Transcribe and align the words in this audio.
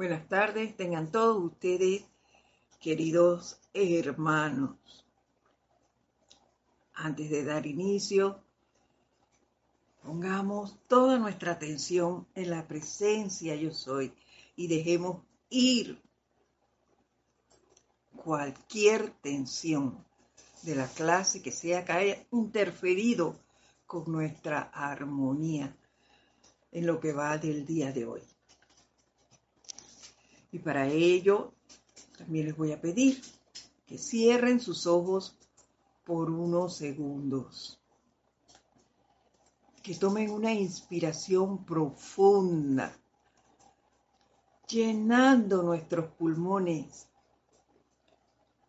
Buenas 0.00 0.26
tardes, 0.28 0.74
tengan 0.78 1.12
todos 1.12 1.44
ustedes, 1.44 2.02
queridos 2.80 3.60
hermanos. 3.74 5.04
Antes 6.94 7.28
de 7.28 7.44
dar 7.44 7.66
inicio, 7.66 8.42
pongamos 10.02 10.78
toda 10.88 11.18
nuestra 11.18 11.52
atención 11.52 12.26
en 12.34 12.48
la 12.48 12.66
presencia 12.66 13.54
yo 13.56 13.74
soy 13.74 14.10
y 14.56 14.68
dejemos 14.68 15.22
ir 15.50 16.00
cualquier 18.16 19.10
tensión 19.20 20.02
de 20.62 20.76
la 20.76 20.86
clase 20.86 21.42
que 21.42 21.52
sea 21.52 21.84
que 21.84 21.92
haya 21.92 22.26
interferido 22.30 23.38
con 23.84 24.10
nuestra 24.10 24.62
armonía 24.72 25.76
en 26.72 26.86
lo 26.86 26.98
que 26.98 27.12
va 27.12 27.36
del 27.36 27.66
día 27.66 27.92
de 27.92 28.06
hoy. 28.06 28.22
Y 30.52 30.58
para 30.58 30.86
ello 30.86 31.54
también 32.18 32.46
les 32.46 32.56
voy 32.56 32.72
a 32.72 32.80
pedir 32.80 33.20
que 33.86 33.98
cierren 33.98 34.60
sus 34.60 34.86
ojos 34.86 35.36
por 36.04 36.30
unos 36.30 36.76
segundos. 36.76 37.80
Que 39.82 39.94
tomen 39.94 40.30
una 40.30 40.52
inspiración 40.52 41.64
profunda, 41.64 42.94
llenando 44.68 45.62
nuestros 45.62 46.12
pulmones 46.12 47.08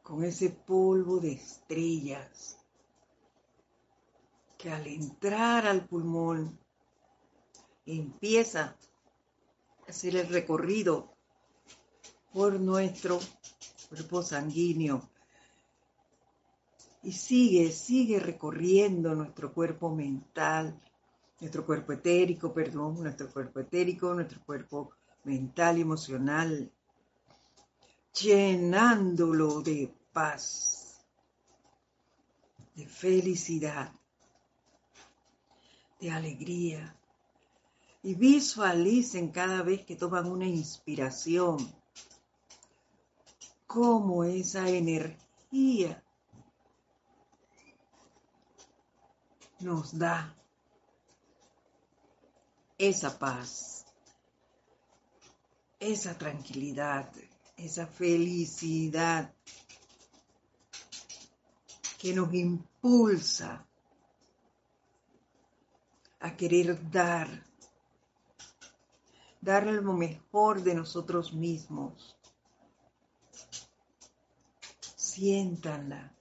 con 0.01 0.23
ese 0.23 0.49
polvo 0.49 1.19
de 1.19 1.33
estrellas 1.33 2.57
que 4.61 4.69
al 4.69 4.85
entrar 4.85 5.65
al 5.65 5.87
pulmón 5.87 6.59
empieza 7.85 8.77
a 9.87 9.89
hacer 9.89 10.15
el 10.15 10.29
recorrido 10.29 11.15
por 12.33 12.59
nuestro 12.59 13.19
cuerpo 13.89 14.23
sanguíneo 14.23 15.09
y 17.03 17.11
sigue, 17.11 17.71
sigue 17.71 18.19
recorriendo 18.19 19.15
nuestro 19.15 19.53
cuerpo 19.53 19.93
mental, 19.93 20.79
nuestro 21.39 21.65
cuerpo 21.65 21.93
etérico, 21.93 22.53
perdón, 22.53 23.01
nuestro 23.01 23.29
cuerpo 23.31 23.59
etérico, 23.59 24.13
nuestro 24.13 24.41
cuerpo 24.45 24.91
mental 25.23 25.79
y 25.79 25.81
emocional, 25.81 26.71
llenándolo 28.21 29.61
de 29.61 29.91
paz, 30.13 31.03
de 32.75 32.85
felicidad, 32.85 33.91
de 35.99 36.11
alegría. 36.11 36.95
Y 38.03 38.15
visualicen 38.15 39.29
cada 39.29 39.61
vez 39.61 39.85
que 39.85 39.95
toman 39.95 40.27
una 40.27 40.47
inspiración 40.47 41.80
cómo 43.73 44.25
esa 44.25 44.67
energía 44.67 46.03
nos 49.61 49.97
da 49.97 50.35
esa 52.77 53.17
paz, 53.17 53.85
esa 55.79 56.17
tranquilidad, 56.17 57.09
esa 57.55 57.87
felicidad 57.87 59.33
que 61.97 62.13
nos 62.13 62.33
impulsa 62.33 63.65
a 66.19 66.35
querer 66.35 66.91
dar, 66.91 67.45
dar 69.39 69.65
lo 69.67 69.93
mejor 69.93 70.61
de 70.61 70.75
nosotros 70.75 71.31
mismos 71.31 72.17
siéntanla. 75.21 76.11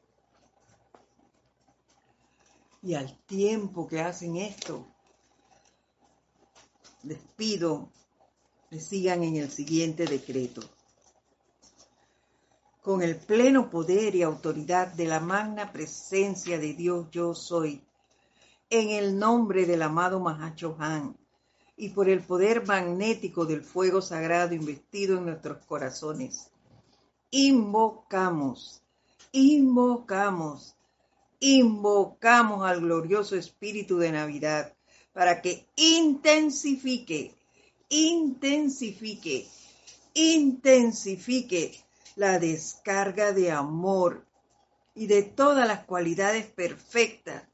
Y 2.82 2.92
al 2.92 3.16
tiempo 3.24 3.86
que 3.86 3.98
hacen 3.98 4.36
esto, 4.36 4.86
les 7.04 7.16
pido 7.34 7.90
que 8.68 8.78
sigan 8.78 9.24
en 9.24 9.36
el 9.36 9.50
siguiente 9.50 10.04
decreto. 10.04 10.60
Con 12.82 13.00
el 13.00 13.16
pleno 13.16 13.70
poder 13.70 14.14
y 14.16 14.22
autoridad 14.22 14.88
de 14.88 15.06
la 15.06 15.20
magna 15.20 15.72
presencia 15.72 16.58
de 16.58 16.74
Dios 16.74 17.08
yo 17.10 17.34
soy, 17.34 17.82
en 18.68 18.90
el 18.90 19.18
nombre 19.18 19.64
del 19.64 19.80
amado 19.80 20.20
Mahacho 20.20 20.76
Han 20.78 21.16
y 21.74 21.88
por 21.88 22.10
el 22.10 22.22
poder 22.22 22.66
magnético 22.66 23.46
del 23.46 23.62
fuego 23.62 24.02
sagrado 24.02 24.54
investido 24.54 25.16
en 25.16 25.24
nuestros 25.24 25.64
corazones, 25.64 26.50
invocamos 27.30 28.82
invocamos, 29.32 30.76
invocamos 31.38 32.64
al 32.66 32.80
glorioso 32.80 33.36
Espíritu 33.36 33.98
de 33.98 34.12
Navidad 34.12 34.74
para 35.12 35.40
que 35.40 35.66
intensifique, 35.76 37.34
intensifique, 37.88 39.48
intensifique 40.14 41.84
la 42.16 42.38
descarga 42.38 43.32
de 43.32 43.50
amor 43.50 44.24
y 44.94 45.06
de 45.06 45.22
todas 45.22 45.66
las 45.66 45.84
cualidades 45.84 46.46
perfectas 46.46 47.44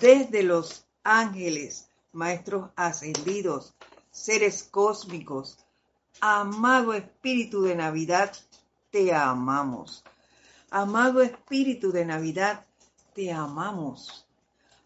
desde 0.00 0.42
los 0.42 0.86
ángeles, 1.02 1.88
maestros 2.12 2.70
ascendidos, 2.76 3.74
seres 4.10 4.62
cósmicos. 4.62 5.58
Amado 6.20 6.94
Espíritu 6.94 7.62
de 7.62 7.74
Navidad, 7.74 8.32
te 8.90 9.12
amamos. 9.12 10.02
Amado 10.70 11.22
Espíritu 11.22 11.92
de 11.92 12.04
Navidad, 12.04 12.66
te 13.14 13.32
amamos. 13.32 14.26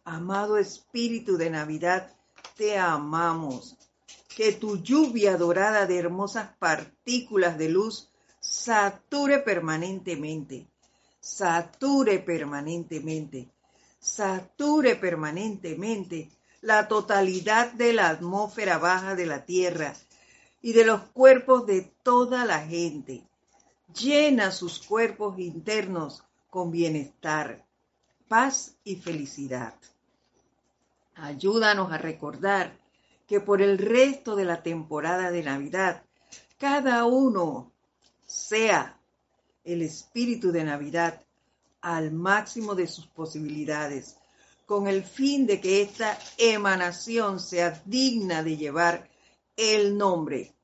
Amado 0.04 0.58
Espíritu 0.58 1.38
de 1.38 1.48
Navidad, 1.48 2.14
te 2.54 2.76
amamos. 2.76 3.78
Que 4.36 4.52
tu 4.52 4.76
lluvia 4.82 5.38
dorada 5.38 5.86
de 5.86 5.98
hermosas 5.98 6.50
partículas 6.58 7.56
de 7.56 7.70
luz 7.70 8.10
sature 8.41 9.38
permanentemente, 9.38 10.68
sature 11.18 12.18
permanentemente, 12.18 13.48
sature 13.98 14.97
permanentemente 14.97 16.30
la 16.60 16.88
totalidad 16.88 17.72
de 17.72 17.94
la 17.94 18.10
atmósfera 18.10 18.76
baja 18.76 19.14
de 19.14 19.24
la 19.24 19.47
Tierra 19.47 19.94
y 20.60 20.74
de 20.74 20.84
los 20.84 21.00
cuerpos 21.04 21.64
de 21.64 21.91
toda 22.02 22.44
la 22.44 22.60
gente 22.60 23.29
llena 23.98 24.50
sus 24.50 24.80
cuerpos 24.80 25.38
internos 25.38 26.24
con 26.48 26.70
bienestar, 26.70 27.64
paz 28.28 28.74
y 28.84 28.96
felicidad. 28.96 29.74
Ayúdanos 31.14 31.92
a 31.92 31.98
recordar 31.98 32.78
que 33.26 33.40
por 33.40 33.62
el 33.62 33.78
resto 33.78 34.36
de 34.36 34.44
la 34.44 34.62
temporada 34.62 35.30
de 35.30 35.42
Navidad, 35.42 36.02
cada 36.58 37.04
uno 37.04 37.72
sea 38.26 38.98
el 39.64 39.82
espíritu 39.82 40.50
de 40.50 40.64
Navidad 40.64 41.22
al 41.80 42.12
máximo 42.12 42.74
de 42.74 42.86
sus 42.86 43.06
posibilidades, 43.06 44.16
con 44.66 44.86
el 44.86 45.04
fin 45.04 45.46
de 45.46 45.60
que 45.60 45.82
esta 45.82 46.18
emanación 46.38 47.40
sea 47.40 47.82
digna 47.84 48.42
de 48.42 48.56
llevar 48.56 49.08
el 49.56 49.96
nombre, 49.96 50.54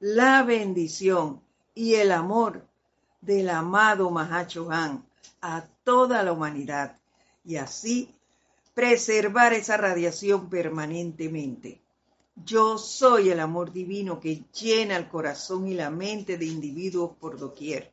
la 0.00 0.42
bendición 0.42 1.45
y 1.76 1.96
el 1.96 2.10
amor 2.10 2.66
del 3.20 3.50
amado 3.50 4.10
Mahacho 4.10 4.70
Han 4.70 5.06
a 5.42 5.68
toda 5.84 6.22
la 6.22 6.32
humanidad 6.32 6.98
y 7.44 7.56
así 7.56 8.14
preservar 8.72 9.52
esa 9.52 9.76
radiación 9.76 10.48
permanentemente. 10.48 11.82
Yo 12.34 12.78
soy 12.78 13.28
el 13.28 13.40
amor 13.40 13.72
divino 13.72 14.18
que 14.18 14.44
llena 14.58 14.96
el 14.96 15.08
corazón 15.08 15.68
y 15.68 15.74
la 15.74 15.90
mente 15.90 16.38
de 16.38 16.46
individuos 16.46 17.12
por 17.20 17.38
doquier. 17.38 17.92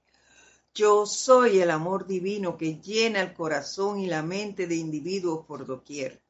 Yo 0.74 1.06
soy 1.06 1.60
el 1.60 1.70
amor 1.70 2.08
divino 2.08 2.58
que 2.58 2.80
llena 2.80 3.20
el 3.20 3.34
corazón 3.34 4.00
y 4.00 4.08
la 4.08 4.24
mente 4.24 4.66
de 4.66 4.76
individuos 4.76 5.46
por 5.46 5.66
doquier. 5.66 6.22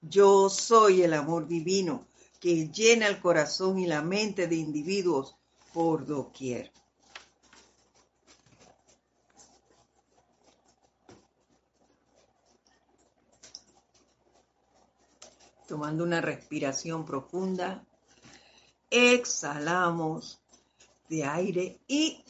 Yo 0.00 0.48
soy 0.48 1.02
el 1.02 1.14
amor 1.14 1.48
divino 1.48 2.06
que 2.38 2.68
llena 2.68 3.08
el 3.08 3.20
corazón 3.20 3.80
y 3.80 3.86
la 3.86 4.02
mente 4.02 4.46
de 4.46 4.54
individuos 4.54 5.34
por 5.72 6.06
doquier. 6.06 6.70
Tomando 15.72 16.04
una 16.04 16.20
respiración 16.20 17.06
profunda, 17.06 17.82
exhalamos 18.90 20.38
de 21.08 21.24
aire 21.24 21.80
y 21.88 22.22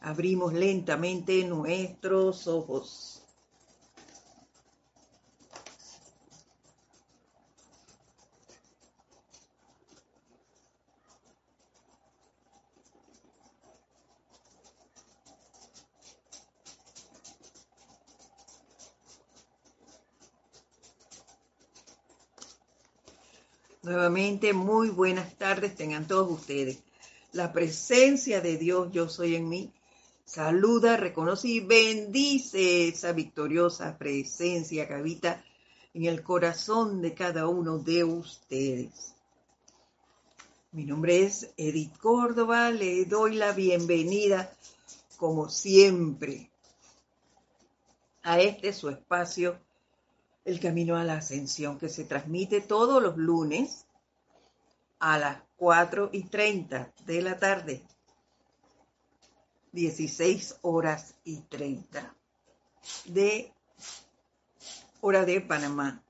abrimos 0.00 0.54
lentamente 0.54 1.44
nuestros 1.44 2.46
ojos. 2.46 3.19
Nuevamente, 23.90 24.52
muy 24.52 24.88
buenas 24.88 25.34
tardes 25.34 25.74
tengan 25.74 26.06
todos 26.06 26.30
ustedes. 26.30 26.78
La 27.32 27.52
presencia 27.52 28.40
de 28.40 28.56
Dios, 28.56 28.92
yo 28.92 29.08
soy 29.08 29.34
en 29.34 29.48
mí, 29.48 29.72
saluda, 30.24 30.96
reconoce 30.96 31.48
y 31.48 31.58
bendice 31.58 32.86
esa 32.86 33.10
victoriosa 33.10 33.98
presencia 33.98 34.86
que 34.86 34.94
habita 34.94 35.44
en 35.92 36.04
el 36.04 36.22
corazón 36.22 37.02
de 37.02 37.14
cada 37.14 37.48
uno 37.48 37.78
de 37.78 38.04
ustedes. 38.04 39.12
Mi 40.70 40.84
nombre 40.84 41.24
es 41.24 41.50
Edith 41.56 41.98
Córdoba, 41.98 42.70
le 42.70 43.06
doy 43.06 43.34
la 43.34 43.50
bienvenida, 43.50 44.56
como 45.16 45.48
siempre, 45.48 46.48
a 48.22 48.38
este 48.38 48.72
su 48.72 48.88
espacio 48.88 49.58
el 50.44 50.60
Camino 50.60 50.96
a 50.96 51.04
la 51.04 51.18
Ascensión, 51.18 51.78
que 51.78 51.88
se 51.88 52.04
transmite 52.04 52.60
todos 52.60 53.02
los 53.02 53.16
lunes 53.16 53.86
a 54.98 55.18
las 55.18 55.42
4 55.56 56.10
y 56.12 56.24
30 56.24 56.92
de 57.04 57.22
la 57.22 57.38
tarde, 57.38 57.82
16 59.72 60.58
horas 60.62 61.14
y 61.24 61.38
30 61.42 62.14
de 63.06 63.52
hora 65.00 65.24
de 65.24 65.40
Panamá. 65.40 66.02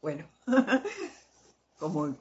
Bueno, 0.00 0.28
como 1.78 2.14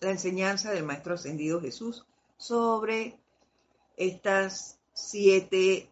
la 0.00 0.12
enseñanza 0.12 0.70
del 0.70 0.84
Maestro 0.84 1.14
Ascendido 1.14 1.60
Jesús 1.60 2.06
sobre 2.36 3.18
estas 3.96 4.78
siete 4.92 5.90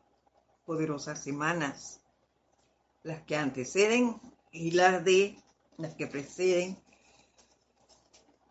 poderosas 0.64 1.22
semanas, 1.22 2.00
las 3.02 3.22
que 3.22 3.36
anteceden 3.36 4.20
y 4.50 4.70
las 4.72 5.04
de 5.04 5.36
las 5.76 5.94
que 5.94 6.06
preceden 6.06 6.78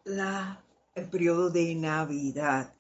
la, 0.04 0.64
el 0.96 1.10
periodo 1.10 1.50
de 1.50 1.74
Navidad. 1.76 2.74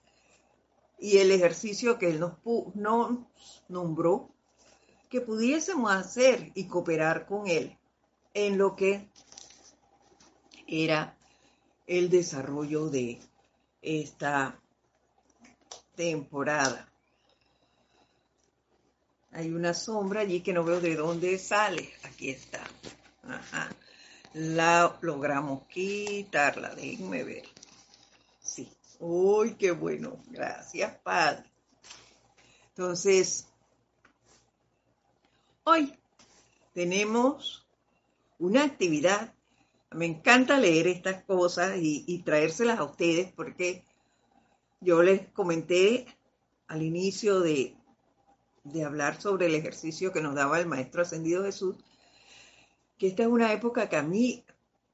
Y 0.99 1.17
el 1.17 1.31
ejercicio 1.31 1.97
que 1.97 2.09
él 2.09 2.19
nos, 2.19 2.33
nos 2.75 3.19
nombró 3.67 4.29
que 5.09 5.21
pudiésemos 5.21 5.91
hacer 5.91 6.51
y 6.55 6.67
cooperar 6.67 7.25
con 7.25 7.47
él 7.47 7.77
en 8.33 8.57
lo 8.57 8.75
que 8.75 9.09
era 10.67 11.17
el 11.85 12.09
desarrollo 12.09 12.89
de 12.89 13.19
esta 13.81 14.62
temporada. 15.95 16.89
Hay 19.31 19.51
una 19.51 19.73
sombra 19.73 20.21
allí 20.21 20.41
que 20.41 20.53
no 20.53 20.63
veo 20.63 20.79
de 20.79 20.95
dónde 20.95 21.39
sale. 21.39 21.91
Aquí 22.03 22.29
está. 22.29 22.63
La 24.33 24.97
logramos 25.01 25.67
quitarla. 25.67 26.75
Déjenme 26.75 27.23
ver. 27.23 27.43
Sí. 28.41 28.69
Uy, 28.99 29.55
qué 29.55 29.71
bueno. 29.71 30.17
Gracias, 30.27 30.95
Padre. 30.99 31.49
Entonces, 32.69 33.47
hoy 35.63 35.97
tenemos 36.73 37.65
una 38.37 38.63
actividad. 38.63 39.33
Me 39.91 40.05
encanta 40.05 40.59
leer 40.59 40.87
estas 40.87 41.23
cosas 41.23 41.77
y, 41.77 42.03
y 42.07 42.23
traérselas 42.23 42.79
a 42.79 42.83
ustedes 42.83 43.31
porque 43.31 43.83
yo 44.83 45.01
les 45.01 45.29
comenté 45.29 46.05
al 46.67 46.81
inicio 46.81 47.39
de, 47.39 47.75
hablar 48.85 49.21
sobre 49.21 49.47
el 49.47 49.55
ejercicio 49.55 50.11
que 50.11 50.21
nos 50.21 50.35
daba 50.35 50.59
el 50.59 50.67
Maestro 50.67 51.01
Ascendido 51.01 51.43
Jesús, 51.43 51.75
que 52.97 53.07
esta 53.07 53.23
es 53.23 53.29
una 53.29 53.51
época 53.53 53.89
que 53.89 53.97
a 53.97 54.03
mí 54.03 54.45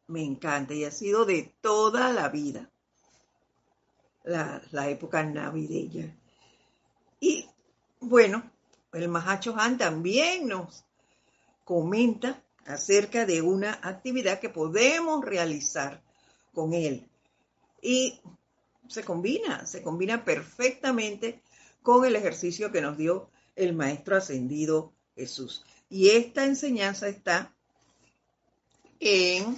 me 0.08 0.24
encanta 0.24 0.74
y 0.74 0.86
ha 0.86 0.91
sido 0.91 1.25
de 1.25 1.53
toda 1.62 2.12
la 2.12 2.29
vida, 2.29 2.69
la, 4.24 4.62
la 4.72 4.89
época 4.89 5.24
navideña. 5.24 6.15
Y 7.19 7.48
bueno, 8.00 8.51
el 8.93 9.08
Mahacho 9.10 9.55
Han 9.58 9.77
también 9.77 10.48
nos 10.48 10.86
comenta 11.63 12.43
acerca 12.65 13.25
de 13.25 13.41
una 13.41 13.79
actividad 13.84 14.39
que 14.39 14.50
podemos 14.50 15.24
realizar 15.24 16.01
con 16.53 16.74
él. 16.74 17.08
Y 17.81 18.19
se 18.89 19.03
combina, 19.03 19.65
se 19.67 19.81
combina 19.84 20.25
perfectamente 20.25 21.43
con 21.84 22.05
el 22.05 22.15
ejercicio 22.15 22.72
que 22.72 22.81
nos 22.81 22.98
dio 22.98 23.29
el 23.55 23.74
Maestro 23.74 24.17
Ascendido 24.17 24.93
Jesús. 25.15 25.63
Y 25.89 26.10
esta 26.10 26.43
enseñanza 26.46 27.08
está 27.08 27.55
en 29.00 29.55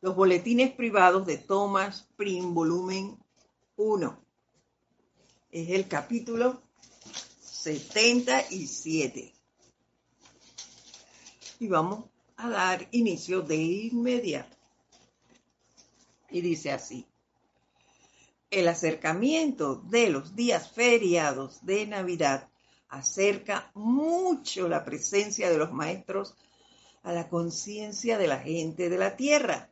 los 0.00 0.14
boletines 0.14 0.72
privados 0.72 1.26
de 1.26 1.38
Thomas 1.38 2.08
Prim, 2.16 2.54
volumen 2.54 3.18
1. 3.76 4.24
Es 5.50 5.70
el 5.70 5.88
capítulo 5.88 6.62
77. 7.42 9.34
Y 11.58 11.68
vamos 11.68 12.04
a 12.36 12.48
dar 12.48 12.88
inicio 12.92 13.42
de 13.42 13.56
inmediato. 13.56 14.56
Y 16.30 16.40
dice 16.40 16.70
así 16.70 17.09
el 18.50 18.66
acercamiento 18.66 19.76
de 19.76 20.10
los 20.10 20.34
días 20.34 20.70
feriados 20.72 21.64
de 21.64 21.86
Navidad 21.86 22.48
acerca 22.88 23.70
mucho 23.74 24.68
la 24.68 24.84
presencia 24.84 25.48
de 25.48 25.56
los 25.56 25.72
maestros 25.72 26.34
a 27.04 27.12
la 27.12 27.28
conciencia 27.28 28.18
de 28.18 28.26
la 28.26 28.40
gente 28.40 28.88
de 28.88 28.98
la 28.98 29.16
tierra. 29.16 29.70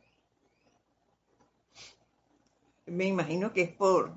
Me 2.85 3.05
imagino 3.05 3.53
que 3.53 3.63
es 3.63 3.71
por 3.71 4.13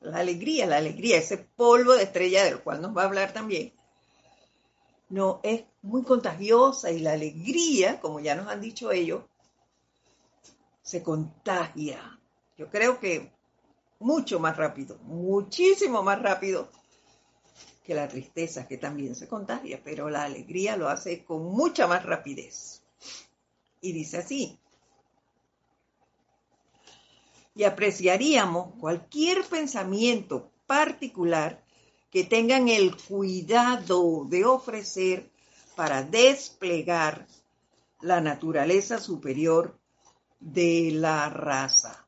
la 0.00 0.18
alegría, 0.18 0.66
la 0.66 0.76
alegría, 0.76 1.16
ese 1.16 1.38
polvo 1.38 1.94
de 1.94 2.04
estrella 2.04 2.44
del 2.44 2.60
cual 2.60 2.82
nos 2.82 2.96
va 2.96 3.02
a 3.02 3.06
hablar 3.06 3.32
también. 3.32 3.72
No, 5.08 5.40
es 5.42 5.64
muy 5.80 6.02
contagiosa 6.02 6.90
y 6.90 7.00
la 7.00 7.12
alegría, 7.12 8.00
como 8.00 8.20
ya 8.20 8.34
nos 8.34 8.48
han 8.48 8.60
dicho 8.60 8.92
ellos, 8.92 9.24
se 10.82 11.02
contagia. 11.02 12.18
Yo 12.56 12.70
creo 12.70 13.00
que 13.00 13.32
mucho 14.02 14.38
más 14.38 14.56
rápido, 14.56 14.98
muchísimo 15.04 16.02
más 16.02 16.20
rápido 16.20 16.68
que 17.84 17.94
la 17.94 18.08
tristeza, 18.08 18.66
que 18.66 18.78
también 18.78 19.14
se 19.14 19.28
contagia, 19.28 19.80
pero 19.82 20.08
la 20.08 20.24
alegría 20.24 20.76
lo 20.76 20.88
hace 20.88 21.24
con 21.24 21.44
mucha 21.44 21.86
más 21.86 22.04
rapidez. 22.04 22.82
Y 23.80 23.92
dice 23.92 24.18
así, 24.18 24.58
y 27.54 27.64
apreciaríamos 27.64 28.74
cualquier 28.78 29.44
pensamiento 29.44 30.50
particular 30.66 31.62
que 32.10 32.24
tengan 32.24 32.68
el 32.68 32.96
cuidado 32.96 34.24
de 34.28 34.44
ofrecer 34.44 35.30
para 35.74 36.02
desplegar 36.02 37.26
la 38.00 38.20
naturaleza 38.20 38.98
superior 38.98 39.78
de 40.40 40.90
la 40.92 41.28
raza. 41.28 42.01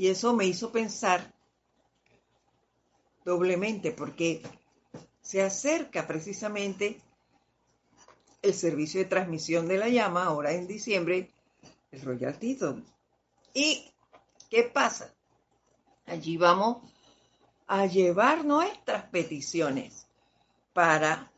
Y 0.00 0.08
eso 0.08 0.34
me 0.34 0.46
hizo 0.46 0.72
pensar 0.72 1.30
doblemente 3.22 3.92
porque 3.92 4.40
se 5.20 5.42
acerca 5.42 6.06
precisamente 6.06 7.02
el 8.40 8.54
servicio 8.54 9.00
de 9.00 9.04
transmisión 9.04 9.68
de 9.68 9.76
la 9.76 9.90
llama 9.90 10.24
ahora 10.24 10.52
en 10.52 10.66
diciembre, 10.66 11.30
el 11.90 12.00
Royal 12.00 12.38
Teton. 12.38 12.82
¿Y 13.52 13.92
qué 14.48 14.62
pasa? 14.62 15.12
Allí 16.06 16.38
vamos 16.38 16.78
a 17.66 17.84
llevar 17.84 18.46
nuestras 18.46 19.04
peticiones 19.10 20.06
para 20.72 21.30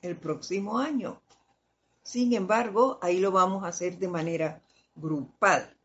el 0.00 0.16
próximo 0.16 0.78
año. 0.78 1.20
Sin 2.04 2.34
embargo, 2.34 3.00
ahí 3.02 3.18
lo 3.18 3.32
vamos 3.32 3.64
a 3.64 3.68
hacer 3.70 3.98
de 3.98 4.06
manera 4.06 4.62
grupal. 4.94 5.76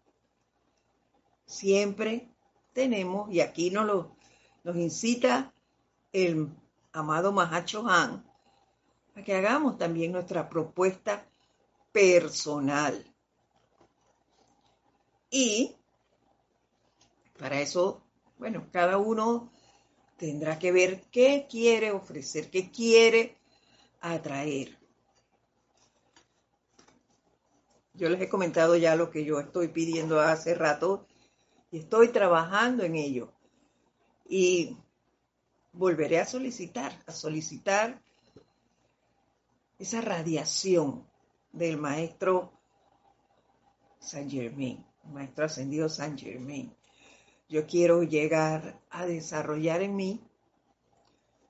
Siempre 1.46 2.30
tenemos, 2.74 3.32
y 3.32 3.42
aquí 3.42 3.70
nos, 3.72 3.86
lo, 3.86 4.16
nos 4.64 4.76
incita 4.76 5.54
el 6.12 6.50
amado 6.92 7.32
Mahacho 7.32 7.88
Han, 7.88 8.26
a 9.16 9.24
que 9.24 9.36
hagamos 9.36 9.78
también 9.78 10.12
nuestra 10.12 10.50
propuesta 10.50 11.26
personal. 11.92 13.06
Y 15.30 15.76
para 17.38 17.60
eso, 17.62 18.02
bueno, 18.38 18.68
cada 18.72 18.98
uno 18.98 19.52
tendrá 20.18 20.58
que 20.60 20.72
ver 20.72 21.04
qué 21.12 21.48
quiere 21.50 21.92
ofrecer, 21.92 22.50
qué 22.50 22.72
quiere 22.72 23.38
atraer. 24.02 24.78
Yo 27.94 28.10
les 28.10 28.22
he 28.22 28.30
comentado 28.30 28.76
ya 28.76 28.96
lo 28.96 29.10
que 29.10 29.24
yo 29.24 29.40
estoy 29.40 29.70
pidiendo 29.70 30.20
hace 30.20 30.54
rato 30.54 31.06
y 31.72 31.80
estoy 31.80 32.10
trabajando 32.10 32.84
en 32.84 32.96
ello. 32.96 33.34
Y 34.28 34.78
volveré 35.74 36.20
a 36.20 36.26
solicitar, 36.26 37.04
a 37.06 37.12
solicitar 37.12 38.02
esa 39.78 40.02
radiación 40.02 41.06
del 41.52 41.78
maestro 41.78 42.52
Saint 44.00 44.32
Germain, 44.32 44.86
maestro 45.12 45.46
ascendido 45.46 45.90
Saint 45.90 46.20
Germain. 46.20 46.76
Yo 47.50 47.66
quiero 47.66 48.04
llegar 48.04 48.80
a 48.90 49.06
desarrollar 49.06 49.82
en 49.82 49.96
mí 49.96 50.22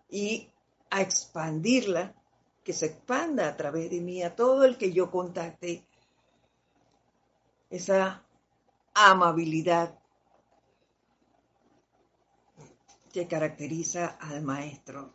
y 0.09 0.49
a 0.89 1.01
expandirla, 1.01 2.13
que 2.63 2.73
se 2.73 2.87
expanda 2.87 3.47
a 3.47 3.55
través 3.55 3.91
de 3.91 4.01
mí 4.01 4.23
a 4.23 4.35
todo 4.35 4.65
el 4.65 4.77
que 4.77 4.91
yo 4.91 5.11
contacte 5.11 5.85
esa 7.69 8.25
amabilidad 8.93 9.99
que 13.15 13.27
caracteriza 13.27 14.17
al 14.19 14.41
maestro. 14.41 15.13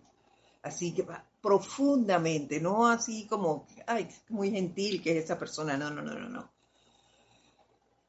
Así 0.63 0.93
que 0.93 1.07
profundamente, 1.41 2.59
no 2.61 2.87
así 2.87 3.27
como, 3.27 3.67
ay, 3.87 4.09
muy 4.31 4.51
gentil 4.51 5.03
que 5.03 5.19
es 5.19 5.25
esa 5.25 5.39
persona, 5.39 5.77
no, 5.77 5.91
no, 5.91 6.01
no, 6.03 6.15
no, 6.15 6.29
no. 6.29 6.51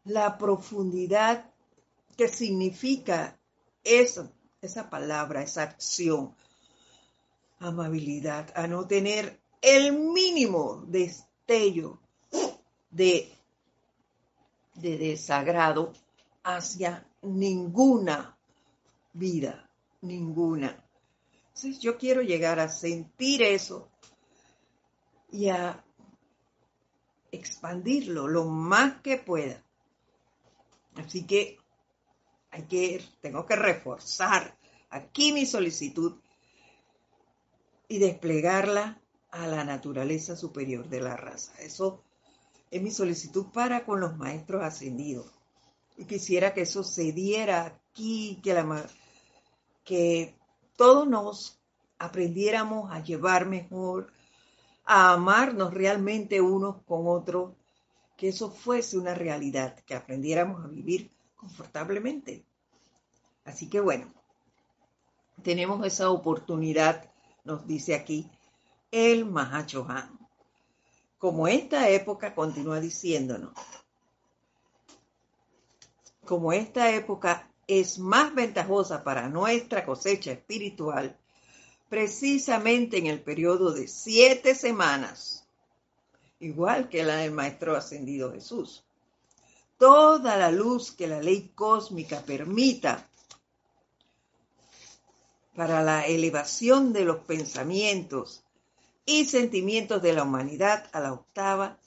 La 0.05 0.37
profundidad 0.37 1.51
que 2.17 2.29
significa 2.29 3.37
eso, 3.83 4.31
esa 4.61 4.89
palabra, 4.89 5.43
esa 5.43 5.63
acción, 5.63 6.33
amabilidad, 7.59 8.51
a 8.55 8.67
no 8.67 8.87
tener 8.87 9.41
el 9.61 9.93
mínimo 9.93 10.83
destello 10.87 11.99
de 12.89 13.31
de 14.75 14.97
desagrado 14.97 15.93
hacia 16.43 17.05
ninguna 17.21 18.37
vida, 19.13 19.69
ninguna. 20.01 20.83
Entonces 21.47 21.79
yo 21.79 21.97
quiero 21.97 22.21
llegar 22.21 22.59
a 22.59 22.69
sentir 22.69 23.41
eso 23.41 23.89
y 25.31 25.49
a 25.49 25.83
expandirlo 27.31 28.27
lo 28.27 28.45
más 28.45 29.01
que 29.01 29.17
pueda. 29.17 29.63
Así 30.95 31.25
que 31.25 31.57
hay 32.51 32.63
que, 32.63 33.03
tengo 33.21 33.45
que 33.45 33.55
reforzar 33.55 34.57
aquí 34.89 35.31
mi 35.31 35.45
solicitud 35.45 36.19
y 37.87 37.99
desplegarla 37.99 39.01
a 39.31 39.47
la 39.47 39.63
naturaleza 39.63 40.35
superior 40.35 40.89
de 40.89 41.01
la 41.01 41.15
raza. 41.15 41.53
Eso 41.59 42.03
es 42.69 42.81
mi 42.81 42.91
solicitud 42.91 43.47
para 43.53 43.85
con 43.85 43.99
los 43.99 44.17
maestros 44.17 44.63
ascendidos. 44.63 45.31
Y 45.97 46.05
quisiera 46.05 46.53
que 46.53 46.61
eso 46.61 46.83
se 46.83 47.11
diera 47.11 47.65
aquí, 47.65 48.39
que, 48.43 48.53
la, 48.53 48.87
que 49.83 50.35
todos 50.77 51.07
nos 51.07 51.59
aprendiéramos 51.97 52.91
a 52.91 53.01
llevar 53.01 53.45
mejor, 53.45 54.11
a 54.85 55.13
amarnos 55.13 55.73
realmente 55.73 56.41
unos 56.41 56.81
con 56.83 57.07
otros, 57.07 57.53
que 58.17 58.29
eso 58.29 58.51
fuese 58.51 58.97
una 58.97 59.13
realidad, 59.13 59.79
que 59.85 59.95
aprendiéramos 59.95 60.63
a 60.63 60.67
vivir 60.67 61.11
confortablemente. 61.35 62.45
Así 63.45 63.69
que 63.69 63.79
bueno, 63.79 64.13
tenemos 65.43 65.85
esa 65.85 66.09
oportunidad, 66.09 67.11
nos 67.43 67.65
dice 67.65 67.95
aquí 67.95 68.29
el 68.91 69.25
Mahacho 69.25 69.85
Han 69.89 70.21
como 71.21 71.47
esta 71.47 71.87
época 71.87 72.33
continúa 72.33 72.79
diciéndonos, 72.79 73.53
como 76.25 76.51
esta 76.51 76.89
época 76.89 77.50
es 77.67 77.99
más 77.99 78.33
ventajosa 78.33 79.03
para 79.03 79.29
nuestra 79.29 79.85
cosecha 79.85 80.31
espiritual, 80.31 81.17
precisamente 81.89 82.97
en 82.97 83.07
el 83.07 83.21
periodo 83.21 83.71
de 83.71 83.87
siete 83.87 84.55
semanas, 84.55 85.45
igual 86.39 86.89
que 86.89 87.03
la 87.03 87.17
del 87.17 87.31
Maestro 87.31 87.75
Ascendido 87.75 88.31
Jesús. 88.31 88.83
Toda 89.77 90.37
la 90.37 90.51
luz 90.51 90.91
que 90.91 91.07
la 91.07 91.21
ley 91.21 91.51
cósmica 91.55 92.21
permita 92.21 93.09
para 95.55 95.83
la 95.83 96.05
elevación 96.05 96.93
de 96.93 97.05
los 97.05 97.17
pensamientos 97.25 98.43
y 99.05 99.25
sentimientos 99.25 100.01
de 100.01 100.13
la 100.13 100.23
humanidad 100.23 100.89
a 100.93 100.99
la 100.99 101.13
octava 101.13 101.77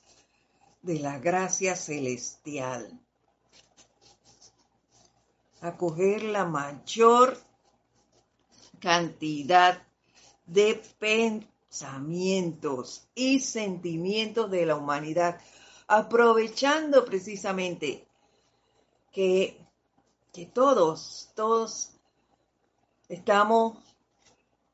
de 0.82 0.98
la 0.98 1.18
gracia 1.18 1.76
celestial. 1.76 3.00
Acoger 5.64 6.22
la 6.24 6.44
mayor 6.44 7.38
cantidad 8.80 9.82
de 10.44 10.82
pensamientos 10.98 13.08
y 13.14 13.40
sentimientos 13.40 14.50
de 14.50 14.66
la 14.66 14.76
humanidad, 14.76 15.40
aprovechando 15.86 17.06
precisamente 17.06 18.06
que, 19.10 19.58
que 20.34 20.44
todos, 20.44 21.30
todos 21.34 21.92
estamos 23.08 23.78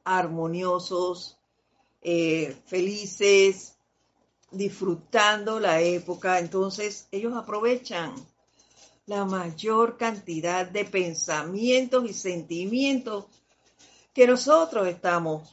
armoniosos, 0.03 1.39
eh, 2.03 2.61
felices, 2.67 3.77
disfrutando 4.51 5.61
la 5.61 5.81
época. 5.81 6.41
Entonces 6.41 7.07
ellos 7.13 7.37
aprovechan 7.37 8.13
la 9.11 9.25
mayor 9.25 9.97
cantidad 9.97 10.65
de 10.65 10.85
pensamientos 10.85 12.09
y 12.09 12.15
sentimientos 12.15 13.27
que 14.15 14.25
nosotros 14.25 14.87
estamos 14.87 15.53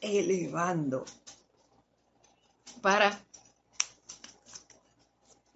elevando 0.00 1.04
para 2.80 3.20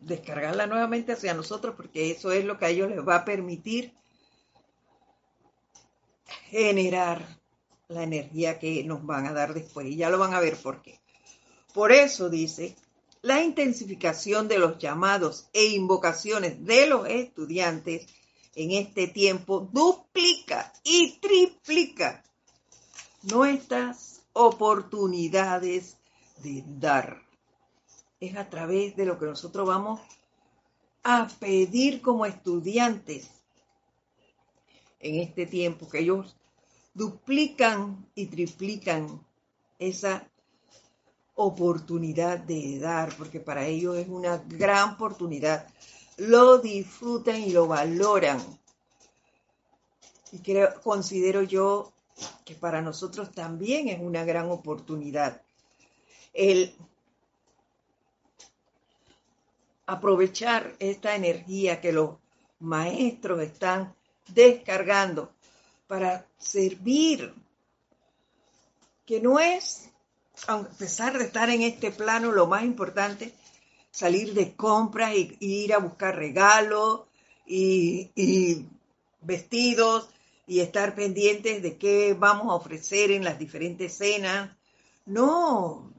descargarla 0.01 0.67
nuevamente 0.67 1.13
hacia 1.13 1.33
nosotros, 1.33 1.75
porque 1.77 2.11
eso 2.11 2.31
es 2.31 2.45
lo 2.45 2.59
que 2.59 2.67
a 2.67 2.69
ellos 2.69 2.91
les 2.91 3.09
va 3.09 3.17
a 3.17 3.25
permitir 3.25 3.95
generar 6.51 7.25
la 7.89 8.03
energía 8.03 8.59
que 8.59 8.85
nos 8.85 9.03
van 9.07 9.27
a 9.27 9.33
dar 9.33 9.55
después. 9.55 9.87
Y 9.87 9.97
ya 9.97 10.11
lo 10.11 10.19
van 10.19 10.35
a 10.35 10.41
ver 10.41 10.59
por 10.59 10.83
qué. 10.83 11.01
Por 11.73 11.91
eso 11.91 12.29
dice, 12.29 12.77
la 13.23 13.43
intensificación 13.43 14.49
de 14.49 14.59
los 14.59 14.79
llamados 14.79 15.49
e 15.53 15.67
invocaciones 15.67 16.65
de 16.65 16.87
los 16.87 17.07
estudiantes 17.09 18.07
en 18.55 18.73
este 18.73 19.09
tiempo 19.09 19.69
duplica 19.73 20.73
y 20.83 21.19
triplica 21.19 22.25
nuestras 23.23 24.23
oportunidades 24.33 25.97
de 26.43 26.65
dar. 26.67 27.23
Es 28.21 28.37
a 28.37 28.49
través 28.49 28.97
de 28.97 29.05
lo 29.05 29.19
que 29.19 29.27
nosotros 29.27 29.67
vamos 29.67 30.01
a 31.03 31.29
pedir 31.39 32.01
como 32.01 32.27
estudiantes 32.27 33.31
en 34.99 35.17
este 35.17 35.47
tiempo, 35.47 35.89
que 35.89 36.01
ellos 36.01 36.37
duplican 36.93 38.07
y 38.15 38.27
triplican 38.27 39.25
esa 39.79 40.29
oportunidad 41.35 42.39
de 42.39 42.79
dar, 42.79 43.15
porque 43.17 43.41
para 43.41 43.67
ellos 43.67 43.97
es 43.97 44.09
una 44.09 44.39
gran 44.47 44.95
oportunidad. 44.95 45.67
Lo 46.17 46.59
disfrutan 46.59 47.43
y 47.43 47.51
lo 47.51 47.67
valoran. 47.67 48.41
Y 50.33 50.39
creo, 50.39 50.81
considero 50.83 51.43
yo 51.43 51.93
que 52.45 52.55
para 52.55 52.83
nosotros 52.83 53.33
también 53.33 53.89
es 53.89 54.01
una 54.01 54.25
gran 54.25 54.51
oportunidad 54.51 55.41
el 56.33 56.75
aprovechar 59.87 60.75
esta 60.79 61.17
energía 61.17 61.81
que 61.81 61.93
los 61.93 62.17
maestros 62.61 63.41
están 63.43 63.95
descargando 64.29 65.33
para 65.89 66.27
servir, 66.39 67.35
que 69.05 69.21
no 69.21 69.41
es, 69.41 69.90
a 70.47 70.63
pesar 70.63 71.19
de 71.19 71.25
estar 71.25 71.51
en 71.51 71.63
este 71.63 71.91
plano, 71.91 72.33
lo 72.33 72.47
más 72.47 72.65
importante, 72.65 73.33
salir 73.91 74.35
de 74.35 74.55
compras 74.55 75.15
y, 75.15 75.37
ir 75.41 75.75
a 75.75 75.79
buscar 75.79 76.17
regalos 76.17 77.03
y, 77.47 78.11
y 78.15 78.67
vestidos 79.21 80.09
y 80.47 80.61
estar 80.61 80.95
pendientes 80.95 81.63
de 81.63 81.77
qué 81.77 82.15
vamos 82.15 82.51
a 82.51 82.55
ofrecer 82.55 83.11
en 83.11 83.25
las 83.25 83.39
diferentes 83.39 83.97
cenas. 83.97 84.57
No, 85.07 85.93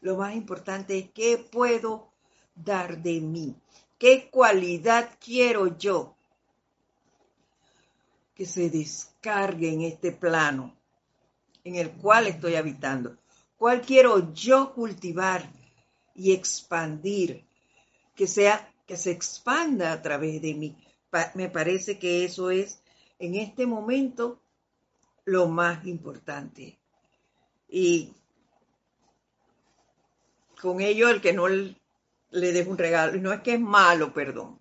lo 0.00 0.16
más 0.16 0.34
importante 0.34 0.98
es 0.98 1.10
qué 1.10 1.38
puedo 1.38 2.10
dar 2.54 3.02
de 3.02 3.20
mí, 3.20 3.54
qué 3.98 4.28
cualidad 4.30 5.10
quiero 5.18 5.78
yo 5.78 6.14
que 8.34 8.46
se 8.46 8.70
descargue 8.70 9.72
en 9.72 9.82
este 9.82 10.12
plano 10.12 10.74
en 11.64 11.76
el 11.76 11.90
cual 11.92 12.26
estoy 12.26 12.54
habitando. 12.54 13.19
¿Cuál 13.60 13.82
quiero 13.82 14.32
yo 14.32 14.72
cultivar 14.72 15.46
y 16.14 16.32
expandir? 16.32 17.44
Que 18.16 18.26
sea, 18.26 18.72
que 18.86 18.96
se 18.96 19.10
expanda 19.10 19.92
a 19.92 20.00
través 20.00 20.40
de 20.40 20.54
mí. 20.54 20.74
me 21.34 21.50
parece 21.50 21.98
que 21.98 22.24
eso 22.24 22.50
es 22.50 22.82
en 23.18 23.34
este 23.34 23.66
momento 23.66 24.40
lo 25.26 25.46
más 25.48 25.84
importante. 25.84 26.78
Y 27.68 28.14
con 30.58 30.80
ello 30.80 31.10
el 31.10 31.20
que 31.20 31.34
no 31.34 31.46
le 31.46 31.72
deje 32.30 32.70
un 32.70 32.78
regalo, 32.78 33.20
no 33.20 33.30
es 33.30 33.42
que 33.42 33.52
es 33.52 33.60
malo, 33.60 34.14
perdón, 34.14 34.58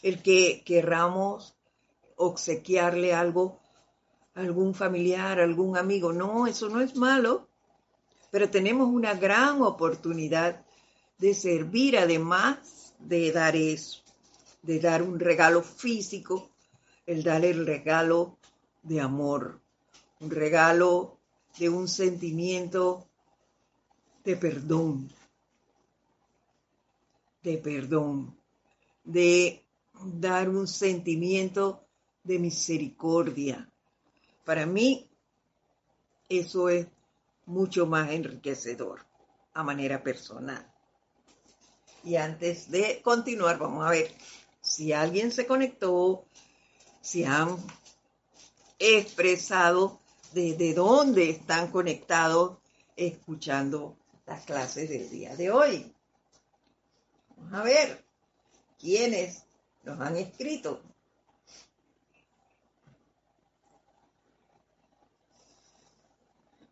el 0.00 0.22
que 0.22 0.62
querramos 0.64 1.58
obsequiarle 2.16 3.12
algo 3.12 3.60
a 4.34 4.40
algún 4.40 4.74
familiar, 4.74 5.40
algún 5.40 5.76
amigo. 5.76 6.14
No, 6.14 6.46
eso 6.46 6.70
no 6.70 6.80
es 6.80 6.96
malo, 6.96 7.50
pero 8.34 8.50
tenemos 8.50 8.88
una 8.88 9.14
gran 9.14 9.62
oportunidad 9.62 10.66
de 11.18 11.34
servir 11.34 11.96
además 11.96 12.92
de 12.98 13.30
dar 13.30 13.54
eso, 13.54 14.02
de 14.60 14.80
dar 14.80 15.04
un 15.04 15.20
regalo 15.20 15.62
físico, 15.62 16.50
el 17.06 17.22
dar 17.22 17.44
el 17.44 17.64
regalo 17.64 18.36
de 18.82 19.00
amor, 19.00 19.60
un 20.18 20.32
regalo 20.32 21.20
de 21.60 21.68
un 21.68 21.86
sentimiento 21.86 23.06
de 24.24 24.36
perdón, 24.36 25.08
de 27.40 27.58
perdón, 27.58 28.36
de 29.04 29.64
dar 29.92 30.48
un 30.48 30.66
sentimiento 30.66 31.86
de 32.24 32.40
misericordia. 32.40 33.70
Para 34.44 34.66
mí, 34.66 35.08
eso 36.28 36.68
es 36.68 36.88
mucho 37.46 37.86
más 37.86 38.10
enriquecedor 38.10 39.04
a 39.52 39.62
manera 39.62 40.02
personal. 40.02 40.70
Y 42.02 42.16
antes 42.16 42.70
de 42.70 43.00
continuar, 43.02 43.58
vamos 43.58 43.86
a 43.86 43.90
ver 43.90 44.12
si 44.60 44.92
alguien 44.92 45.32
se 45.32 45.46
conectó, 45.46 46.26
si 47.00 47.24
han 47.24 47.56
expresado 48.78 50.00
desde 50.32 50.74
dónde 50.74 51.30
están 51.30 51.70
conectados 51.70 52.58
escuchando 52.96 53.96
las 54.26 54.44
clases 54.44 54.88
del 54.88 55.08
día 55.10 55.36
de 55.36 55.50
hoy. 55.50 55.94
Vamos 57.36 57.54
a 57.54 57.62
ver 57.62 58.04
quiénes 58.78 59.44
nos 59.82 60.00
han 60.00 60.16
escrito. 60.16 60.82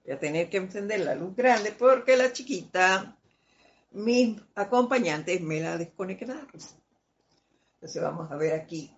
Voy 0.04 0.14
a 0.14 0.18
tener 0.18 0.50
que 0.50 0.56
encender 0.56 1.00
la 1.00 1.14
luz 1.14 1.36
grande 1.36 1.72
porque 1.72 2.16
la 2.16 2.32
chiquita, 2.32 3.16
mis 3.92 4.40
acompañantes 4.54 5.40
me 5.40 5.60
la 5.60 5.78
desconectaron. 5.78 6.48
Entonces 7.74 8.02
vamos 8.02 8.30
a 8.30 8.36
ver 8.36 8.54
aquí. 8.54 8.94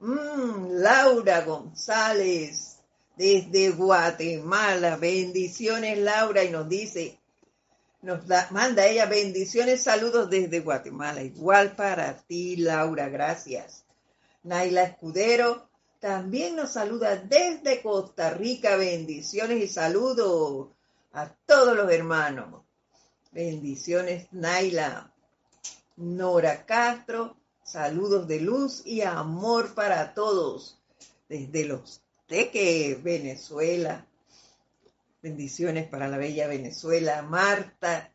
Mm, 0.00 0.80
Laura 0.80 1.42
González, 1.42 2.78
desde 3.16 3.70
Guatemala. 3.70 4.96
Bendiciones, 4.96 5.98
Laura, 5.98 6.44
y 6.44 6.50
nos 6.50 6.68
dice, 6.68 7.18
nos 8.00 8.22
manda 8.50 8.86
ella 8.86 9.06
bendiciones, 9.06 9.82
saludos 9.82 10.30
desde 10.30 10.60
Guatemala. 10.60 11.22
Igual 11.22 11.74
para 11.74 12.16
ti, 12.16 12.56
Laura, 12.56 13.08
gracias. 13.08 13.84
Naila 14.44 14.84
Escudero, 14.84 15.67
también 16.00 16.54
nos 16.54 16.72
saluda 16.72 17.16
desde 17.16 17.82
Costa 17.82 18.30
Rica. 18.30 18.76
Bendiciones 18.76 19.62
y 19.62 19.66
saludos 19.66 20.68
a 21.12 21.28
todos 21.46 21.76
los 21.76 21.90
hermanos. 21.90 22.62
Bendiciones, 23.32 24.28
Naila. 24.32 25.12
Nora 25.96 26.64
Castro, 26.64 27.36
saludos 27.64 28.28
de 28.28 28.40
luz 28.40 28.82
y 28.84 29.02
amor 29.02 29.74
para 29.74 30.14
todos. 30.14 30.78
Desde 31.28 31.64
los 31.64 32.00
Teques, 32.28 33.02
Venezuela. 33.02 34.06
Bendiciones 35.20 35.88
para 35.88 36.06
la 36.06 36.16
bella 36.16 36.46
Venezuela. 36.46 37.22
Marta, 37.22 38.12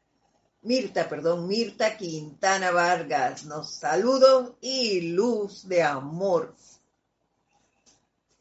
Mirta, 0.62 1.10
perdón, 1.10 1.48
Mirta 1.48 1.98
Quintana 1.98 2.72
Vargas. 2.72 3.44
Nos 3.44 3.72
saludos 3.72 4.54
y 4.62 5.02
luz 5.02 5.68
de 5.68 5.84
amor 5.84 6.56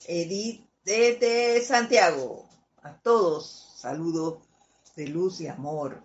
Edith 0.06 0.64
desde 0.84 1.62
Santiago. 1.62 2.48
A 2.82 2.92
todos, 2.94 3.74
saludos 3.76 4.38
de 4.96 5.08
luz 5.08 5.40
y 5.40 5.46
amor. 5.46 6.02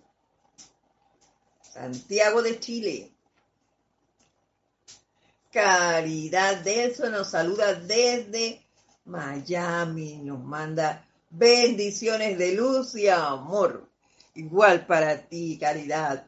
Santiago 1.62 2.42
de 2.42 2.58
Chile. 2.58 3.12
Caridad 5.50 6.58
Delso 6.58 7.08
nos 7.10 7.30
saluda 7.30 7.74
desde 7.74 8.64
Miami. 9.04 10.16
Nos 10.22 10.42
manda 10.42 11.06
bendiciones 11.30 12.38
de 12.38 12.54
luz 12.54 12.94
y 12.94 13.08
amor. 13.08 13.88
Igual 14.34 14.86
para 14.86 15.26
ti, 15.28 15.58
Caridad. 15.58 16.26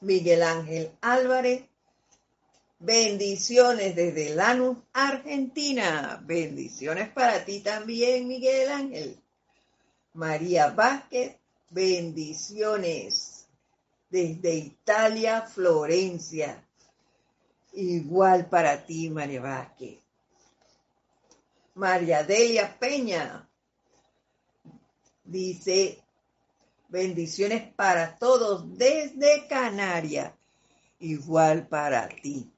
Miguel 0.00 0.42
Ángel 0.42 0.90
Álvarez 1.00 1.62
Bendiciones 2.84 3.94
desde 3.94 4.34
Lanús, 4.34 4.76
Argentina. 4.92 6.20
Bendiciones 6.26 7.10
para 7.10 7.44
ti 7.44 7.60
también, 7.60 8.26
Miguel 8.26 8.72
Ángel. 8.72 9.22
María 10.14 10.70
Vázquez, 10.70 11.36
bendiciones 11.70 13.46
desde 14.10 14.56
Italia, 14.56 15.42
Florencia. 15.42 16.60
Igual 17.74 18.48
para 18.48 18.84
ti, 18.84 19.10
María 19.10 19.40
Vázquez. 19.40 20.00
María 21.74 22.24
Delia 22.24 22.76
Peña 22.80 23.48
dice, 25.22 26.02
bendiciones 26.88 27.72
para 27.74 28.16
todos 28.16 28.76
desde 28.76 29.46
Canarias, 29.46 30.32
igual 30.98 31.68
para 31.68 32.08
ti. 32.08 32.51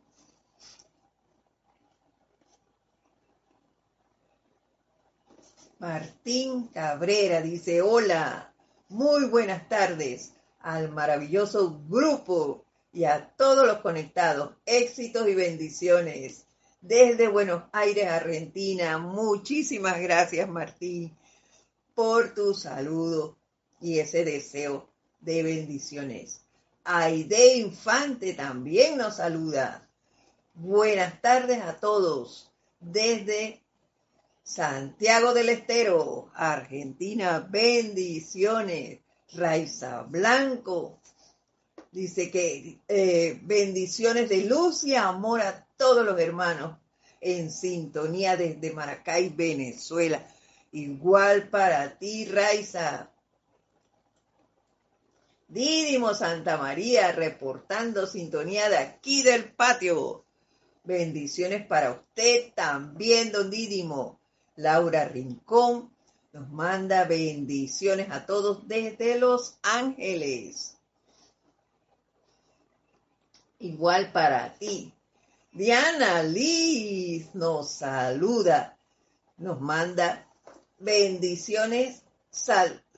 Martín 5.84 6.68
Cabrera 6.68 7.42
dice, 7.42 7.82
hola, 7.82 8.54
muy 8.88 9.26
buenas 9.26 9.68
tardes 9.68 10.32
al 10.60 10.90
maravilloso 10.90 11.78
grupo 11.90 12.64
y 12.90 13.04
a 13.04 13.28
todos 13.36 13.66
los 13.66 13.80
conectados. 13.80 14.54
Éxitos 14.64 15.28
y 15.28 15.34
bendiciones 15.34 16.46
desde 16.80 17.28
Buenos 17.28 17.64
Aires, 17.70 18.06
Argentina. 18.06 18.96
Muchísimas 18.96 20.00
gracias, 20.00 20.48
Martín, 20.48 21.14
por 21.94 22.32
tu 22.32 22.54
saludo 22.54 23.36
y 23.78 23.98
ese 23.98 24.24
deseo 24.24 24.88
de 25.20 25.42
bendiciones. 25.42 26.40
Aide 26.84 27.56
Infante 27.56 28.32
también 28.32 28.96
nos 28.96 29.16
saluda. 29.16 29.86
Buenas 30.54 31.20
tardes 31.20 31.60
a 31.60 31.76
todos 31.76 32.50
desde 32.80 33.63
Santiago 34.44 35.32
del 35.32 35.48
Estero, 35.48 36.30
Argentina, 36.34 37.40
bendiciones. 37.40 39.00
Raiza 39.32 40.02
Blanco 40.02 41.00
dice 41.90 42.30
que 42.30 42.78
eh, 42.86 43.40
bendiciones 43.42 44.28
de 44.28 44.44
luz 44.44 44.84
y 44.84 44.94
amor 44.94 45.40
a 45.40 45.66
todos 45.76 46.04
los 46.04 46.20
hermanos 46.20 46.76
en 47.22 47.50
sintonía 47.50 48.36
desde 48.36 48.70
Maracay, 48.72 49.30
Venezuela. 49.30 50.24
Igual 50.72 51.48
para 51.48 51.98
ti, 51.98 52.26
Raiza. 52.26 53.10
Didimo 55.48 56.12
Santa 56.12 56.58
María 56.58 57.12
reportando 57.12 58.06
sintonía 58.06 58.68
de 58.68 58.76
aquí 58.76 59.22
del 59.22 59.52
patio. 59.52 60.26
Bendiciones 60.84 61.66
para 61.66 61.92
usted 61.92 62.52
también, 62.54 63.32
don 63.32 63.50
Didimo. 63.50 64.20
Laura 64.56 65.04
Rincón 65.06 65.90
nos 66.32 66.50
manda 66.50 67.04
bendiciones 67.04 68.10
a 68.10 68.26
todos 68.26 68.66
desde 68.66 69.18
Los 69.18 69.56
Ángeles. 69.62 70.76
Igual 73.58 74.12
para 74.12 74.52
ti. 74.58 74.92
Diana 75.52 76.22
Liz 76.24 77.32
nos 77.34 77.70
saluda, 77.70 78.76
nos 79.38 79.60
manda 79.60 80.26
bendiciones 80.80 82.02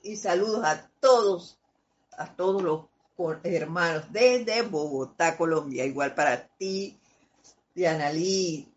y 0.01 0.15
saludos 0.15 0.65
a 0.65 0.89
todos, 0.99 1.59
a 2.17 2.35
todos 2.35 2.63
los 2.63 2.85
hermanos 3.43 4.05
desde 4.11 4.63
Bogotá, 4.63 5.37
Colombia. 5.37 5.85
Igual 5.85 6.15
para 6.15 6.47
ti, 6.47 6.99
Diana 7.75 8.11
Liz. 8.11 8.67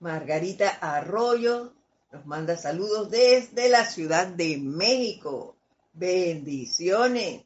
Margarita 0.00 0.70
Arroyo 0.80 1.74
nos 2.10 2.26
manda 2.26 2.56
saludos 2.56 3.10
desde 3.10 3.68
la 3.68 3.84
Ciudad 3.84 4.26
de 4.26 4.56
México. 4.56 5.56
Bendiciones. 5.92 7.44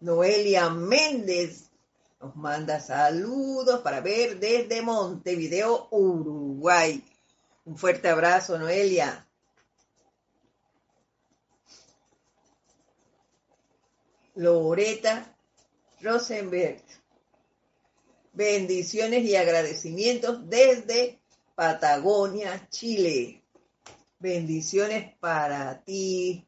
Noelia 0.00 0.68
Méndez 0.70 1.70
nos 2.20 2.34
manda 2.36 2.80
saludos 2.80 3.80
para 3.80 4.00
ver 4.00 4.40
desde 4.40 4.82
Montevideo, 4.82 5.88
Uruguay. 5.90 7.02
Un 7.64 7.78
fuerte 7.78 8.08
abrazo, 8.08 8.58
Noelia. 8.58 9.24
Loreta 14.34 15.36
Rosenberg 16.00 16.82
Bendiciones 18.38 19.24
y 19.24 19.34
agradecimientos 19.34 20.48
desde 20.48 21.18
Patagonia, 21.56 22.68
Chile. 22.70 23.42
Bendiciones 24.20 25.12
para 25.18 25.82
ti. 25.82 26.46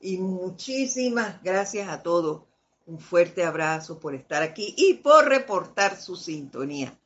Y 0.00 0.16
muchísimas 0.16 1.40
gracias 1.44 1.88
a 1.88 2.02
todos. 2.02 2.42
Un 2.86 2.98
fuerte 2.98 3.44
abrazo 3.44 4.00
por 4.00 4.16
estar 4.16 4.42
aquí 4.42 4.74
y 4.76 4.94
por 4.94 5.28
reportar 5.28 5.96
su 5.96 6.16
sintonía. 6.16 6.98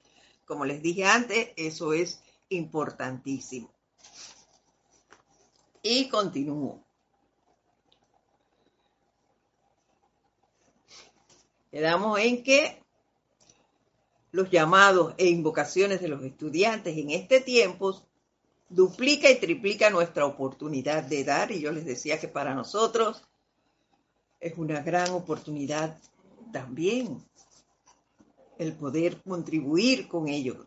Como 0.47 0.65
les 0.65 0.81
dije 0.81 1.05
antes, 1.05 1.51
eso 1.55 1.93
es 1.93 2.23
importantísimo. 2.49 3.71
Y 5.83 6.09
continúo. 6.09 6.83
Quedamos 11.71 12.19
en 12.21 12.43
que 12.43 12.88
los 14.31 14.51
llamados 14.51 15.15
e 15.17 15.27
invocaciones 15.27 16.01
de 16.01 16.09
los 16.09 16.23
estudiantes 16.23 16.97
en 16.97 17.11
este 17.11 17.41
tiempo 17.41 18.03
duplica 18.69 19.31
y 19.31 19.41
triplica 19.41 19.91
nuestra 19.91 20.27
oportunidad 20.27 21.03
de 21.05 21.25
dar 21.25 21.51
y 21.51 21.61
yo 21.61 21.73
les 21.73 21.87
decía 21.87 22.21
que 22.21 22.29
para 22.29 22.55
nosotros 22.55 23.23
es 24.41 24.57
una 24.59 24.83
gran 24.83 25.11
oportunidad 25.11 25.99
también 26.53 27.23
el 28.59 28.75
poder 28.75 29.23
contribuir 29.23 30.09
con 30.09 30.29
ellos 30.29 30.67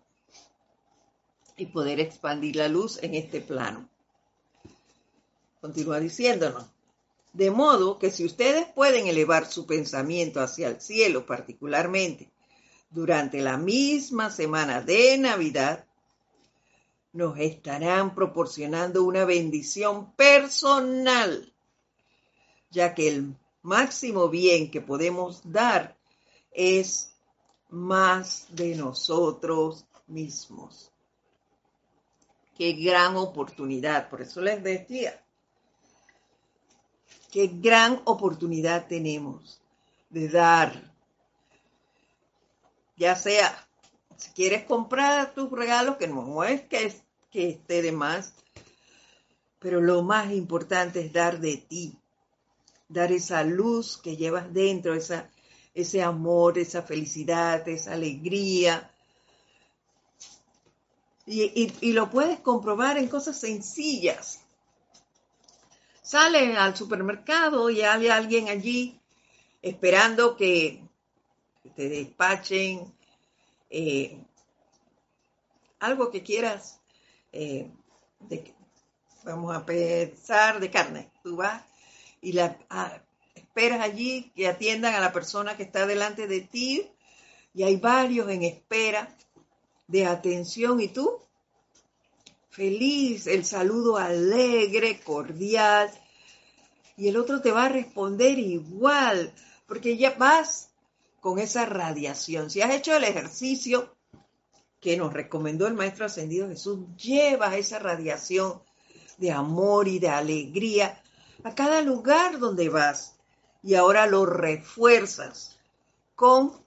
y 1.57 1.67
poder 1.67 1.99
expandir 1.99 2.55
la 2.55 2.67
luz 2.67 2.97
en 3.03 3.13
este 3.13 3.41
plano. 3.41 3.87
Continúa 5.59 5.99
diciéndonos, 5.99 6.65
de 7.33 7.51
modo 7.51 7.99
que 7.99 8.09
si 8.09 8.25
ustedes 8.25 8.65
pueden 8.73 9.07
elevar 9.07 9.45
su 9.45 9.67
pensamiento 9.67 10.41
hacia 10.41 10.69
el 10.69 10.81
cielo 10.81 11.25
particularmente, 11.25 12.31
durante 12.91 13.41
la 13.41 13.57
misma 13.57 14.29
semana 14.29 14.81
de 14.81 15.17
Navidad, 15.17 15.85
nos 17.13 17.37
estarán 17.39 18.13
proporcionando 18.13 19.03
una 19.03 19.25
bendición 19.25 20.13
personal, 20.13 21.51
ya 22.69 22.93
que 22.93 23.07
el 23.07 23.35
máximo 23.61 24.29
bien 24.29 24.71
que 24.71 24.81
podemos 24.81 25.41
dar 25.43 25.97
es 26.51 27.13
más 27.69 28.47
de 28.49 28.75
nosotros 28.75 29.85
mismos. 30.07 30.91
Qué 32.57 32.73
gran 32.73 33.15
oportunidad, 33.15 34.09
por 34.09 34.21
eso 34.21 34.41
les 34.41 34.61
decía, 34.61 35.21
qué 37.31 37.47
gran 37.47 38.01
oportunidad 38.05 38.87
tenemos 38.87 39.61
de 40.09 40.27
dar 40.27 40.90
ya 43.01 43.15
sea 43.15 43.67
si 44.15 44.29
quieres 44.33 44.65
comprar 44.65 45.33
tus 45.33 45.49
regalos, 45.49 45.97
que 45.97 46.07
no 46.07 46.43
es 46.43 46.61
que, 46.61 47.01
esté 47.33 47.81
de 47.81 47.91
más, 47.91 48.33
pero 49.57 49.81
lo 49.81 50.03
más 50.03 50.31
importante 50.31 50.99
es 50.99 51.11
dar 51.11 51.39
de 51.39 51.57
ti, 51.57 51.97
dar 52.87 53.11
esa 53.11 53.43
luz 53.43 53.97
que 53.97 54.17
llevas 54.17 54.53
dentro, 54.53 54.93
esa, 54.93 55.27
ese 55.73 56.03
amor, 56.03 56.59
esa 56.59 56.83
felicidad, 56.83 57.67
esa 57.67 57.93
alegría. 57.93 58.91
Y, 61.25 61.91
lo 61.93 62.11
puedes 62.11 62.39
comprobar 62.41 62.99
en 62.99 63.07
cosas 63.07 63.39
sencillas. 63.39 64.41
Sales 66.03 66.55
al 66.55 66.75
supermercado 66.75 67.71
y 67.71 67.81
hay 67.81 68.09
alguien 68.09 68.49
allí 68.49 68.99
esperando 69.63 70.35
que 70.37 70.83
te 71.75 71.89
despachen 71.89 72.93
eh, 73.69 74.17
algo 75.79 76.11
que 76.11 76.23
quieras, 76.23 76.79
eh, 77.31 77.71
vamos 79.23 79.55
a 79.55 79.65
pensar 79.65 80.59
de 80.59 80.69
carne. 80.69 81.11
Tú 81.23 81.37
vas 81.37 81.63
y 82.21 82.33
la 82.33 82.57
esperas 83.35 83.81
allí 83.81 84.31
que 84.35 84.47
atiendan 84.47 84.95
a 84.95 84.99
la 84.99 85.11
persona 85.11 85.57
que 85.57 85.63
está 85.63 85.85
delante 85.85 86.27
de 86.27 86.41
ti 86.41 86.89
y 87.53 87.63
hay 87.63 87.77
varios 87.77 88.29
en 88.29 88.43
espera 88.43 89.15
de 89.87 90.05
atención 90.05 90.79
y 90.79 90.87
tú 90.87 91.21
feliz, 92.51 93.27
el 93.27 93.45
saludo 93.45 93.97
alegre, 93.97 94.99
cordial, 94.99 95.89
y 96.97 97.07
el 97.07 97.17
otro 97.17 97.41
te 97.41 97.51
va 97.51 97.65
a 97.65 97.69
responder 97.69 98.37
igual, 98.37 99.33
porque 99.65 99.97
ya 99.97 100.11
vas 100.11 100.70
con 101.21 101.39
esa 101.39 101.65
radiación. 101.65 102.49
Si 102.49 102.61
has 102.61 102.73
hecho 102.73 102.93
el 102.97 103.05
ejercicio 103.05 103.95
que 104.81 104.97
nos 104.97 105.13
recomendó 105.13 105.67
el 105.67 105.75
Maestro 105.75 106.07
Ascendido 106.07 106.49
Jesús, 106.49 106.79
llevas 106.97 107.53
esa 107.53 107.79
radiación 107.79 108.61
de 109.17 109.31
amor 109.31 109.87
y 109.87 109.99
de 109.99 110.09
alegría 110.09 111.01
a 111.43 111.55
cada 111.55 111.81
lugar 111.81 112.39
donde 112.39 112.69
vas 112.69 113.15
y 113.61 113.75
ahora 113.75 114.07
lo 114.07 114.25
refuerzas 114.25 115.59
con 116.15 116.59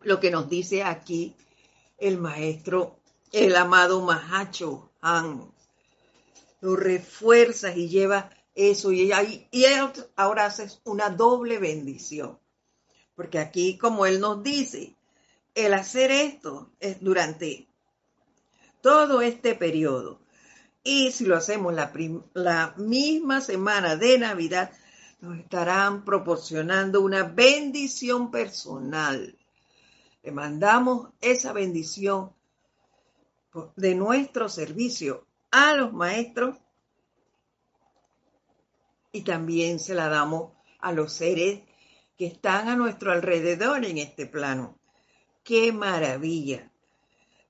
lo 0.00 0.18
que 0.18 0.32
nos 0.32 0.48
dice 0.48 0.82
aquí 0.82 1.36
el 1.96 2.18
maestro, 2.18 2.98
el 3.30 3.54
amado 3.54 4.00
Mahacho 4.00 4.90
Han. 5.00 5.52
Lo 6.60 6.74
refuerzas 6.74 7.76
y 7.76 7.88
llevas 7.88 8.26
eso 8.56 8.90
y, 8.90 9.12
y 9.52 9.64
ahora 10.16 10.46
haces 10.46 10.80
una 10.84 11.10
doble 11.10 11.58
bendición. 11.58 12.38
Porque 13.18 13.40
aquí, 13.40 13.76
como 13.76 14.06
él 14.06 14.20
nos 14.20 14.44
dice, 14.44 14.94
el 15.56 15.74
hacer 15.74 16.12
esto 16.12 16.70
es 16.78 17.00
durante 17.00 17.66
todo 18.80 19.22
este 19.22 19.56
periodo. 19.56 20.20
Y 20.84 21.10
si 21.10 21.24
lo 21.24 21.36
hacemos 21.36 21.74
la, 21.74 21.92
la 22.34 22.74
misma 22.76 23.40
semana 23.40 23.96
de 23.96 24.20
Navidad, 24.20 24.70
nos 25.20 25.36
estarán 25.36 26.04
proporcionando 26.04 27.00
una 27.00 27.24
bendición 27.24 28.30
personal. 28.30 29.36
Le 30.22 30.30
mandamos 30.30 31.08
esa 31.20 31.52
bendición 31.52 32.32
de 33.74 33.96
nuestro 33.96 34.48
servicio 34.48 35.26
a 35.50 35.74
los 35.74 35.92
maestros 35.92 36.56
y 39.10 39.22
también 39.22 39.80
se 39.80 39.96
la 39.96 40.08
damos 40.08 40.52
a 40.78 40.92
los 40.92 41.12
seres 41.12 41.62
que 42.18 42.26
están 42.26 42.68
a 42.68 42.74
nuestro 42.74 43.12
alrededor 43.12 43.84
en 43.84 43.98
este 43.98 44.26
plano. 44.26 44.76
¡Qué 45.44 45.72
maravilla! 45.72 46.70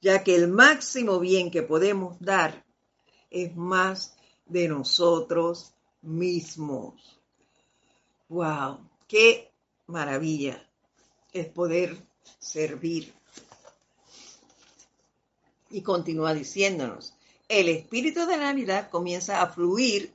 Ya 0.03 0.23
que 0.23 0.37
el 0.37 0.49
máximo 0.49 1.19
bien 1.19 1.51
que 1.51 1.63
podemos 1.63 2.21
dar 2.21 2.67
es 3.31 3.57
más 3.57 4.15
de 4.45 4.69
nosotros 4.69 5.75
mismos. 6.03 7.19
¡Wow! 8.29 8.89
¡Qué 9.09 9.51
maravilla 9.87 10.63
es 11.33 11.49
poder 11.49 11.97
servir! 12.39 13.15
Y 15.71 15.83
continúa 15.83 16.35
diciéndonos, 16.35 17.15
el 17.49 17.71
espíritu 17.71 18.27
de 18.27 18.37
Navidad 18.37 18.91
comienza 18.91 19.41
a 19.41 19.49
fluir, 19.49 20.15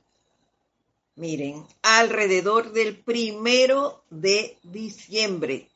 miren, 1.16 1.66
alrededor 1.82 2.72
del 2.72 2.98
primero 3.02 4.04
de 4.10 4.58
diciembre. 4.62 5.70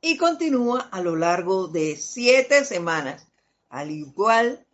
Y 0.00 0.16
continúa 0.16 0.88
a 0.92 1.02
lo 1.02 1.16
largo 1.16 1.68
de 1.68 1.96
siete 1.96 2.64
semanas, 2.64 3.26
al 3.68 3.90
igual 3.90 4.66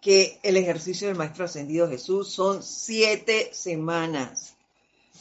que 0.00 0.38
el 0.42 0.56
ejercicio 0.56 1.08
del 1.08 1.16
Maestro 1.16 1.44
Ascendido 1.44 1.88
Jesús. 1.88 2.32
Son 2.32 2.62
siete 2.62 3.50
semanas 3.52 4.54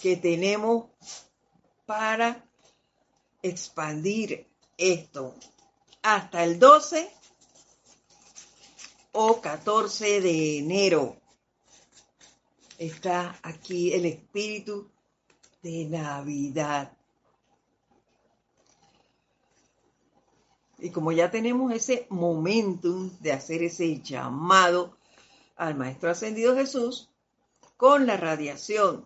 que 0.02 0.16
tenemos 0.16 0.86
para 1.86 2.46
expandir 3.42 4.48
esto. 4.78 5.36
Hasta 6.02 6.44
el 6.44 6.60
12 6.60 7.10
o 9.12 9.42
14 9.42 10.22
de 10.22 10.60
enero. 10.60 11.19
Está 12.80 13.38
aquí 13.44 13.92
el 13.92 14.06
espíritu 14.06 14.90
de 15.62 15.84
Navidad. 15.84 16.98
Y 20.78 20.90
como 20.90 21.12
ya 21.12 21.30
tenemos 21.30 21.74
ese 21.74 22.08
momentum 22.10 23.12
de 23.20 23.34
hacer 23.34 23.64
ese 23.64 24.00
llamado 24.00 24.96
al 25.58 25.76
Maestro 25.76 26.10
Ascendido 26.10 26.56
Jesús, 26.56 27.10
con 27.76 28.08
la 28.08 28.16
radiación 28.16 29.06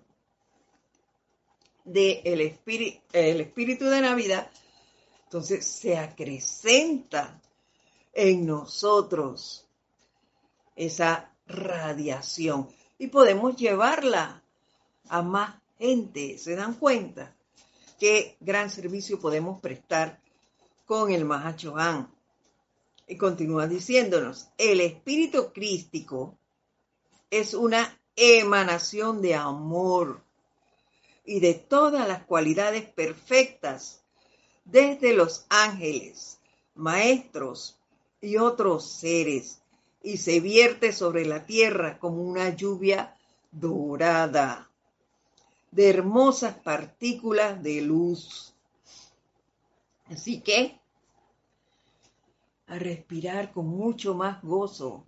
del 1.84 2.42
espíritu, 2.42 3.02
el 3.12 3.42
espíritu 3.42 3.86
de 3.86 4.02
Navidad, 4.02 4.52
entonces 5.24 5.66
se 5.66 5.98
acrecenta 5.98 7.42
en 8.14 8.46
nosotros 8.46 9.66
esa 10.76 11.34
radiación 11.48 12.70
y 13.04 13.08
podemos 13.08 13.58
llevarla 13.58 14.42
a 15.10 15.22
más 15.22 15.56
gente. 15.78 16.38
¿Se 16.38 16.56
dan 16.56 16.76
cuenta? 16.76 17.36
Qué 18.00 18.38
gran 18.40 18.70
servicio 18.70 19.20
podemos 19.20 19.60
prestar 19.60 20.22
con 20.86 21.12
el 21.12 21.26
Mahachohan. 21.26 22.10
Y 23.06 23.18
continúa 23.18 23.68
diciéndonos, 23.68 24.48
el 24.58 24.80
espíritu 24.80 25.52
crístico 25.52 26.38
es 27.30 27.54
una 27.54 28.00
emanación 28.16 29.22
de 29.22 29.36
amor 29.36 30.22
y 31.26 31.42
de 31.42 31.56
todas 31.56 32.08
las 32.08 32.24
cualidades 32.24 32.88
perfectas, 32.90 34.02
desde 34.64 35.14
los 35.14 35.46
ángeles, 35.50 36.40
maestros 36.74 37.78
y 38.22 38.38
otros 38.38 38.90
seres, 38.90 39.60
y 40.04 40.18
se 40.18 40.42
vierte 40.42 40.92
sobre 40.92 41.26
la 41.26 41.46
tierra 41.46 41.98
como 41.98 42.22
una 42.22 42.50
lluvia 42.50 43.16
dorada 43.52 44.70
de 45.72 45.90
hermosas 45.90 46.56
partículas 46.56 47.64
de 47.64 47.82
luz. 47.82 48.54
Así 50.06 50.42
que 50.42 50.80
a 52.68 52.78
respirar 52.78 53.52
con 53.52 53.68
mucho 53.68 54.14
más 54.14 54.42
gozo, 54.44 55.06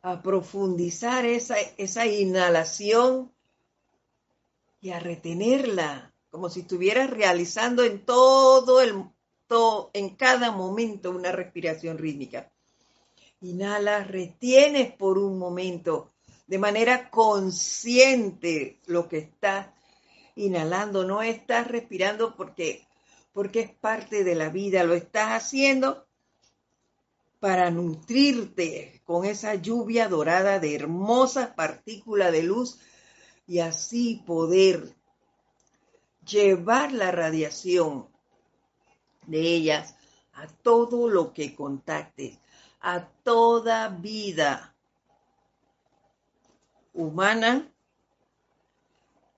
a 0.00 0.22
profundizar 0.22 1.24
esa, 1.26 1.56
esa 1.76 2.06
inhalación 2.06 3.30
y 4.80 4.90
a 4.90 4.98
retenerla, 4.98 6.12
como 6.30 6.48
si 6.48 6.60
estuvieras 6.60 7.10
realizando 7.10 7.84
en 7.84 8.04
todo 8.04 8.80
el, 8.80 9.04
todo, 9.46 9.90
en 9.92 10.16
cada 10.16 10.50
momento 10.50 11.10
una 11.10 11.32
respiración 11.32 11.98
rítmica. 11.98 12.51
Inhala, 13.42 14.04
retienes 14.04 14.92
por 14.92 15.18
un 15.18 15.38
momento 15.38 16.12
de 16.46 16.58
manera 16.58 17.10
consciente 17.10 18.80
lo 18.86 19.08
que 19.08 19.18
estás 19.18 19.68
inhalando, 20.36 21.04
no 21.04 21.22
estás 21.22 21.68
respirando 21.68 22.36
porque 22.36 22.86
porque 23.32 23.60
es 23.60 23.70
parte 23.70 24.24
de 24.24 24.34
la 24.34 24.50
vida, 24.50 24.84
lo 24.84 24.94
estás 24.94 25.30
haciendo 25.30 26.06
para 27.40 27.70
nutrirte 27.70 29.00
con 29.04 29.24
esa 29.24 29.54
lluvia 29.54 30.08
dorada 30.08 30.58
de 30.58 30.74
hermosas 30.74 31.50
partículas 31.50 32.30
de 32.30 32.42
luz 32.42 32.78
y 33.46 33.58
así 33.58 34.22
poder 34.26 34.94
llevar 36.24 36.92
la 36.92 37.10
radiación 37.10 38.06
de 39.26 39.40
ellas 39.40 39.96
a 40.34 40.46
todo 40.46 41.08
lo 41.08 41.32
que 41.32 41.54
contactes, 41.54 42.38
a 42.82 43.06
toda 43.22 43.88
vida 43.88 44.74
humana, 46.92 47.72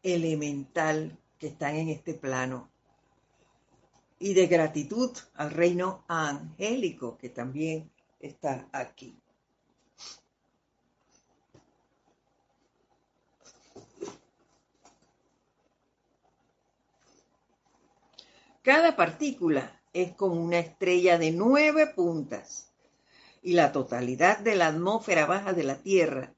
elemental 0.03 1.19
que 1.39 1.49
están 1.49 1.77
en 1.77 1.91
este 1.91 2.15
plano 2.15 2.71
y 4.19 4.33
de 4.33 4.47
gratitud 4.47 5.11
al 5.35 5.51
reino 5.51 6.05
angélico 6.09 7.19
que 7.19 7.29
también 7.29 7.91
está 8.19 8.67
aquí. 8.73 9.15
Cada 18.63 18.97
partícula 18.97 19.83
es 19.93 20.15
como 20.15 20.43
una 20.43 20.59
estrella 20.59 21.19
de 21.19 21.31
nueve 21.31 21.87
puntas 21.89 22.74
y 23.45 23.53
la 23.53 23.71
totalidad 23.71 24.39
de 24.39 24.57
la 24.57 24.67
atmósfera 24.67 25.27
baja 25.27 25.53
de 25.53 25.63
la 25.63 25.77
Tierra 25.77 26.35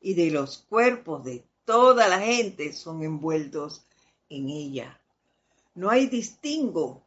y 0.00 0.14
de 0.14 0.32
los 0.32 0.58
cuerpos 0.68 1.22
de 1.22 1.44
toda 1.64 2.08
la 2.08 2.18
gente 2.18 2.72
son 2.72 3.04
envueltos 3.04 3.86
en 4.28 4.48
ella. 4.48 5.00
No 5.76 5.90
hay 5.90 6.08
distingo 6.08 7.04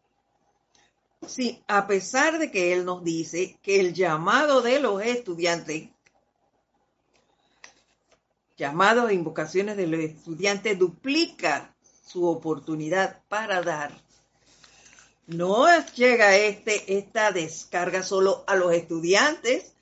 Sí, 1.28 1.64
a 1.68 1.88
pesar 1.88 2.38
de 2.38 2.52
que 2.52 2.74
él 2.74 2.86
nos 2.86 3.04
dice 3.04 3.58
que 3.62 3.80
el 3.80 3.94
llamado 3.94 4.62
de 4.62 4.80
los 4.80 5.02
estudiantes, 5.02 5.90
llamado 8.58 9.08
e 9.08 9.14
invocaciones 9.14 9.78
de 9.78 9.88
los 9.88 10.00
estudiantes 10.02 10.78
duplica 10.78 11.76
su 12.06 12.28
oportunidad 12.28 13.22
para 13.30 13.62
dar. 13.62 14.03
No 15.28 15.66
llega 15.96 16.36
este, 16.36 16.98
esta 16.98 17.32
descarga 17.32 18.04
solo 18.04 18.44
a 18.46 18.56
los 18.56 18.74
estudiantes 18.74 19.74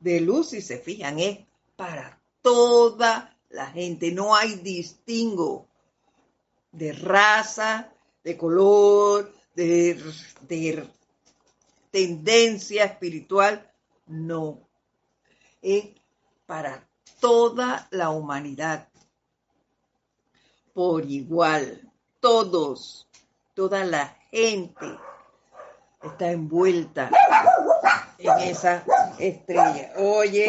de 0.00 0.20
luz, 0.20 0.50
si 0.50 0.62
se 0.62 0.78
fijan, 0.78 1.18
es 1.18 1.38
para 1.76 2.20
toda 2.40 3.36
la 3.50 3.66
gente. 3.66 4.10
No 4.10 4.34
hay 4.34 4.56
distingo 4.56 5.68
de 6.72 6.92
raza, 6.92 7.92
de 8.24 8.36
color, 8.36 9.32
de, 9.54 10.88
tendencia 11.90 12.84
espiritual, 12.84 13.70
no. 14.06 14.68
Es 15.60 15.88
para 16.46 16.88
toda 17.20 17.88
la 17.90 18.10
humanidad. 18.10 18.88
Por 20.72 21.10
igual, 21.10 21.92
todos, 22.20 23.09
toda 23.60 23.84
la 23.84 24.16
gente 24.30 24.98
está 26.02 26.30
envuelta 26.30 27.10
en 28.16 28.38
esa 28.38 28.82
estrella. 29.18 29.92
Oye, 29.98 30.48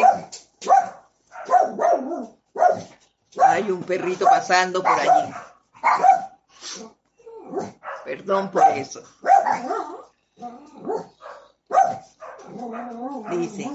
hay 3.44 3.70
un 3.70 3.82
perrito 3.82 4.24
pasando 4.24 4.82
por 4.82 4.98
allí. 4.98 5.34
Perdón 8.06 8.50
por 8.50 8.62
eso. 8.70 9.02
Dice, 13.30 13.70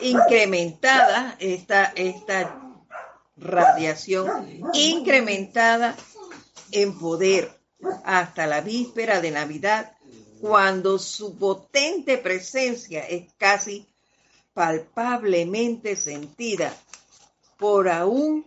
incrementada 0.00 1.36
esta, 1.38 1.92
esta 1.96 2.56
radiación, 3.36 4.48
incrementada 4.72 5.94
en 6.72 6.98
poder 6.98 7.58
hasta 8.04 8.46
la 8.46 8.60
víspera 8.60 9.20
de 9.20 9.30
Navidad, 9.30 9.96
cuando 10.40 10.98
su 10.98 11.38
potente 11.38 12.18
presencia 12.18 13.06
es 13.06 13.32
casi 13.34 13.86
palpablemente 14.52 15.96
sentida 15.96 16.74
por 17.56 17.88
aún 17.88 18.46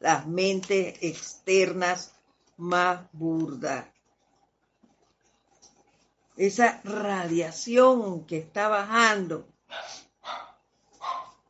las 0.00 0.26
mentes 0.26 0.96
externas 1.02 2.12
más 2.56 3.00
burdas. 3.12 3.86
Esa 6.36 6.80
radiación 6.84 8.24
que 8.26 8.38
está 8.38 8.68
bajando 8.68 9.46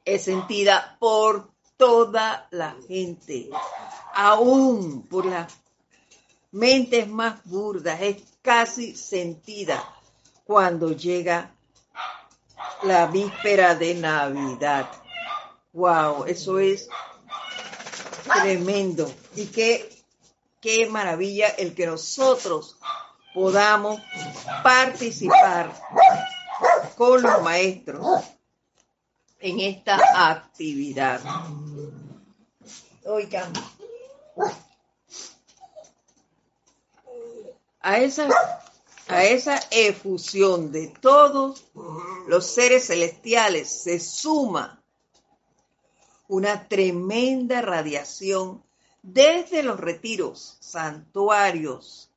es 0.05 0.25
sentida 0.25 0.97
por 0.99 1.53
toda 1.77 2.49
la 2.51 2.77
gente, 2.89 3.51
aún 4.13 5.07
por 5.09 5.27
las 5.27 5.60
mentes 6.53 7.09
más 7.09 7.43
burdas, 7.45 8.01
es 8.01 8.23
casi 8.43 8.97
sentida 8.97 9.83
cuando 10.45 10.93
llega 10.93 11.51
la 12.83 13.07
víspera 13.07 13.75
de 13.75 13.95
Navidad. 13.95 14.91
Wow, 15.73 16.25
eso 16.25 16.59
es 16.59 16.89
tremendo. 18.25 19.13
Y 19.37 19.47
qué, 19.47 19.91
qué 20.61 20.89
maravilla 20.89 21.49
el 21.49 21.75
que 21.75 21.87
nosotros 21.87 22.77
podamos 23.35 24.01
participar 24.63 25.73
con 26.97 27.23
los 27.23 27.43
maestros 27.43 28.25
en 29.39 29.61
esta 29.61 29.99
actividad. 30.31 31.21
Oigan, 33.05 33.53
a 37.81 37.99
esa, 37.99 38.29
a 39.09 39.25
esa 39.25 39.61
efusión 39.71 40.71
de 40.73 40.89
todos 40.89 41.65
los 42.27 42.47
seres 42.47 42.87
celestiales 42.87 43.83
se 43.83 43.99
suma 43.99 44.83
una 46.29 46.69
tremenda 46.69 47.61
radiación 47.61 48.63
desde 49.03 49.63
los 49.63 49.81
retiros, 49.81 50.59
santuarios, 50.61 52.11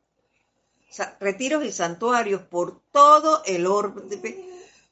retiros 1.20 1.66
y 1.66 1.72
santuarios 1.72 2.44
por 2.44 2.80
todo 2.92 3.42
el 3.46 3.66
orbe 3.66 4.46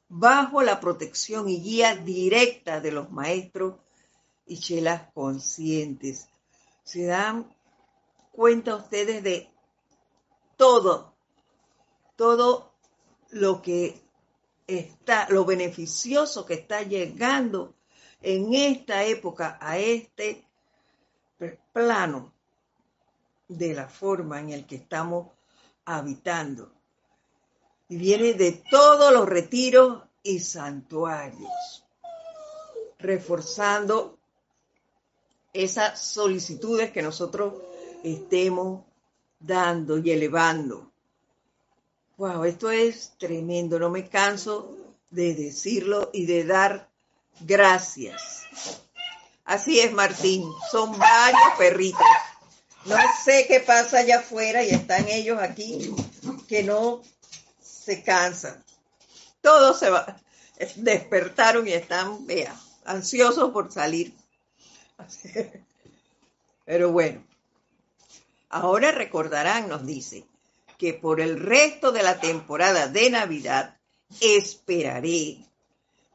bajo 0.10 0.63
la 0.63 0.79
protección 0.79 1.47
y 1.47 1.62
guía 1.62 1.95
directa 1.95 2.81
de 2.81 2.91
los 2.91 3.12
maestros 3.12 3.75
y 4.47 4.60
chelas 4.60 5.03
conscientes. 5.13 6.27
¿Se 6.84 7.05
dan 7.05 7.53
cuenta 8.31 8.75
ustedes 8.75 9.21
de 9.23 9.50
todo, 10.62 11.15
todo 12.15 12.71
lo 13.32 13.63
que 13.63 14.00
está, 14.67 15.28
lo 15.30 15.43
beneficioso 15.43 16.45
que 16.45 16.54
está 16.54 16.84
llegando 16.84 17.74
en 18.21 18.54
esta 18.54 19.04
época 19.04 19.58
a 19.60 19.80
este 19.80 20.45
plano 21.74 22.32
de 23.47 23.74
la 23.74 23.88
forma 23.88 24.39
en 24.39 24.52
el 24.52 24.67
que 24.67 24.76
estamos 24.76 25.30
habitando. 25.86 26.71
Y 27.89 27.97
viene 27.97 28.34
de 28.34 28.63
todos 28.69 29.12
los 29.12 29.28
retiros 29.28 30.04
y 30.21 30.41
santuarios, 30.41 31.84
reforzando 33.00 34.19
esas 35.54 36.00
solicitudes 36.00 36.91
que 36.91 37.02
nosotros 37.02 37.56
estemos 38.04 38.90
dando 39.41 39.97
y 39.97 40.12
elevando. 40.12 40.91
Wow, 42.17 42.43
esto 42.43 42.69
es 42.69 43.13
tremendo, 43.17 43.80
no 43.80 43.89
me 43.89 44.08
canso 44.08 44.77
de 45.10 45.34
decirlo 45.34 46.10
y 46.13 46.25
de 46.25 46.45
dar 46.45 46.89
gracias. 47.39 48.43
Así 49.43 49.80
es, 49.80 49.91
Martín, 49.91 50.49
son 50.71 50.97
varios 50.97 51.58
perritos. 51.58 51.99
No 52.86 52.95
sé 53.23 53.45
qué 53.47 53.60
pasa 53.60 53.99
allá 53.99 54.19
afuera 54.19 54.63
y 54.63 54.69
están 54.69 55.08
ellos 55.08 55.39
aquí 55.41 55.93
que 56.47 56.63
no 56.63 57.01
se 57.62 58.04
cansan. 58.04 58.63
Todos 59.41 59.80
se 59.80 59.89
va, 59.89 60.17
despertaron 60.77 61.67
y 61.67 61.73
están, 61.73 62.25
vea, 62.25 62.56
ansiosos 62.86 63.51
por 63.51 63.71
salir. 63.71 64.13
Pero 66.65 66.91
bueno, 66.91 67.23
Ahora 68.51 68.91
recordarán, 68.91 69.69
nos 69.69 69.85
dice, 69.85 70.25
que 70.77 70.93
por 70.93 71.21
el 71.21 71.39
resto 71.39 71.93
de 71.93 72.03
la 72.03 72.19
temporada 72.19 72.89
de 72.89 73.09
Navidad 73.09 73.77
esperaré 74.19 75.37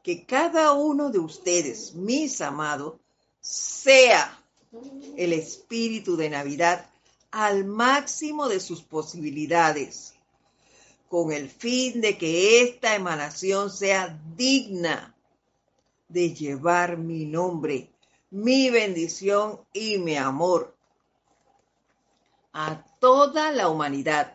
que 0.03 0.23
cada 0.23 0.73
uno 0.73 1.09
de 1.09 1.17
ustedes, 1.17 1.95
mis 1.95 2.39
amados, 2.41 2.99
sea 3.41 4.39
el 5.15 5.33
espíritu 5.33 6.15
de 6.15 6.29
Navidad 6.29 6.87
al 7.31 7.65
máximo 7.65 8.47
de 8.47 8.59
sus 8.59 8.83
posibilidades, 8.83 10.13
con 11.09 11.31
el 11.31 11.49
fin 11.49 12.01
de 12.01 12.19
que 12.19 12.61
esta 12.61 12.93
emanación 12.93 13.71
sea 13.71 14.21
digna 14.35 15.15
de 16.07 16.35
llevar 16.35 16.97
mi 16.97 17.25
nombre, 17.25 17.89
mi 18.29 18.69
bendición 18.69 19.59
y 19.73 19.97
mi 19.97 20.17
amor 20.17 20.76
a 22.59 22.83
toda 22.99 23.51
la 23.51 23.69
humanidad. 23.69 24.33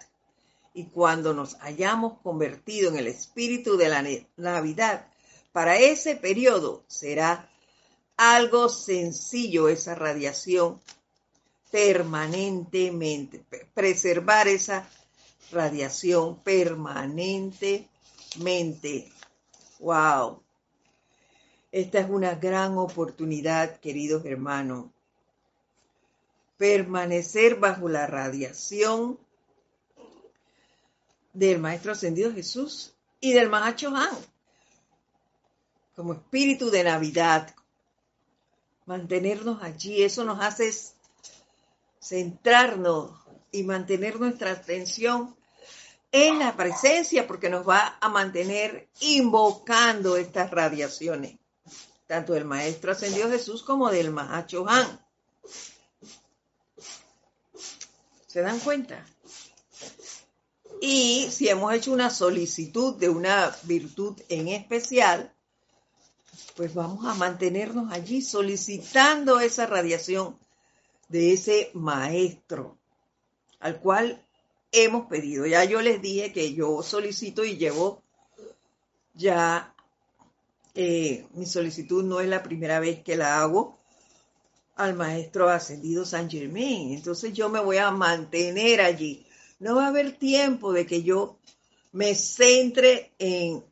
Y 0.75 0.85
cuando 0.85 1.35
nos 1.35 1.57
hayamos 1.61 2.21
convertido 2.21 2.91
en 2.91 2.99
el 2.99 3.09
espíritu 3.09 3.77
de 3.77 3.89
la 3.89 4.05
Navidad, 4.37 5.09
para 5.51 5.77
ese 5.77 6.15
periodo 6.15 6.85
será 6.87 7.51
algo 8.17 8.69
sencillo 8.69 9.69
esa 9.69 9.97
radiación 9.97 10.81
permanentemente, 11.73 13.45
preservar 13.75 14.47
esa 14.47 14.89
radiación 15.51 16.39
permanentemente. 16.45 19.11
¡Wow! 19.81 20.41
Esta 21.73 21.99
es 21.99 22.09
una 22.09 22.37
gran 22.37 22.79
oportunidad, 22.79 23.81
queridos 23.81 24.25
hermanos, 24.25 24.92
permanecer 26.63 27.57
bajo 27.57 27.89
la 27.89 28.07
radiación 28.07 29.19
del 31.33 31.59
Maestro 31.59 31.91
Ascendido 31.91 32.33
Jesús 32.33 32.95
y 33.19 33.33
del 33.33 33.49
Mahacho 33.49 33.89
Han, 33.89 34.17
como 35.97 36.13
espíritu 36.13 36.71
de 36.71 36.85
Navidad. 36.85 37.53
Mantenernos 38.87 39.61
allí, 39.61 40.05
eso 40.05 40.23
nos 40.23 40.41
hace 40.41 40.73
centrarnos 42.01 43.11
y 43.51 43.65
mantener 43.65 44.21
nuestra 44.21 44.53
atención 44.53 45.35
en 46.13 46.39
la 46.39 46.57
presencia, 46.57 47.27
porque 47.27 47.51
nos 47.51 47.69
va 47.69 47.99
a 48.01 48.09
mantener 48.09 48.89
invocando 49.01 50.17
estas 50.17 50.53
radiaciones, 50.53 51.41
tanto 52.07 52.35
del 52.35 52.45
Maestro 52.45 52.93
Ascendido 52.93 53.29
Jesús 53.29 53.65
como 53.65 53.91
del 53.91 54.13
Mahacho 54.13 54.65
Han. 54.69 55.03
¿Se 58.33 58.41
dan 58.41 58.61
cuenta? 58.61 59.05
Y 60.81 61.29
si 61.31 61.51
hemos 61.51 61.75
hecho 61.75 61.93
una 61.93 62.09
solicitud 62.09 62.97
de 62.97 63.11
una 63.11 63.55
virtud 63.65 64.19
en 64.31 64.49
especial, 64.49 65.35
pues 66.57 66.73
vamos 66.73 67.05
a 67.05 67.13
mantenernos 67.13 67.93
allí 67.93 68.23
solicitando 68.23 69.39
esa 69.39 69.67
radiación 69.67 70.39
de 71.11 71.35
ese 71.35 71.73
maestro 71.75 72.79
al 73.61 73.79
cual 73.81 74.25
hemos 74.71 75.09
pedido. 75.09 75.45
Ya 75.45 75.65
yo 75.65 75.83
les 75.83 76.01
dije 76.01 76.33
que 76.33 76.55
yo 76.55 76.83
solicito 76.83 77.45
y 77.45 77.59
llevo 77.59 78.03
ya, 79.13 79.75
eh, 80.75 81.27
mi 81.35 81.45
solicitud 81.45 82.03
no 82.03 82.21
es 82.21 82.29
la 82.29 82.43
primera 82.43 82.81
vez 82.81 83.03
que 83.03 83.15
la 83.15 83.43
hago, 83.43 83.77
al 84.77 84.95
maestro 84.95 85.49
ascendido 85.49 86.05
San 86.05 86.31
Germain. 86.31 86.93
Entonces 86.93 87.33
yo 87.33 87.49
me 87.49 87.61
voy 87.61 87.79
a 87.79 87.91
mantener 87.91 88.81
allí. 88.81 89.27
No 89.59 89.77
va 89.77 89.87
a 89.87 89.89
haber 89.89 90.13
tiempo 90.13 90.73
de 90.73 90.87
que 90.87 91.03
yo 91.03 91.39
me 91.93 92.15
centre 92.15 93.13
en 93.19 93.65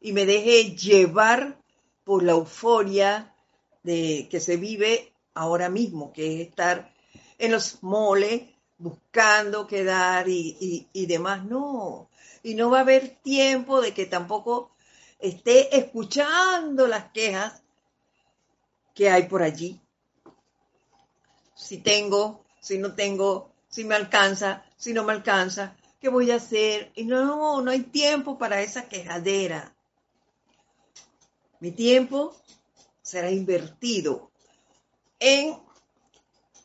y 0.00 0.12
me 0.12 0.26
deje 0.26 0.76
llevar 0.76 1.58
por 2.04 2.22
la 2.22 2.32
euforia 2.32 3.34
de 3.82 4.28
que 4.30 4.38
se 4.38 4.58
vive 4.58 5.14
ahora 5.32 5.70
mismo, 5.70 6.12
que 6.12 6.42
es 6.42 6.48
estar 6.48 6.92
en 7.38 7.52
los 7.52 7.82
moles 7.82 8.42
buscando 8.76 9.66
quedar 9.66 10.28
y, 10.28 10.86
y 10.92 11.06
demás. 11.06 11.46
No, 11.46 12.10
y 12.42 12.54
no 12.54 12.70
va 12.70 12.78
a 12.78 12.82
haber 12.82 13.16
tiempo 13.22 13.80
de 13.80 13.94
que 13.94 14.04
tampoco 14.04 14.70
esté 15.18 15.74
escuchando 15.74 16.86
las 16.86 17.10
quejas 17.12 17.63
que 18.94 19.10
hay 19.10 19.24
por 19.24 19.42
allí. 19.42 19.80
Si 21.54 21.78
tengo, 21.78 22.44
si 22.60 22.78
no 22.78 22.94
tengo, 22.94 23.52
si 23.68 23.84
me 23.84 23.94
alcanza, 23.94 24.64
si 24.76 24.92
no 24.92 25.04
me 25.04 25.12
alcanza, 25.12 25.76
¿qué 26.00 26.08
voy 26.08 26.30
a 26.30 26.36
hacer? 26.36 26.92
Y 26.94 27.04
no, 27.04 27.60
no 27.60 27.70
hay 27.70 27.80
tiempo 27.80 28.38
para 28.38 28.62
esa 28.62 28.88
quejadera. 28.88 29.74
Mi 31.60 31.72
tiempo 31.72 32.36
será 33.02 33.30
invertido 33.30 34.30
en 35.18 35.58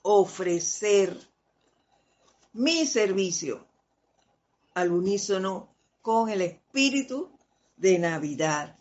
ofrecer 0.02 1.18
mi 2.54 2.86
servicio 2.86 3.66
al 4.74 4.92
unísono 4.92 5.74
con 6.02 6.30
el 6.30 6.42
espíritu 6.42 7.32
de 7.78 8.00
Navidad, 8.00 8.78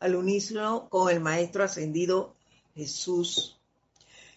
al 0.00 0.16
unísono 0.16 0.88
con 0.88 1.10
el 1.10 1.20
Maestro 1.20 1.64
Ascendido 1.64 2.34
Jesús. 2.74 3.58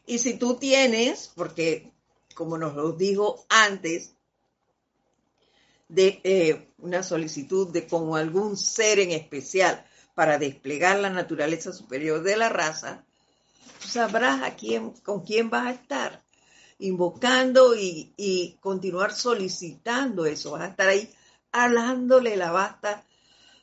Y 0.06 0.20
si 0.20 0.38
tú 0.38 0.56
tienes, 0.56 1.32
porque 1.36 1.92
como 2.36 2.58
nos 2.58 2.76
lo 2.76 2.92
dijo 2.92 3.46
antes, 3.50 4.14
de 5.88 6.20
eh, 6.24 6.68
una 6.80 7.04
solicitud 7.04 7.72
de 7.72 7.88
con 7.88 8.18
algún 8.18 8.58
ser 8.58 9.00
en 9.00 9.12
especial 9.12 9.86
para 10.16 10.38
desplegar 10.38 11.00
la 11.00 11.10
naturaleza 11.10 11.72
superior 11.72 12.24
de 12.24 12.38
la 12.38 12.50
raza, 12.50 13.06
sabrás 13.80 14.42
a 14.44 14.56
quién, 14.56 14.92
con 14.92 15.24
quién 15.24 15.50
vas 15.50 15.68
a 15.68 15.72
estar 15.72 16.24
invocando 16.80 17.76
y, 17.76 18.14
y 18.18 18.58
continuar 18.60 19.14
solicitando 19.14 20.26
eso. 20.26 20.52
Vas 20.52 20.62
a 20.64 20.68
estar 20.68 20.88
ahí 20.88 21.10
hablándole 21.52 22.36
la 22.36 22.52
basta 22.52 23.06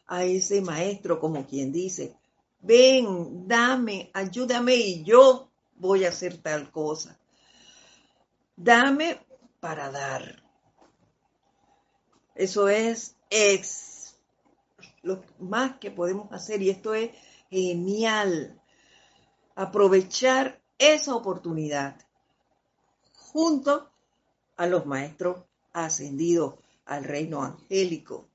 a 0.06 0.24
ese 0.24 0.60
maestro, 0.60 1.20
como 1.20 1.46
quien 1.46 1.72
dice, 1.72 2.14
ven, 2.62 3.46
dame, 3.46 4.10
ayúdame 4.14 4.76
y 4.76 5.04
yo 5.04 5.50
voy 5.76 6.04
a 6.04 6.08
hacer 6.08 6.38
tal 6.38 6.70
cosa. 6.70 7.18
Dame 8.56 9.20
para 9.60 9.90
dar. 9.90 10.42
Eso 12.34 12.68
es, 12.68 13.16
lo 15.02 15.22
más 15.38 15.78
que 15.78 15.90
podemos 15.90 16.32
hacer 16.32 16.62
y 16.62 16.70
esto 16.70 16.94
es 16.94 17.10
genial. 17.50 18.60
Aprovechar 19.54 20.62
esa 20.78 21.14
oportunidad 21.14 22.00
junto 23.16 23.90
a 24.56 24.66
los 24.66 24.86
maestros 24.86 25.44
ascendidos 25.72 26.54
al 26.86 27.04
reino 27.04 27.42
angélico. 27.42 28.31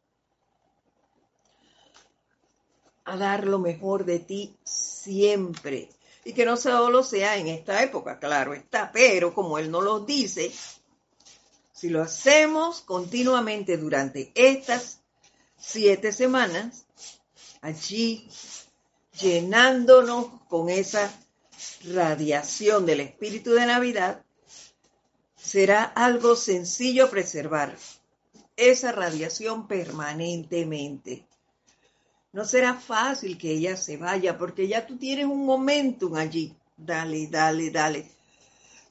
A 3.08 3.16
dar 3.16 3.48
lo 3.48 3.60
mejor 3.60 4.06
de 4.06 4.20
ti 4.20 4.56
siempre. 4.64 5.90
Y 6.26 6.34
que 6.34 6.46
no 6.46 6.58
solo 6.58 7.04
sea 7.04 7.38
en 7.38 7.48
esta 7.48 7.82
época, 7.82 8.20
claro 8.20 8.54
está, 8.54 8.92
pero 8.92 9.34
como 9.34 9.58
él 9.58 9.72
no 9.72 9.82
lo 9.82 10.02
dice, 10.02 10.52
si 11.72 11.90
lo 11.90 12.02
hacemos 12.02 12.82
continuamente 12.82 13.78
durante 13.78 14.32
estas 14.34 15.00
siete 15.58 16.12
semanas, 16.12 16.86
allí 17.62 18.28
llenándonos 19.20 20.26
con 20.50 20.70
esa 20.70 21.14
radiación 21.86 22.86
del 22.88 23.02
espíritu 23.02 23.52
de 23.52 23.68
Navidad, 23.68 24.26
será 25.36 25.84
algo 25.84 26.36
sencillo 26.36 27.12
preservar 27.12 27.78
esa 28.56 28.92
radiación 28.92 29.68
permanentemente. 29.68 31.27
No 32.32 32.46
será 32.46 32.76
fácil 32.76 33.38
que 33.38 33.52
ella 33.52 33.78
se 33.78 33.98
vaya 33.98 34.38
porque 34.38 34.68
ya 34.68 34.86
tú 34.86 34.98
tienes 34.98 35.26
un 35.26 35.46
momentum 35.46 36.16
allí. 36.16 36.56
Dale, 36.76 37.28
dale, 37.28 37.72
dale. 37.72 38.12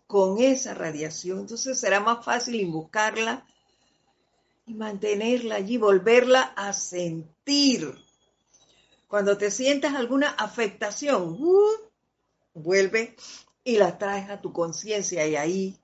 Con 0.06 0.40
esa 0.40 0.74
radiación. 0.74 1.40
Entonces 1.40 1.78
será 1.78 2.00
más 2.00 2.24
fácil 2.24 2.56
invocarla 2.56 3.46
y 4.66 4.74
mantenerla 4.74 5.56
allí, 5.56 5.78
volverla 5.78 6.42
a 6.56 6.72
sentir. 6.72 7.94
Cuando 9.06 9.38
te 9.38 9.50
sientas 9.50 9.94
alguna 9.94 10.30
afectación, 10.30 11.36
uh, 11.38 11.70
vuelve 12.54 13.14
y 13.62 13.76
la 13.76 13.98
traes 13.98 14.30
a 14.30 14.40
tu 14.40 14.52
conciencia 14.52 15.26
y 15.26 15.36
ahí 15.36 15.78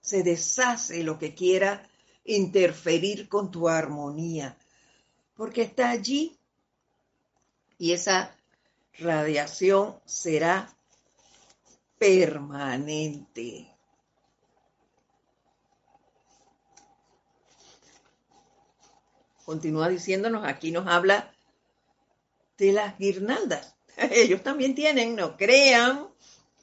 se 0.00 0.22
deshace 0.22 1.02
lo 1.02 1.18
que 1.18 1.34
quiera 1.34 1.88
interferir 2.24 3.28
con 3.28 3.50
tu 3.50 3.68
armonía, 3.68 4.58
porque 5.34 5.62
está 5.62 5.90
allí 5.90 6.36
y 7.78 7.92
esa 7.92 8.36
radiación 8.98 10.00
será 10.04 10.74
permanente. 11.98 13.70
Continúa 19.44 19.88
diciéndonos, 19.88 20.44
aquí 20.46 20.70
nos 20.70 20.86
habla 20.86 21.34
de 22.56 22.72
las 22.72 22.98
guirnaldas. 22.98 23.76
Ellos 23.96 24.42
también 24.42 24.74
tienen, 24.74 25.14
no 25.16 25.36
crean. 25.36 26.08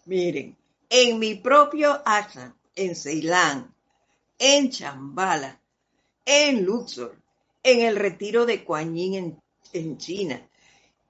Miren, 0.05 0.57
en 0.89 1.19
mi 1.19 1.35
propio 1.35 2.01
ashram, 2.05 2.55
en 2.75 2.95
Ceilán, 2.95 3.73
en 4.39 4.71
Chambala, 4.71 5.61
en 6.25 6.65
Luxor, 6.65 7.15
en 7.63 7.81
el 7.81 7.95
retiro 7.95 8.45
de 8.45 8.63
Kuan 8.63 8.97
en, 8.97 9.39
en 9.73 9.97
China, 9.97 10.49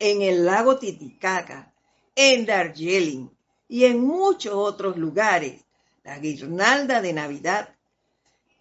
en 0.01 0.21
el 0.21 0.45
lago 0.45 0.77
Titicaca, 0.77 1.73
en 2.15 2.45
Darjeeling 2.45 3.29
y 3.67 3.85
en 3.85 4.01
muchos 4.01 4.53
otros 4.53 4.97
lugares. 4.97 5.61
La 6.03 6.19
guirnalda 6.19 7.01
de 7.01 7.13
Navidad 7.13 7.75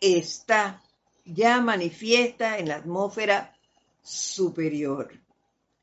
está 0.01 0.83
ya 1.25 1.61
manifiesta 1.61 2.59
en 2.59 2.69
la 2.69 2.77
atmósfera 2.77 3.57
superior. 4.03 5.13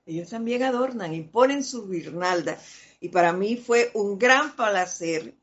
Ellos 0.05 0.29
también 0.29 0.63
adornan 0.63 1.13
y 1.13 1.23
ponen 1.23 1.63
su 1.63 1.89
guirnalda. 1.89 2.57
Y 3.01 3.09
para 3.09 3.33
mí 3.33 3.57
fue 3.57 3.91
un 3.95 4.17
gran 4.17 4.55
placer 4.55 5.33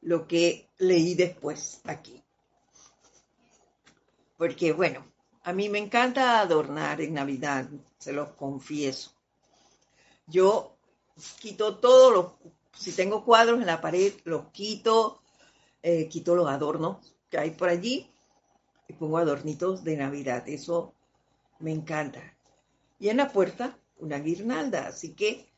lo 0.00 0.26
que 0.26 0.68
leí 0.78 1.14
después 1.14 1.80
aquí 1.84 2.22
porque 4.42 4.72
bueno, 4.72 5.06
a 5.44 5.52
mí 5.52 5.68
me 5.68 5.78
encanta 5.78 6.40
adornar 6.40 7.00
en 7.00 7.14
Navidad, 7.14 7.68
se 7.96 8.12
los 8.12 8.30
confieso. 8.30 9.12
Yo 10.26 10.76
quito 11.40 11.78
todos 11.78 12.12
los, 12.12 12.52
si 12.76 12.92
tengo 12.92 13.24
cuadros 13.24 13.60
en 13.60 13.66
la 13.66 13.80
pared, 13.80 14.12
los 14.24 14.48
quito, 14.48 15.22
eh, 15.82 16.08
quito 16.08 16.34
los 16.34 16.48
adornos 16.48 17.14
que 17.28 17.38
hay 17.38 17.50
por 17.50 17.68
allí 17.68 18.10
y 18.88 18.92
pongo 18.94 19.18
adornitos 19.18 19.84
de 19.84 19.96
Navidad. 19.96 20.48
Eso 20.48 20.94
me 21.58 21.72
encanta. 21.72 22.20
Y 22.98 23.08
en 23.08 23.16
la 23.16 23.30
puerta, 23.30 23.78
una 23.98 24.18
guirnalda. 24.18 24.86
Así 24.86 25.14
que 25.14 25.48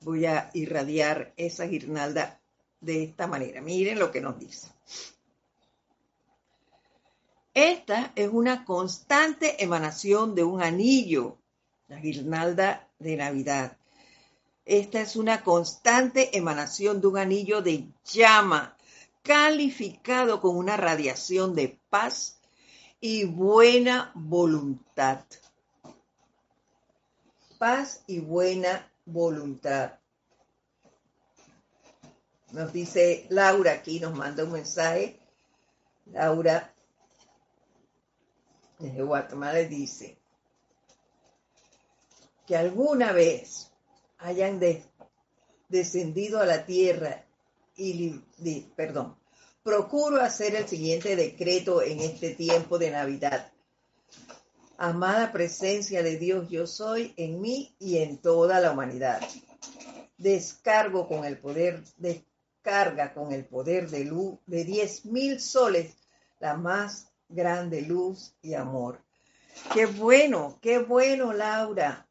voy 0.00 0.26
a 0.26 0.50
irradiar 0.54 1.32
esa 1.36 1.64
guirnalda 1.64 2.40
de 2.80 3.04
esta 3.04 3.26
manera. 3.26 3.60
Miren 3.60 3.98
lo 3.98 4.10
que 4.10 4.20
nos 4.20 4.38
dice. 4.38 4.68
Esta 7.52 8.12
es 8.14 8.30
una 8.32 8.64
constante 8.64 9.62
emanación 9.62 10.34
de 10.34 10.44
un 10.44 10.62
anillo, 10.62 11.39
la 11.90 11.98
guirnalda 11.98 12.88
de 13.00 13.16
Navidad. 13.16 13.76
Esta 14.64 15.00
es 15.00 15.16
una 15.16 15.42
constante 15.42 16.38
emanación 16.38 17.00
de 17.00 17.08
un 17.08 17.18
anillo 17.18 17.62
de 17.62 17.88
llama, 18.04 18.76
calificado 19.22 20.40
con 20.40 20.56
una 20.56 20.76
radiación 20.76 21.56
de 21.56 21.80
paz 21.90 22.40
y 23.00 23.24
buena 23.24 24.12
voluntad. 24.14 25.24
Paz 27.58 28.04
y 28.06 28.20
buena 28.20 28.88
voluntad. 29.04 29.98
Nos 32.52 32.72
dice 32.72 33.26
Laura 33.30 33.72
aquí, 33.72 33.98
nos 33.98 34.14
manda 34.14 34.44
un 34.44 34.52
mensaje. 34.52 35.18
Laura 36.06 36.72
desde 38.78 39.02
Guatemala 39.02 39.58
dice 39.58 40.19
que 42.50 42.56
alguna 42.56 43.12
vez 43.12 43.70
hayan 44.18 44.58
descendido 45.68 46.40
a 46.40 46.46
la 46.46 46.66
tierra 46.66 47.24
y, 47.76 48.18
perdón, 48.74 49.16
procuro 49.62 50.20
hacer 50.20 50.56
el 50.56 50.66
siguiente 50.66 51.14
decreto 51.14 51.80
en 51.80 52.00
este 52.00 52.30
tiempo 52.30 52.76
de 52.76 52.90
Navidad. 52.90 53.52
Amada 54.78 55.30
presencia 55.30 56.02
de 56.02 56.16
Dios 56.16 56.48
yo 56.50 56.66
soy 56.66 57.14
en 57.16 57.40
mí 57.40 57.72
y 57.78 57.98
en 57.98 58.18
toda 58.18 58.58
la 58.58 58.72
humanidad. 58.72 59.20
Descargo 60.18 61.06
con 61.06 61.24
el 61.24 61.38
poder, 61.38 61.84
descarga 61.98 63.14
con 63.14 63.30
el 63.30 63.44
poder 63.44 63.88
de 63.90 64.06
luz 64.06 64.40
de 64.46 64.64
diez 64.64 65.04
mil 65.04 65.38
soles 65.38 65.94
la 66.40 66.56
más 66.56 67.12
grande 67.28 67.82
luz 67.82 68.34
y 68.42 68.54
amor. 68.54 69.00
Qué 69.72 69.86
bueno, 69.86 70.58
qué 70.60 70.80
bueno, 70.80 71.32
Laura, 71.32 72.08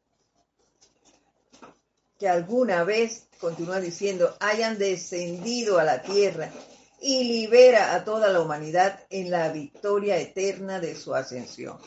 que 2.20 2.28
alguna 2.28 2.84
vez, 2.84 3.26
continúa 3.40 3.80
diciendo, 3.80 4.36
hayan 4.40 4.76
descendido 4.76 5.78
a 5.78 5.84
la 5.84 6.02
tierra 6.02 6.52
y 7.00 7.24
libera 7.24 7.94
a 7.94 8.04
toda 8.04 8.30
la 8.30 8.42
humanidad 8.42 9.00
en 9.08 9.30
la 9.30 9.50
victoria 9.50 10.18
eterna 10.18 10.80
de 10.80 10.94
su 10.94 11.14
ascensión. 11.14 11.78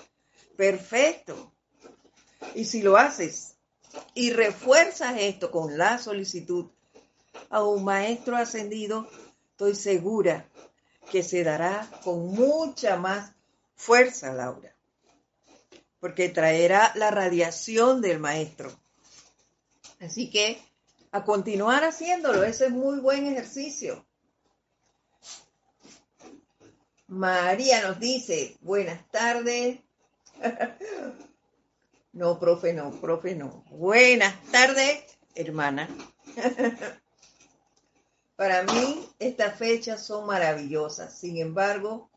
Perfecto. 0.57 1.53
Y 2.55 2.65
si 2.65 2.81
lo 2.81 2.97
haces 2.97 3.57
y 4.15 4.31
refuerzas 4.31 5.15
esto 5.19 5.51
con 5.51 5.77
la 5.77 5.99
solicitud 5.99 6.65
a 7.51 7.63
un 7.63 7.83
maestro 7.83 8.35
ascendido, 8.35 9.07
estoy 9.51 9.75
segura 9.75 10.47
que 11.11 11.21
se 11.21 11.43
dará 11.43 11.87
con 12.03 12.29
mucha 12.29 12.97
más 12.97 13.33
fuerza, 13.75 14.33
Laura, 14.33 14.75
porque 15.99 16.29
traerá 16.29 16.91
la 16.95 17.11
radiación 17.11 18.01
del 18.01 18.19
maestro. 18.19 18.82
Así 20.03 20.29
que 20.29 20.61
a 21.11 21.23
continuar 21.23 21.83
haciéndolo, 21.83 22.43
ese 22.43 22.65
es 22.65 22.71
muy 22.71 22.99
buen 22.99 23.25
ejercicio. 23.25 24.05
María 27.07 27.81
nos 27.81 27.99
dice, 27.99 28.57
buenas 28.61 29.09
tardes. 29.09 29.79
No, 32.15 32.39
profe, 32.39 32.73
no, 32.73 32.91
profe, 32.91 33.33
no. 33.33 33.65
Buenas 33.71 34.39
tardes, 34.51 35.03
hermana. 35.33 35.89
Para 38.35 38.61
mí, 38.61 39.09
estas 39.17 39.57
fechas 39.57 40.05
son 40.05 40.27
maravillosas. 40.27 41.17
Sin 41.17 41.39
embargo, 41.39 42.11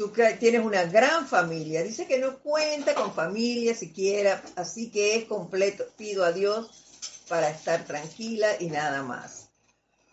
tú 0.00 0.10
tienes 0.38 0.64
una 0.64 0.84
gran 0.84 1.28
familia. 1.28 1.82
Dice 1.82 2.06
que 2.06 2.18
no 2.18 2.38
cuenta 2.38 2.94
con 2.94 3.12
familia 3.12 3.74
siquiera, 3.74 4.42
así 4.56 4.90
que 4.90 5.16
es 5.16 5.26
completo. 5.26 5.84
Pido 5.98 6.24
a 6.24 6.32
Dios 6.32 6.70
para 7.28 7.50
estar 7.50 7.84
tranquila 7.84 8.48
y 8.58 8.70
nada 8.70 9.02
más. 9.02 9.50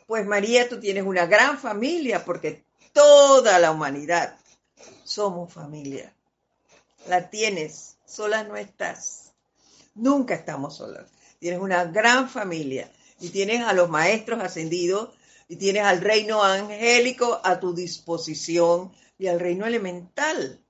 Pues 0.05 0.25
María, 0.25 0.67
tú 0.67 0.77
tienes 0.81 1.05
una 1.05 1.25
gran 1.25 1.57
familia 1.57 2.25
porque 2.25 2.65
toda 2.91 3.59
la 3.59 3.71
humanidad 3.71 4.37
somos 5.05 5.53
familia. 5.53 6.13
La 7.07 7.29
tienes, 7.29 7.95
sola 8.05 8.43
no 8.43 8.57
estás. 8.57 9.31
Nunca 9.95 10.33
estamos 10.33 10.75
solas. 10.75 11.05
Tienes 11.39 11.61
una 11.61 11.85
gran 11.85 12.29
familia 12.29 12.91
y 13.21 13.29
tienes 13.29 13.61
a 13.61 13.71
los 13.71 13.89
maestros 13.89 14.43
ascendidos 14.43 15.11
y 15.47 15.55
tienes 15.55 15.83
al 15.83 16.01
reino 16.01 16.43
angélico 16.43 17.39
a 17.41 17.61
tu 17.61 17.73
disposición 17.73 18.91
y 19.17 19.27
al 19.27 19.39
reino 19.39 19.65
elemental. 19.65 20.63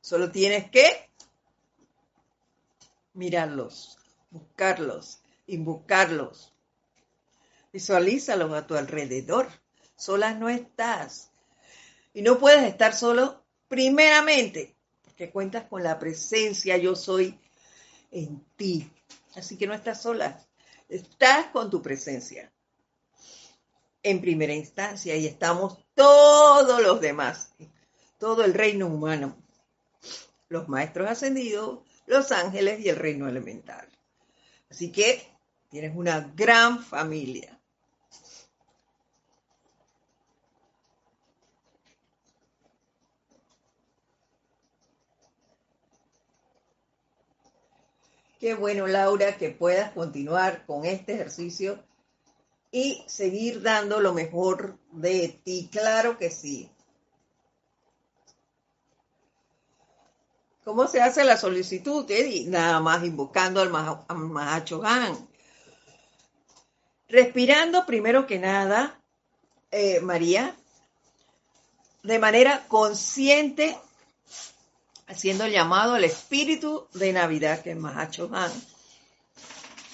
Solo 0.00 0.30
tienes 0.30 0.70
que 0.70 1.10
mirarlos, 3.14 3.98
buscarlos, 4.30 5.22
invocarlos, 5.46 6.52
Visualízalos 7.72 8.52
a 8.52 8.66
tu 8.66 8.74
alrededor. 8.74 9.48
Sola 9.96 10.34
no 10.34 10.48
estás. 10.48 11.30
Y 12.12 12.22
no 12.22 12.38
puedes 12.38 12.64
estar 12.64 12.94
solo 12.94 13.42
primeramente 13.68 14.76
porque 15.02 15.30
cuentas 15.30 15.64
con 15.64 15.82
la 15.82 15.98
presencia 15.98 16.76
yo 16.76 16.94
soy 16.94 17.38
en 18.10 18.44
ti. 18.56 18.90
Así 19.34 19.56
que 19.56 19.66
no 19.66 19.72
estás 19.72 20.02
sola. 20.02 20.38
Estás 20.88 21.46
con 21.46 21.70
tu 21.70 21.80
presencia 21.80 22.52
en 24.02 24.20
primera 24.20 24.52
instancia 24.52 25.16
y 25.16 25.26
estamos 25.26 25.78
todos 25.94 26.82
los 26.82 27.00
demás, 27.00 27.54
todo 28.18 28.44
el 28.44 28.54
reino 28.54 28.86
humano, 28.86 29.36
los 30.48 30.68
maestros 30.68 31.08
ascendidos, 31.08 31.80
los 32.06 32.32
ángeles 32.32 32.80
y 32.80 32.88
el 32.88 32.96
reino 32.96 33.28
elemental. 33.28 33.88
Así 34.70 34.90
que 34.90 35.22
tienes 35.70 35.94
una 35.94 36.32
gran 36.34 36.82
familia. 36.82 37.58
Qué 48.40 48.54
bueno, 48.54 48.88
Laura, 48.88 49.36
que 49.36 49.50
puedas 49.50 49.92
continuar 49.92 50.66
con 50.66 50.84
este 50.84 51.14
ejercicio 51.14 51.84
y 52.72 53.04
seguir 53.06 53.60
dando 53.62 54.00
lo 54.00 54.14
mejor 54.14 54.78
de 54.90 55.40
ti. 55.44 55.68
Claro 55.70 56.18
que 56.18 56.30
sí. 56.30 56.70
¿Cómo 60.64 60.88
se 60.88 61.02
hace 61.02 61.22
la 61.24 61.36
solicitud, 61.36 62.10
Eddie? 62.10 62.48
Nada 62.48 62.80
más 62.80 63.04
invocando 63.04 63.60
al 63.60 63.68
Mahacho 63.68 64.82
Respirando 67.08 67.84
primero 67.84 68.26
que 68.26 68.38
nada, 68.38 68.98
eh, 69.70 70.00
María, 70.00 70.56
de 72.02 72.18
manera 72.18 72.64
consciente 72.68 73.76
haciendo 75.08 75.44
el 75.44 75.52
llamado 75.52 75.94
al 75.94 76.04
espíritu 76.04 76.86
de 76.94 77.12
Navidad, 77.12 77.60
que 77.60 77.72
es 77.72 77.76
Mahacho 77.76 78.30
Han, 78.32 78.50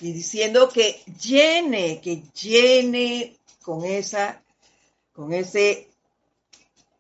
y 0.01 0.13
diciendo 0.13 0.69
que 0.69 1.03
llene, 1.21 2.01
que 2.01 2.23
llene 2.33 3.37
con 3.63 3.85
esa, 3.85 4.43
con 5.13 5.33
ese, 5.33 5.89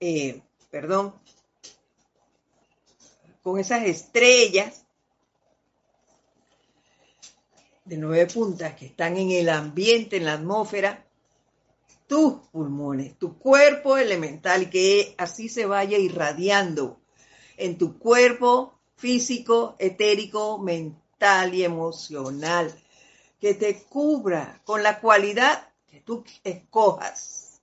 eh, 0.00 0.42
perdón, 0.70 1.14
con 3.42 3.58
esas 3.58 3.84
estrellas 3.84 4.84
de 7.84 7.96
nueve 7.96 8.26
puntas 8.26 8.74
que 8.74 8.86
están 8.86 9.16
en 9.16 9.30
el 9.30 9.48
ambiente, 9.48 10.16
en 10.18 10.26
la 10.26 10.34
atmósfera, 10.34 11.06
tus 12.06 12.34
pulmones, 12.50 13.16
tu 13.18 13.38
cuerpo 13.38 13.96
elemental, 13.96 14.68
que 14.68 15.14
así 15.18 15.48
se 15.48 15.66
vaya 15.66 15.98
irradiando 15.98 17.00
en 17.56 17.78
tu 17.78 17.98
cuerpo 17.98 18.78
físico, 18.96 19.76
etérico, 19.78 20.58
mental 20.58 21.54
y 21.54 21.64
emocional, 21.64 22.74
que 23.40 23.54
te 23.54 23.82
cubra 23.84 24.60
con 24.64 24.82
la 24.82 25.00
cualidad 25.00 25.68
que 25.90 26.00
tú 26.00 26.24
escojas. 26.44 27.60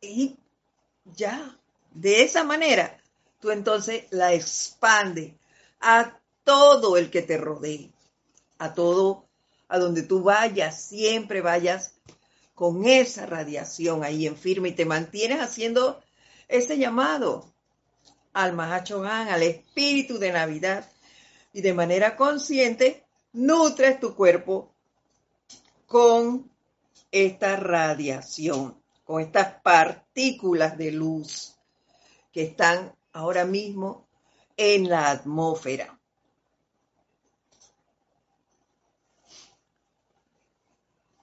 Y 0.00 0.36
ya, 1.16 1.56
de 1.92 2.22
esa 2.22 2.44
manera, 2.44 3.00
tú 3.40 3.50
entonces 3.50 4.04
la 4.10 4.32
expande 4.32 5.36
a 5.80 6.18
todo 6.44 6.96
el 6.96 7.10
que 7.10 7.22
te 7.22 7.38
rodee, 7.38 7.90
a 8.58 8.74
todo, 8.74 9.26
a 9.68 9.78
donde 9.78 10.02
tú 10.02 10.22
vayas, 10.22 10.82
siempre 10.82 11.40
vayas 11.40 11.94
con 12.54 12.86
esa 12.86 13.26
radiación 13.26 14.04
ahí 14.04 14.26
en 14.26 14.36
firme 14.36 14.70
y 14.70 14.74
te 14.74 14.84
mantienes 14.84 15.40
haciendo 15.40 16.02
ese 16.48 16.78
llamado 16.78 17.52
al 18.32 18.52
Mahachogán, 18.52 19.28
al 19.28 19.42
espíritu 19.42 20.18
de 20.18 20.32
Navidad, 20.32 20.90
y 21.52 21.60
de 21.60 21.74
manera 21.74 22.16
consciente 22.16 23.04
nutres 23.32 24.00
tu 24.00 24.14
cuerpo 24.14 24.74
con 25.86 26.50
esta 27.10 27.56
radiación, 27.56 28.80
con 29.04 29.20
estas 29.20 29.60
partículas 29.62 30.78
de 30.78 30.92
luz 30.92 31.56
que 32.32 32.42
están 32.42 32.94
ahora 33.12 33.44
mismo 33.44 34.06
en 34.56 34.88
la 34.88 35.10
atmósfera. 35.10 35.98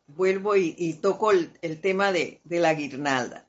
Vuelvo 0.08 0.56
y, 0.56 0.94
toco 1.02 1.32
el, 1.32 1.82
tema 1.82 2.12
de 2.12 2.42
la 2.44 2.74
guirnalda. 2.74 3.48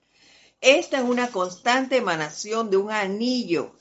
Esta 0.61 0.99
es 0.99 1.05
una 1.05 1.29
constante 1.29 1.97
emanación 1.97 2.71
de 2.71 2.77
un 2.77 2.91
anillo 2.91 3.75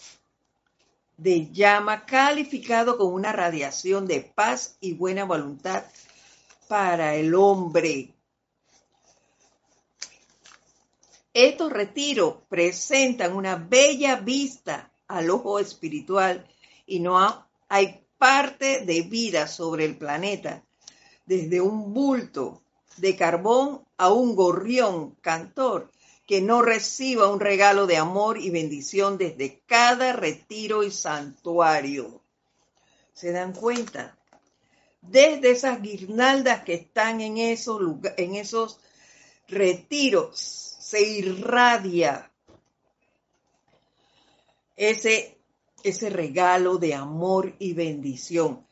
de 1.19 1.51
llama 1.51 2.05
calificado 2.05 2.97
con 2.97 3.13
una 3.13 3.33
radiación 3.33 4.07
de 4.07 4.21
paz 4.21 4.77
y 4.79 4.93
buena 4.93 5.25
voluntad 5.25 5.83
para 6.69 7.15
el 7.15 7.35
hombre. 7.35 8.13
Estos 11.33 11.71
retiros 11.71 12.35
presentan 12.47 13.35
una 13.35 13.55
bella 13.55 14.15
vista 14.15 14.91
al 15.07 15.29
ojo 15.29 15.59
espiritual 15.59 16.47
y 16.85 17.01
no 17.01 17.45
hay 17.67 18.01
parte 18.17 18.85
de 18.85 19.01
vida 19.01 19.47
sobre 19.47 19.85
el 19.85 19.97
planeta, 19.97 20.63
desde 21.25 21.59
un 21.59 21.93
bulto 21.93 22.61
de 22.97 23.15
carbón 23.15 23.85
a 23.97 24.09
un 24.09 24.35
gorrión 24.35 25.15
cantor 25.21 25.91
que 26.29 26.41
no 26.41 26.61
reciba 26.61 27.27
un 27.27 27.39
regalo 27.39 27.87
de 27.87 27.97
amor 27.97 28.37
y 28.37 28.51
bendición 28.51 29.17
desde 29.17 29.63
cada 29.65 30.13
retiro 30.13 30.83
y 30.83 30.91
santuario. 30.91 32.21
¿Se 33.13 33.31
dan 33.31 33.51
cuenta? 33.51 34.15
Desde 35.01 35.49
esas 35.49 35.81
guirnaldas 35.81 36.63
que 36.63 36.75
están 36.75 37.19
en 37.21 37.39
esos, 37.39 37.81
en 38.17 38.35
esos 38.35 38.79
retiros 39.47 40.37
se 40.39 41.01
irradia 41.01 42.31
ese, 44.75 45.35
ese 45.83 46.11
regalo 46.11 46.77
de 46.77 46.93
amor 46.93 47.55
y 47.57 47.73
bendición. 47.73 48.67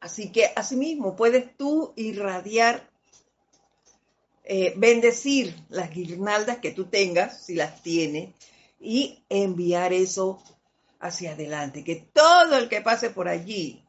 Así 0.00 0.32
que 0.32 0.50
asimismo 0.56 1.14
puedes 1.14 1.56
tú 1.56 1.92
irradiar 1.94 2.91
eh, 4.44 4.74
bendecir 4.76 5.54
las 5.68 5.90
guirnaldas 5.90 6.58
que 6.58 6.72
tú 6.72 6.86
tengas, 6.86 7.44
si 7.44 7.54
las 7.54 7.82
tienes, 7.82 8.34
y 8.80 9.22
enviar 9.28 9.92
eso 9.92 10.42
hacia 10.98 11.32
adelante. 11.32 11.84
Que 11.84 11.96
todo 12.12 12.56
el 12.56 12.68
que 12.68 12.80
pase 12.80 13.10
por 13.10 13.28
allí 13.28 13.84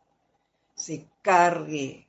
se 0.75 1.07
cargue 1.21 2.07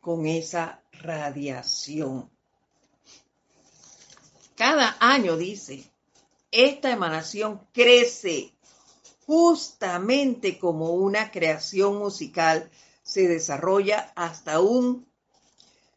con 0.00 0.26
esa 0.26 0.82
radiación. 0.92 2.30
Cada 4.54 4.96
año, 5.00 5.36
dice, 5.36 5.84
esta 6.50 6.90
emanación 6.90 7.60
crece 7.72 8.52
justamente 9.26 10.58
como 10.58 10.92
una 10.92 11.30
creación 11.30 11.98
musical 11.98 12.70
se 13.02 13.28
desarrolla 13.28 14.12
hasta 14.14 14.60
un 14.60 15.06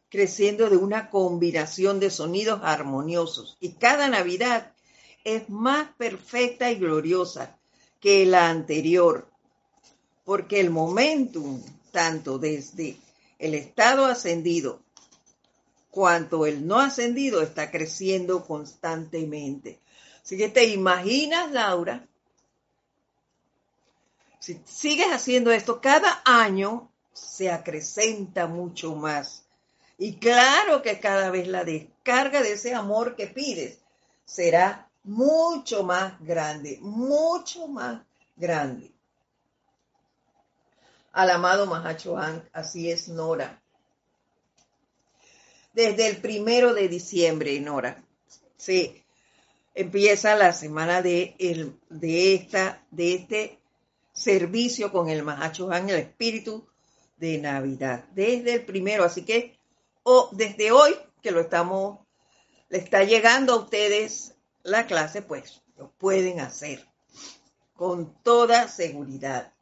creciendo 0.10 0.70
de 0.70 0.78
una 0.78 1.10
combinación 1.10 2.00
de 2.00 2.10
sonidos 2.10 2.62
armoniosos. 2.64 3.58
Y 3.60 3.74
cada 3.74 4.08
Navidad 4.08 4.74
es 5.24 5.50
más 5.50 5.90
perfecta 5.98 6.72
y 6.72 6.76
gloriosa 6.76 7.58
que 8.00 8.26
la 8.26 8.50
anterior, 8.50 9.30
porque 10.26 10.60
el 10.60 10.70
momentum, 10.70 11.62
tanto 11.92 12.40
desde 12.40 12.98
el 13.38 13.54
estado 13.54 14.06
ascendido 14.06 14.82
cuanto 15.92 16.46
el 16.46 16.66
no 16.68 16.80
ascendido, 16.80 17.42
está 17.42 17.72
creciendo 17.72 18.46
constantemente. 18.46 19.80
Así 20.24 20.38
que 20.38 20.50
te 20.50 20.66
imaginas, 20.66 21.52
Laura, 21.52 22.08
si 24.40 24.60
sigues 24.66 25.08
haciendo 25.08 25.52
esto, 25.52 25.82
cada 25.82 26.22
año 26.24 26.92
se 27.12 27.52
acrecenta 27.52 28.48
mucho 28.48 28.96
más 28.96 29.49
y 30.02 30.16
claro 30.16 30.82
que 30.82 30.98
cada 31.00 31.30
vez 31.30 31.50
la 31.50 31.66
descarga 31.66 32.42
de 32.42 32.54
ese 32.54 32.74
amor 32.74 33.18
que 33.18 33.28
pides 33.28 33.80
será 34.24 34.90
mucho 35.04 35.84
más 35.84 36.18
grande, 36.22 36.78
mucho 36.80 37.68
más 37.68 38.02
grande. 38.38 38.94
Al 41.12 41.30
amado 41.32 41.66
Mahachohan, 41.66 42.48
así 42.54 42.90
es 42.90 43.10
Nora. 43.10 43.62
Desde 45.74 46.08
el 46.08 46.18
primero 46.18 46.74
de 46.74 46.88
diciembre, 46.88 47.60
Nora, 47.60 48.02
se 48.56 49.04
empieza 49.76 50.36
la 50.36 50.54
semana 50.54 51.02
de, 51.02 51.36
el, 51.40 51.78
de, 51.90 52.36
esta, 52.36 52.82
de 52.90 53.16
este 53.16 53.60
servicio 54.14 54.94
con 54.94 55.10
el 55.10 55.24
Mahachohan, 55.24 55.90
el 55.90 55.98
espíritu 55.98 56.66
de 57.18 57.38
Navidad. 57.38 58.06
Desde 58.14 58.54
el 58.54 58.66
primero, 58.66 59.04
así 59.04 59.26
que 59.26 59.59
o 60.04 60.30
desde 60.32 60.72
hoy 60.72 60.96
que 61.22 61.32
lo 61.32 61.42
estamos, 61.42 62.00
le 62.70 62.78
está 62.78 63.04
llegando 63.04 63.54
a 63.54 63.60
ustedes 63.60 64.36
la 64.64 64.86
clase, 64.88 65.22
pues 65.22 65.62
lo 65.78 65.92
pueden 65.92 66.40
hacer 66.40 66.88
con 67.74 68.14
toda 68.24 68.68
seguridad. 68.68 69.54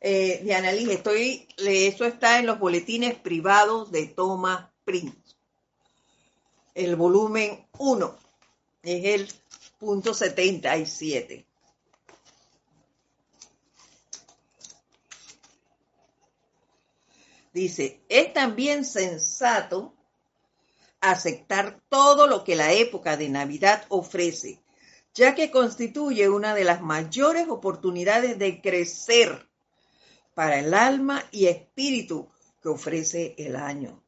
Eh, 0.00 0.40
Diana 0.44 0.70
Liz, 0.72 0.88
estoy, 0.90 1.48
eso 1.56 2.04
está 2.04 2.38
en 2.38 2.46
los 2.46 2.58
boletines 2.58 3.14
privados 3.16 3.90
de 3.90 4.06
Thomas 4.06 4.70
Prince. 4.84 5.34
El 6.74 6.94
volumen 6.94 7.66
1 7.78 8.18
es 8.82 9.04
el 9.04 9.28
punto 9.78 10.14
77. 10.14 11.47
Dice, 17.52 18.02
es 18.08 18.32
también 18.32 18.84
sensato 18.84 19.94
aceptar 21.00 21.80
todo 21.88 22.26
lo 22.26 22.44
que 22.44 22.56
la 22.56 22.72
época 22.72 23.16
de 23.16 23.28
Navidad 23.28 23.84
ofrece, 23.88 24.62
ya 25.14 25.34
que 25.34 25.50
constituye 25.50 26.28
una 26.28 26.54
de 26.54 26.64
las 26.64 26.82
mayores 26.82 27.48
oportunidades 27.48 28.38
de 28.38 28.60
crecer 28.60 29.48
para 30.34 30.58
el 30.58 30.74
alma 30.74 31.24
y 31.30 31.46
espíritu 31.46 32.28
que 32.62 32.68
ofrece 32.68 33.34
el 33.38 33.56
año. 33.56 34.02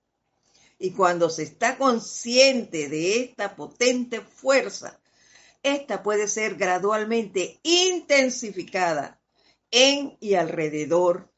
Y 0.79 0.93
cuando 0.93 1.29
se 1.29 1.43
está 1.43 1.77
consciente 1.77 2.89
de 2.89 3.21
esta 3.23 3.55
potente 3.57 4.21
fuerza, 4.21 5.01
esta 5.63 6.03
puede 6.03 6.27
ser 6.27 6.55
gradualmente 6.55 7.61
intensificada 7.63 9.21
en 9.71 10.17
y 10.21 10.35
alrededor 10.35 11.30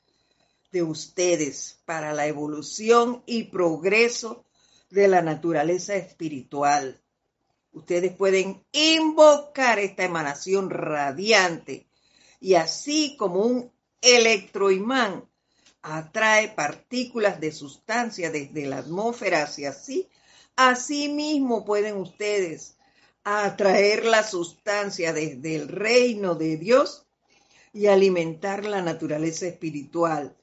de 0.73 0.83
ustedes 0.83 1.79
para 1.85 2.15
la 2.15 2.27
evolución 2.27 3.23
y 3.27 3.45
progreso 3.45 4.45
de 4.91 5.07
la 5.07 5.21
naturaleza 5.21 5.95
espiritual. 5.95 7.01
Ustedes 7.73 8.17
pueden 8.17 8.65
invocar 8.73 9.79
esta 9.79 10.05
emanación 10.05 10.71
radiante 10.71 11.87
y 12.41 12.55
así 12.55 13.17
como 13.19 13.41
un 13.41 13.73
electroimán 14.01 15.29
atrae 15.83 16.49
partículas 16.49 17.41
de 17.41 17.53
sustancia 17.53 18.31
desde 18.31 18.67
la 18.67 18.79
atmósfera 18.79 19.43
hacia 19.43 19.71
así, 19.71 20.09
así 20.57 21.09
mismo 21.09 21.65
pueden 21.65 21.97
ustedes 21.97 22.77
atraer 23.25 24.05
la 24.05 24.23
sustancia 24.23 25.13
desde 25.13 25.55
el 25.57 25.69
reino 25.69 26.35
de 26.35 26.57
Dios 26.57 27.05
y 27.73 27.87
alimentar 27.87 28.65
la 28.65 28.83
naturaleza 28.83 29.47
espiritual 29.47 30.37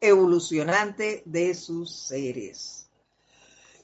evolucionante 0.00 1.22
de 1.26 1.54
sus 1.54 1.94
seres. 1.94 2.88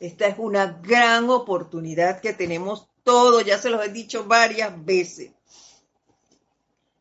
Esta 0.01 0.27
es 0.27 0.37
una 0.39 0.67
gran 0.67 1.31
oportunidad 1.31 2.21
que 2.21 2.33
tenemos 2.33 2.89
todos, 3.03 3.45
ya 3.45 3.59
se 3.59 3.71
los 3.71 3.85
he 3.85 3.89
dicho 3.91 4.25
varias 4.25 4.85
veces, 4.85 5.31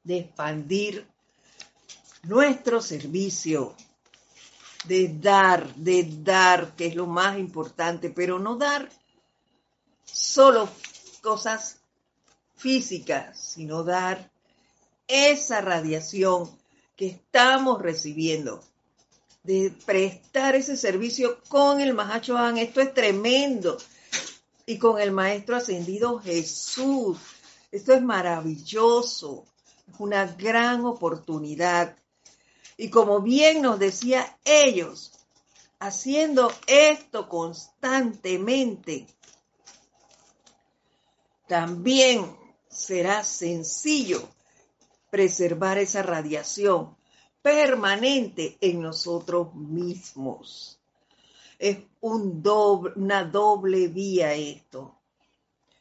de 0.04 0.20
expandir 0.20 1.08
nuestro 2.24 2.82
servicio, 2.82 3.76
de 4.86 5.18
dar, 5.20 5.74
de 5.76 6.08
dar, 6.22 6.76
que 6.76 6.88
es 6.88 6.96
lo 6.96 7.08
más 7.08 7.40
importante, 7.40 8.10
pero 8.12 8.40
no 8.40 8.56
dar 8.56 8.90
solo 10.04 10.70
cosas 11.22 11.80
físicas, 12.56 13.40
sino 13.40 13.84
dar 13.84 14.32
esa 15.08 15.62
radiación 15.62 16.50
que 16.96 17.08
estamos 17.08 17.82
recibiendo 17.82 18.64
de 19.46 19.72
prestar 19.86 20.56
ese 20.56 20.76
servicio 20.76 21.40
con 21.48 21.80
el 21.80 21.94
Mahachohan. 21.94 22.58
Esto 22.58 22.82
es 22.82 22.94
tremendo. 22.94 23.78
Y 24.66 24.80
con 24.80 25.00
el 25.00 25.12
Maestro 25.12 25.56
Ascendido 25.56 26.20
Jesús. 26.20 27.20
Esto 27.72 27.94
es 27.94 28.02
maravilloso. 28.02 29.46
Es 29.88 30.00
una 30.00 30.26
gran 30.26 30.84
oportunidad. 30.86 31.96
Y 32.76 32.90
como 32.90 33.22
bien 33.22 33.62
nos 33.62 33.78
decía 33.78 34.38
ellos, 34.44 35.12
haciendo 35.80 36.52
esto 36.66 37.30
constantemente, 37.30 39.08
también 41.48 42.36
será 42.68 43.24
sencillo 43.24 44.28
preservar 45.12 45.78
esa 45.78 46.02
radiación 46.02 46.98
permanente 47.46 48.58
en 48.60 48.82
nosotros 48.82 49.54
mismos. 49.54 50.80
Es 51.60 51.78
una 52.02 53.24
doble 53.24 53.88
vía 53.88 54.34
esto. 54.34 54.96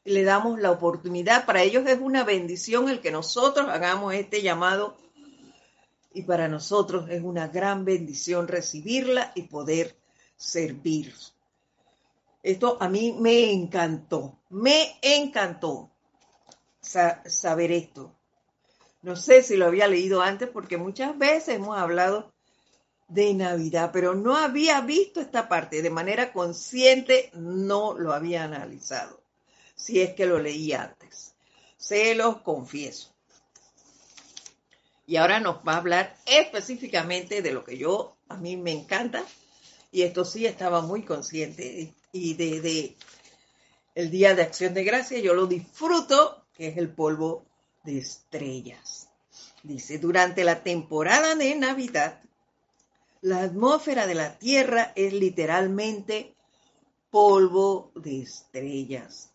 Le 0.04 0.24
damos 0.24 0.60
la 0.60 0.70
oportunidad, 0.70 1.46
para 1.46 1.62
ellos 1.62 1.86
es 1.86 1.98
una 2.02 2.22
bendición 2.22 2.90
el 2.90 3.00
que 3.00 3.10
nosotros 3.10 3.66
hagamos 3.70 4.12
este 4.12 4.42
llamado 4.42 4.98
y 6.12 6.24
para 6.24 6.48
nosotros 6.48 7.08
es 7.08 7.22
una 7.22 7.48
gran 7.48 7.86
bendición 7.86 8.46
recibirla 8.46 9.32
y 9.34 9.44
poder 9.44 9.96
servir. 10.36 11.14
Esto 12.42 12.76
a 12.78 12.90
mí 12.90 13.16
me 13.18 13.50
encantó, 13.50 14.36
me 14.50 14.98
encantó. 15.00 15.88
saber 16.82 17.72
esto. 17.72 18.13
No 19.04 19.16
sé 19.16 19.42
si 19.42 19.58
lo 19.58 19.66
había 19.66 19.86
leído 19.86 20.22
antes 20.22 20.48
porque 20.48 20.78
muchas 20.78 21.18
veces 21.18 21.56
hemos 21.56 21.76
hablado 21.76 22.32
de 23.06 23.34
Navidad, 23.34 23.90
pero 23.92 24.14
no 24.14 24.34
había 24.34 24.80
visto 24.80 25.20
esta 25.20 25.46
parte 25.46 25.82
de 25.82 25.90
manera 25.90 26.32
consciente, 26.32 27.30
no 27.34 27.98
lo 27.98 28.14
había 28.14 28.44
analizado, 28.44 29.20
si 29.76 30.00
es 30.00 30.14
que 30.14 30.24
lo 30.24 30.38
leí 30.38 30.72
antes. 30.72 31.34
Se 31.76 32.14
los 32.14 32.40
confieso. 32.40 33.14
Y 35.06 35.16
ahora 35.16 35.38
nos 35.38 35.56
va 35.56 35.74
a 35.74 35.78
hablar 35.80 36.16
específicamente 36.24 37.42
de 37.42 37.52
lo 37.52 37.62
que 37.62 37.76
yo, 37.76 38.16
a 38.30 38.38
mí 38.38 38.56
me 38.56 38.72
encanta, 38.72 39.22
y 39.92 40.00
esto 40.00 40.24
sí 40.24 40.46
estaba 40.46 40.80
muy 40.80 41.02
consciente, 41.02 41.92
y 42.10 42.32
de, 42.32 42.96
el 43.94 44.10
Día 44.10 44.34
de 44.34 44.40
Acción 44.40 44.72
de 44.72 44.82
Gracia 44.82 45.18
yo 45.18 45.34
lo 45.34 45.46
disfruto, 45.46 46.46
que 46.54 46.68
es 46.68 46.78
el 46.78 46.88
polvo 46.88 47.44
de 47.84 47.98
estrellas. 47.98 49.08
Dice, 49.62 49.98
durante 49.98 50.44
la 50.44 50.62
temporada 50.62 51.34
de 51.34 51.54
Navidad, 51.54 52.20
la 53.20 53.42
atmósfera 53.42 54.06
de 54.06 54.14
la 54.14 54.38
Tierra 54.38 54.92
es 54.96 55.12
literalmente 55.12 56.34
polvo 57.10 57.92
de 57.94 58.22
estrellas, 58.22 59.32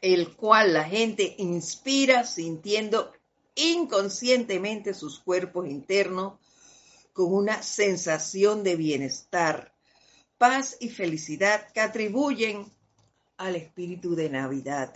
el 0.00 0.34
cual 0.34 0.72
la 0.72 0.84
gente 0.84 1.34
inspira 1.38 2.24
sintiendo 2.24 3.12
inconscientemente 3.54 4.94
sus 4.94 5.20
cuerpos 5.20 5.68
internos 5.68 6.40
con 7.12 7.32
una 7.32 7.62
sensación 7.62 8.64
de 8.64 8.76
bienestar, 8.76 9.74
paz 10.38 10.76
y 10.80 10.88
felicidad 10.88 11.70
que 11.72 11.80
atribuyen 11.80 12.64
al 13.36 13.56
espíritu 13.56 14.14
de 14.14 14.30
Navidad. 14.30 14.94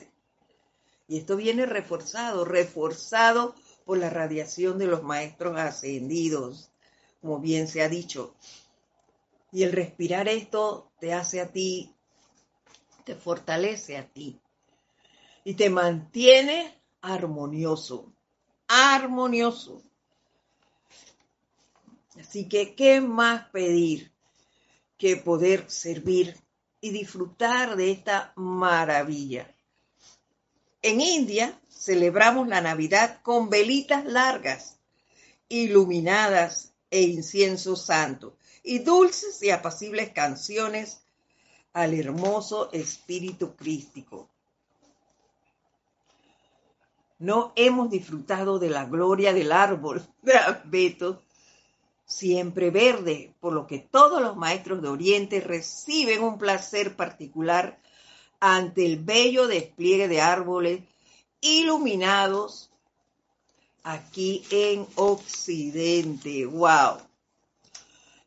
Y 1.09 1.19
esto 1.19 1.37
viene 1.37 1.67
reforzado, 1.67 2.45
reforzado 2.45 3.55
por 3.85 3.99
la 3.99 4.11
radiación 4.11 4.79
de 4.79 4.87
los 4.87 5.03
maestros 5.03 5.57
ascendidos, 5.57 6.71
como 7.21 7.39
bien 7.39 7.69
se 7.69 7.83
ha 7.83 7.89
dicho. 7.89 8.35
Y 9.53 9.63
el 9.63 9.73
respirar 9.73 10.29
esto 10.29 10.91
te 10.99 11.13
hace 11.13 11.41
a 11.41 11.53
ti, 11.53 11.95
te 13.05 13.15
fortalece 13.15 13.97
a 13.97 14.07
ti 14.07 14.41
y 15.45 15.55
te 15.55 15.71
mantiene 15.71 16.83
armonioso, 17.01 18.13
armonioso. 18.67 19.81
Así 22.19 22.49
que, 22.49 22.75
¿qué 22.75 23.01
más 23.01 23.49
pedir 23.51 24.13
que 24.99 25.17
poder 25.17 25.71
servir 25.71 26.37
y 26.81 26.91
disfrutar 26.91 27.77
de 27.77 27.93
esta 27.93 28.33
maravilla? 28.35 29.56
En 30.87 31.01
India 31.01 31.61
celebramos 31.69 32.47
la 32.47 32.61
Navidad 32.61 33.19
con 33.25 33.51
velitas 33.51 34.05
largas, 34.05 34.79
iluminadas 35.49 36.75
e 36.93 37.03
incienso 37.03 37.75
santo, 37.75 38.37
y 38.63 38.79
dulces 38.79 39.43
y 39.43 39.51
apacibles 39.51 40.11
canciones 40.11 41.01
al 41.73 41.93
hermoso 41.93 42.71
espíritu 42.71 43.57
crístico. 43.57 44.31
No 47.19 47.53
hemos 47.57 47.91
disfrutado 47.91 48.61
de 48.61 48.71
la 48.71 48.85
gloria 48.85 49.33
del 49.33 49.51
árbol 49.51 50.07
de 50.23 50.39
abeto, 50.39 51.21
siempre 52.05 52.71
verde, 52.71 53.35
por 53.41 53.53
lo 53.53 53.67
que 53.67 53.81
todos 53.81 54.23
los 54.23 54.37
maestros 54.37 54.81
de 54.83 54.89
Oriente 54.89 55.41
reciben 55.41 56.23
un 56.23 56.39
placer 56.39 56.95
particular 56.95 57.77
ante 58.55 58.87
el 58.87 58.99
bello 58.99 59.49
despliegue 59.49 60.07
de 60.07 60.21
árboles 60.21 60.83
iluminados 61.41 62.71
aquí 63.83 64.45
en 64.51 64.87
Occidente. 64.95 66.47
¡Wow! 66.47 66.99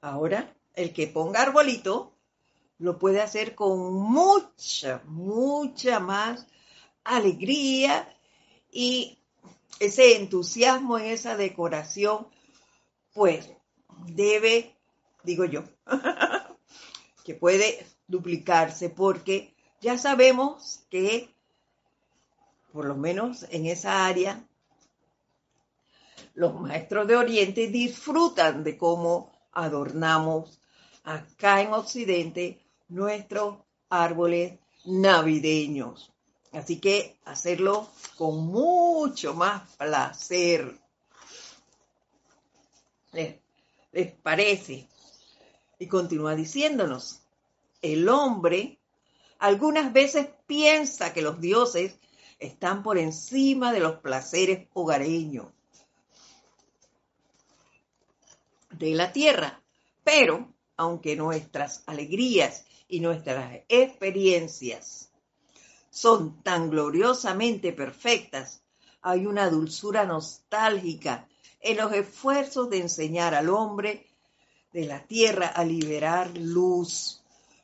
Ahora, 0.02 0.54
el 0.74 0.94
que 0.94 1.08
ponga 1.08 1.42
arbolito 1.42 2.14
lo 2.80 3.00
puede 3.00 3.22
hacer 3.22 3.56
con 3.56 3.94
mucha, 3.94 5.02
mucha 5.06 6.00
más 6.00 6.48
alegría 7.04 8.14
y 8.72 9.18
ese 9.80 10.18
entusiasmo 10.18 10.98
en 10.98 11.06
esa 11.06 11.38
decoración, 11.38 12.28
pues 13.14 13.50
debe, 14.08 14.76
digo 15.24 15.46
yo, 15.46 15.64
que 17.24 17.36
puede 17.36 17.86
duplicarse 18.08 18.90
porque 18.90 19.54
ya 19.82 19.98
sabemos 19.98 20.82
que, 20.90 21.34
por 22.72 22.86
lo 22.86 22.96
menos 22.96 23.46
en 23.50 23.66
esa 23.66 24.06
área, 24.06 24.44
los 26.36 26.60
maestros 26.60 27.08
de 27.08 27.16
Oriente 27.16 27.68
disfrutan 27.68 28.64
de 28.64 28.78
cómo 28.78 29.32
adornamos 29.52 30.60
acá 31.04 31.62
en 31.62 31.74
Occidente 31.74 32.62
nuestros 32.90 33.58
árboles 33.90 34.60
navideños. 34.86 36.12
Así 36.52 36.80
que 36.80 37.20
hacerlo 37.26 37.90
con 38.18 38.48
mucho 38.48 39.34
más 39.34 39.76
placer. 39.76 40.80
¿Les, 43.12 43.36
les 43.92 44.12
parece? 44.14 44.88
Y 45.78 45.88
continúa 45.88 46.36
diciéndonos, 46.36 47.22
el 47.82 48.10
hombre 48.10 48.79
algunas 49.40 49.94
veces 49.94 50.28
piensa 50.46 51.14
que 51.14 51.22
los 51.22 51.40
dioses 51.40 51.98
están 52.40 52.84
por 52.84 52.98
encima 52.98 53.74
de 53.74 53.80
los 53.80 54.00
placeres 54.00 54.68
hogareños 54.74 55.48
de 58.72 58.92
la 58.92 59.12
tierra. 59.12 59.62
Pero, 60.04 60.54
aunque 60.78 61.16
nuestras 61.16 61.84
alegrías 61.86 62.66
y 62.88 63.00
nuestras 63.00 63.62
experiencias 63.68 65.12
son 65.90 66.42
tan 66.44 66.70
gloriosamente 66.70 67.74
perfectas, 67.74 68.62
hay 69.02 69.26
una 69.26 69.50
dulzura 69.50 70.06
nostálgica 70.06 71.28
en 71.62 71.78
los 71.78 71.92
esfuerzos 71.94 72.70
de 72.70 72.80
enseñar 72.80 73.36
al 73.36 73.50
hombre 73.50 74.08
de 74.72 74.86
la 74.86 75.06
tierra 75.06 75.48
a 75.48 75.64
liberar 75.64 76.38
luz 76.38 77.20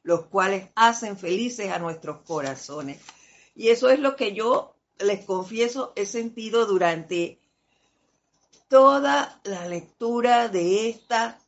los 0.06 0.28
cuales 0.28 0.70
hacen 0.76 1.18
felices 1.18 1.72
a 1.72 1.80
nuestros 1.80 2.22
corazones. 2.22 3.02
Y 3.56 3.70
eso 3.70 3.90
es 3.90 4.00
lo 4.00 4.16
que 4.16 4.34
yo 4.34 4.76
les 5.00 5.26
confieso 5.26 5.94
he 5.96 6.06
sentido 6.06 6.68
durante 6.68 7.40
toda 8.68 9.42
la 9.44 9.68
lectura 9.68 10.48
de 10.48 10.90
esta, 10.90 11.40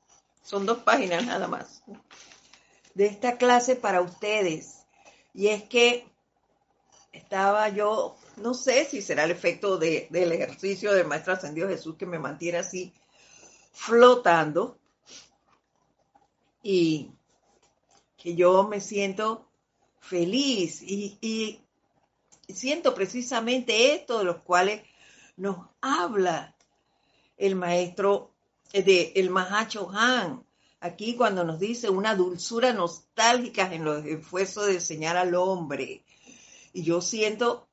son 0.43 0.65
dos 0.65 0.79
páginas 0.79 1.23
nada 1.25 1.47
más, 1.47 1.83
de 2.95 3.05
esta 3.05 3.37
clase 3.37 3.75
para 3.75 4.01
ustedes. 4.01 4.87
Y 5.35 5.49
es 5.49 5.61
que 5.63 6.07
estaba 7.11 7.69
yo, 7.69 8.17
no 8.37 8.55
sé 8.55 8.85
si 8.85 9.03
será 9.03 9.25
el 9.25 9.31
efecto 9.31 9.77
del 9.77 10.31
ejercicio 10.31 10.93
del 10.93 11.05
Maestro 11.05 11.33
Ascendido 11.33 11.69
Jesús 11.69 11.95
que 11.95 12.07
me 12.07 12.17
mantiene 12.17 12.57
así 12.57 12.91
flotando. 13.71 14.79
Y 16.63 17.11
que 18.17 18.35
yo 18.35 18.67
me 18.67 18.81
siento 18.81 19.47
feliz 19.99 20.81
y, 20.81 21.61
siento 22.49 22.95
precisamente 22.95 23.93
esto 23.93 24.19
de 24.19 24.25
los 24.25 24.37
cuales 24.37 24.81
nos 25.35 25.67
habla 25.81 26.55
el 27.37 27.55
maestro 27.55 28.31
de 28.73 29.11
el 29.15 29.29
Mahacho 29.29 29.89
Han 29.91 30.45
aquí 30.79 31.15
cuando 31.15 31.43
nos 31.43 31.59
dice 31.59 31.89
una 31.89 32.15
dulzura 32.15 32.73
nostálgica 32.73 33.73
en 33.73 33.83
los 33.83 34.05
esfuerzos 34.05 34.67
de 34.67 34.75
enseñar 34.75 35.17
al 35.17 35.35
hombre. 35.35 36.03
Y 36.73 36.83
yo 36.83 37.01
siento 37.01 37.67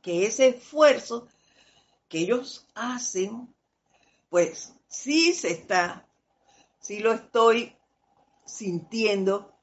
que 0.00 0.26
ese 0.26 0.48
esfuerzo 0.48 1.28
que 2.08 2.20
ellos 2.20 2.66
hacen, 2.74 3.54
pues 4.30 4.74
sí 4.88 5.32
se 5.32 5.50
está, 5.50 6.06
sí 6.80 7.00
lo 7.00 7.12
estoy 7.12 7.76
sintiendo 8.44 9.53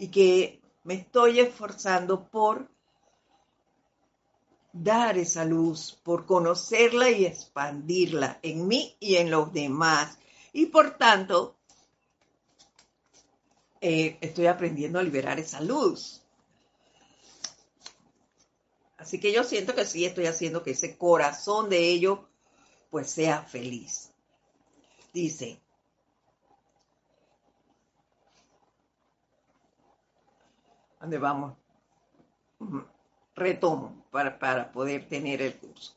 y 0.00 0.08
que 0.08 0.62
me 0.82 0.94
estoy 0.94 1.40
esforzando 1.40 2.26
por 2.30 2.70
dar 4.72 5.18
esa 5.18 5.44
luz, 5.44 6.00
por 6.02 6.24
conocerla 6.24 7.10
y 7.10 7.26
expandirla 7.26 8.38
en 8.42 8.66
mí 8.66 8.96
y 8.98 9.16
en 9.16 9.30
los 9.30 9.52
demás. 9.52 10.16
Y 10.54 10.66
por 10.66 10.96
tanto, 10.96 11.58
eh, 13.82 14.16
estoy 14.22 14.46
aprendiendo 14.46 14.98
a 14.98 15.02
liberar 15.02 15.38
esa 15.38 15.60
luz. 15.60 16.22
Así 18.96 19.20
que 19.20 19.32
yo 19.32 19.44
siento 19.44 19.74
que 19.74 19.84
sí 19.84 20.06
estoy 20.06 20.26
haciendo 20.26 20.62
que 20.62 20.70
ese 20.70 20.96
corazón 20.96 21.68
de 21.68 21.90
ellos 21.90 22.20
pues 22.88 23.10
sea 23.10 23.42
feliz. 23.42 24.12
Dice, 25.12 25.60
¿Dónde 31.00 31.18
vamos? 31.18 31.54
retomo 33.34 34.04
para, 34.10 34.38
para 34.38 34.70
poder 34.70 35.08
tener 35.08 35.40
el 35.42 35.56
curso. 35.56 35.94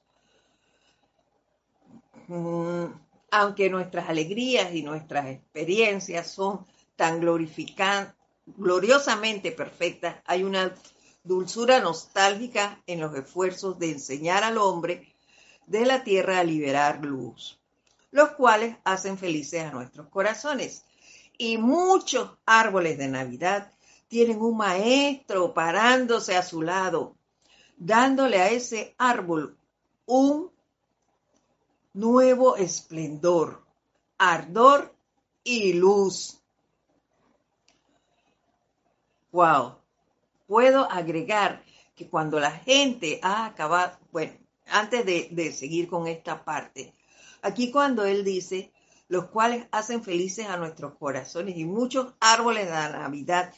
Mm, 2.28 2.86
aunque 3.32 3.70
nuestras 3.70 4.10
alegrías 4.10 4.74
y 4.74 4.82
nuestras 4.82 5.28
experiencias 5.28 6.32
son 6.32 6.66
tan 6.96 7.20
gloriosamente 7.20 9.52
perfectas, 9.52 10.16
hay 10.26 10.44
una 10.44 10.74
dulzura 11.24 11.80
nostálgica 11.80 12.82
en 12.88 13.02
los 13.02 13.16
esfuerzos 13.16 13.78
de 13.80 13.92
enseñar 13.92 14.44
al 14.44 14.58
hombre 14.58 15.14
de 15.68 15.86
la 15.86 16.04
tierra 16.04 16.40
a 16.40 16.44
liberar 16.44 17.04
luz, 17.04 17.60
los 18.12 18.32
cuales 18.32 18.76
hacen 18.84 19.18
felices 19.18 19.64
a 19.64 19.72
nuestros 19.72 20.10
corazones. 20.10 20.84
Y 21.38 21.58
muchos 21.58 22.30
árboles 22.46 22.98
de 23.00 23.08
Navidad 23.08 23.72
tienen 24.14 24.44
un 24.44 24.56
maestro 24.56 25.56
parándose 25.56 26.38
a 26.38 26.44
su 26.44 26.62
lado, 26.62 27.16
dándole 27.78 28.40
a 28.40 28.52
ese 28.52 28.94
árbol 29.00 29.58
un 30.06 30.52
nuevo 31.94 32.56
esplendor, 32.56 33.66
ardor 34.20 34.94
y 35.44 35.74
luz. 35.74 36.40
Wow. 39.32 39.78
Puedo 40.46 40.92
agregar 40.92 41.64
que 41.96 42.08
cuando 42.08 42.40
la 42.40 42.52
gente 42.52 43.20
ha 43.24 43.48
acabado, 43.48 43.98
bueno, 44.12 44.34
antes 44.68 45.08
de, 45.08 45.30
de 45.32 45.52
seguir 45.52 45.88
con 45.88 46.06
esta 46.06 46.46
parte, 46.46 46.94
aquí 47.42 47.72
cuando 47.72 48.06
él 48.06 48.24
dice, 48.24 48.72
los 49.08 49.26
cuales 49.30 49.66
hacen 49.72 50.04
felices 50.04 50.46
a 50.46 50.58
nuestros 50.58 51.00
corazones 51.00 51.58
y 51.58 51.66
muchos 51.66 52.14
árboles 52.20 52.66
de 52.66 52.72
la 52.74 52.90
Navidad 52.90 53.52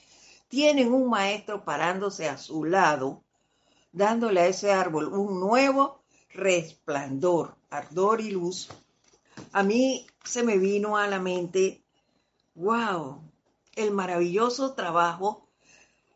tienen 0.55 0.93
un 0.93 1.09
maestro 1.09 1.65
parándose 1.65 2.29
a 2.29 2.37
su 2.37 2.63
lado, 2.63 3.25
dándole 3.91 4.39
a 4.39 4.47
ese 4.47 4.71
árbol 4.71 5.09
un 5.09 5.37
nuevo 5.37 6.01
resplandor, 6.29 7.57
ardor 7.69 8.21
y 8.21 8.31
luz, 8.31 8.69
a 9.51 9.63
mí 9.63 10.07
se 10.23 10.43
me 10.43 10.57
vino 10.57 10.95
a 10.95 11.07
la 11.07 11.19
mente, 11.19 11.83
wow, 12.53 13.21
el 13.75 13.91
maravilloso 13.91 14.75
trabajo 14.75 15.45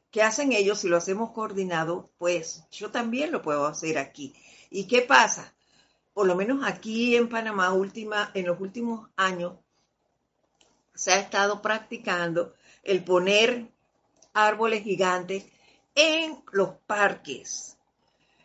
que 0.10 0.24
hacen 0.24 0.54
ellos 0.54 0.80
si 0.80 0.88
lo 0.88 0.96
hacemos 0.96 1.32
coordinado, 1.32 2.10
pues 2.18 2.64
yo 2.72 2.92
también 2.92 3.34
lo 3.34 3.42
puedo 3.42 3.66
hacer 3.66 3.98
aquí. 3.98 4.34
¿Y 4.70 4.88
qué 4.88 5.02
pasa? 5.02 5.54
Por 6.14 6.28
lo 6.28 6.38
menos 6.38 6.64
aquí 6.64 7.18
en 7.18 7.28
Panamá, 7.28 7.74
última, 7.74 8.32
en 8.34 8.46
los 8.46 8.62
últimos 8.62 9.10
años, 9.18 9.58
se 10.96 11.12
ha 11.12 11.20
estado 11.20 11.62
practicando 11.62 12.54
el 12.84 13.04
poner 13.04 13.70
árboles 14.34 14.84
gigantes 14.84 15.46
en 15.96 16.42
los 16.52 16.76
parques, 16.88 17.78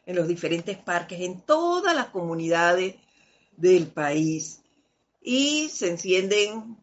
en 0.07 0.17
los 0.17 0.29
diferentes 0.29 0.77
parques, 0.79 1.21
en 1.21 1.41
todas 1.41 1.95
las 1.95 2.07
comunidades 2.07 2.97
del 3.57 3.87
país. 3.87 4.63
Y 5.23 5.69
se 5.69 5.91
encienden 5.91 6.77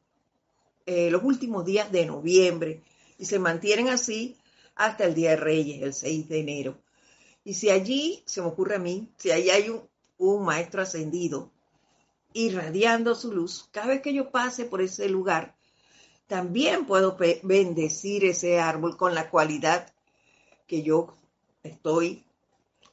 eh, 0.86 1.12
los 1.12 1.24
últimos 1.24 1.66
días 1.66 1.91
de 1.91 2.06
noviembre 2.06 2.82
y 3.18 3.26
se 3.26 3.39
mantienen 3.39 3.89
así 3.89 4.36
hasta 4.76 5.06
el 5.06 5.14
Día 5.14 5.32
de 5.32 5.36
Reyes, 5.36 5.84
el 5.84 5.93
6 5.93 6.30
de 6.30 6.39
enero. 6.39 6.78
Y 7.43 7.54
si 7.54 7.70
allí, 7.70 8.24
se 8.26 8.41
me 8.41 8.47
ocurre 8.47 8.76
a 8.76 8.80
mí, 8.80 9.10
si 9.18 9.32
allí 9.32 9.49
hay 9.49 9.70
un, 9.70 9.88
un 10.18 10.43
maestro 10.45 10.82
ascendido 10.82 11.52
irradiando 12.34 13.14
su 13.14 13.32
luz, 13.32 13.68
cada 13.72 13.88
vez 13.88 14.02
que 14.02 14.14
yo 14.14 14.32
pase 14.32 14.66
por 14.66 14.82
ese 14.82 15.10
lugar, 15.10 15.56
también 16.32 16.86
puedo 16.86 17.17
bendecir 17.43 18.23
ese 18.23 18.57
árbol 18.57 18.95
con 18.95 19.13
la 19.13 19.29
cualidad 19.29 19.93
que 20.65 20.82
yo 20.82 21.17
estoy 21.61 22.23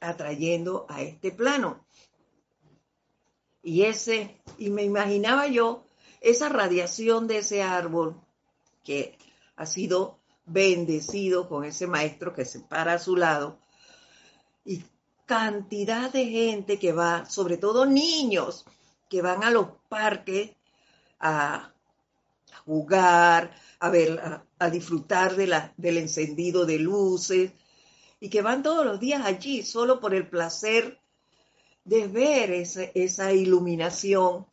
atrayendo 0.01 0.85
a 0.89 1.03
este 1.03 1.31
plano. 1.31 1.85
Y 3.63 3.83
ese, 3.83 4.41
y 4.57 4.69
me 4.71 4.83
imaginaba 4.83 5.47
yo 5.47 5.85
esa 6.19 6.49
radiación 6.49 7.27
de 7.27 7.37
ese 7.37 7.63
árbol 7.63 8.19
que 8.83 9.17
ha 9.55 9.65
sido 9.65 10.19
bendecido 10.45 11.47
con 11.47 11.63
ese 11.63 11.87
maestro 11.87 12.33
que 12.33 12.43
se 12.43 12.59
para 12.59 12.95
a 12.95 12.99
su 12.99 13.15
lado 13.15 13.57
y 14.65 14.83
cantidad 15.25 16.11
de 16.11 16.25
gente 16.25 16.77
que 16.77 16.91
va, 16.91 17.25
sobre 17.25 17.55
todo 17.55 17.85
niños, 17.85 18.65
que 19.07 19.21
van 19.21 19.45
a 19.45 19.49
los 19.49 19.67
parques 19.87 20.51
a 21.21 21.71
jugar, 22.65 23.55
a 23.79 23.89
ver, 23.89 24.19
a, 24.59 24.69
disfrutar 24.69 25.35
del 25.35 25.97
encendido 25.97 26.65
de 26.65 26.79
luces 26.79 27.51
y 28.19 28.29
que 28.29 28.41
van 28.41 28.63
todos 28.63 28.85
los 28.85 28.99
días 28.99 29.25
allí 29.25 29.63
solo 29.63 29.99
por 29.99 30.13
el 30.13 30.27
placer 30.27 30.99
de 31.85 32.07
ver 32.07 32.51
esa 32.51 33.33
iluminación. 33.33 34.45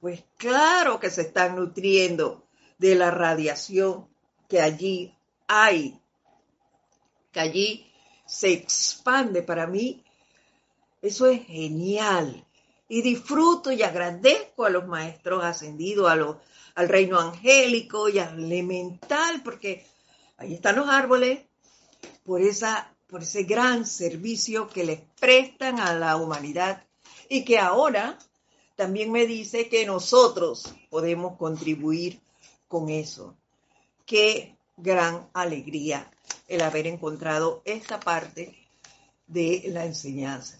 Pues 0.00 0.24
claro 0.36 0.98
que 0.98 1.10
se 1.10 1.22
están 1.22 1.56
nutriendo 1.56 2.46
de 2.78 2.94
la 2.94 3.10
radiación 3.10 4.08
que 4.48 4.60
allí 4.60 5.14
hay, 5.46 6.00
que 7.32 7.40
allí 7.40 7.92
se 8.26 8.52
expande 8.52 9.42
para 9.42 9.66
mí. 9.66 10.04
Eso 11.02 11.26
es 11.26 11.46
genial. 11.46 12.46
Y 12.88 13.02
disfruto 13.02 13.70
y 13.70 13.82
agradezco 13.82 14.64
a 14.64 14.70
los 14.70 14.86
maestros 14.86 15.44
ascendidos, 15.44 16.10
a 16.10 16.16
los 16.16 16.36
al 16.74 16.88
reino 16.88 17.18
angélico 17.18 18.08
y 18.08 18.18
al 18.18 18.38
elemental, 18.38 19.42
porque 19.42 19.86
ahí 20.36 20.54
están 20.54 20.76
los 20.76 20.88
árboles, 20.88 21.40
por, 22.24 22.40
esa, 22.40 22.94
por 23.08 23.22
ese 23.22 23.44
gran 23.44 23.86
servicio 23.86 24.68
que 24.68 24.84
les 24.84 25.00
prestan 25.18 25.80
a 25.80 25.94
la 25.94 26.16
humanidad 26.16 26.84
y 27.28 27.44
que 27.44 27.58
ahora 27.58 28.18
también 28.76 29.12
me 29.12 29.26
dice 29.26 29.68
que 29.68 29.84
nosotros 29.84 30.74
podemos 30.88 31.36
contribuir 31.36 32.20
con 32.66 32.88
eso. 32.88 33.36
Qué 34.06 34.56
gran 34.76 35.28
alegría 35.34 36.10
el 36.48 36.62
haber 36.62 36.86
encontrado 36.86 37.62
esta 37.64 38.00
parte 38.00 38.56
de 39.26 39.64
la 39.66 39.84
enseñanza. 39.84 40.58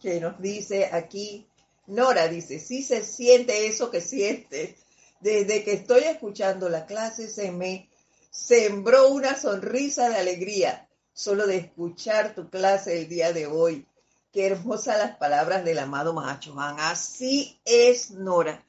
Que 0.00 0.20
nos 0.20 0.40
dice 0.40 0.86
aquí 0.92 1.46
Nora 1.90 2.28
dice, 2.28 2.60
sí 2.60 2.82
se 2.84 3.04
siente 3.04 3.66
eso 3.66 3.90
que 3.90 4.00
siente. 4.00 4.76
Desde 5.20 5.64
que 5.64 5.72
estoy 5.72 6.04
escuchando 6.04 6.68
la 6.68 6.86
clase 6.86 7.28
se 7.28 7.50
me 7.50 7.90
sembró 8.30 9.08
una 9.08 9.36
sonrisa 9.36 10.08
de 10.08 10.16
alegría 10.16 10.88
solo 11.12 11.48
de 11.48 11.56
escuchar 11.56 12.34
tu 12.34 12.48
clase 12.48 12.96
el 12.96 13.08
día 13.08 13.32
de 13.32 13.46
hoy. 13.48 13.86
Qué 14.32 14.46
hermosas 14.46 14.98
las 14.98 15.16
palabras 15.16 15.64
del 15.64 15.80
amado 15.80 16.14
Mahacho 16.14 16.58
Han. 16.60 16.78
Así 16.78 17.58
es, 17.64 18.12
Nora. 18.12 18.64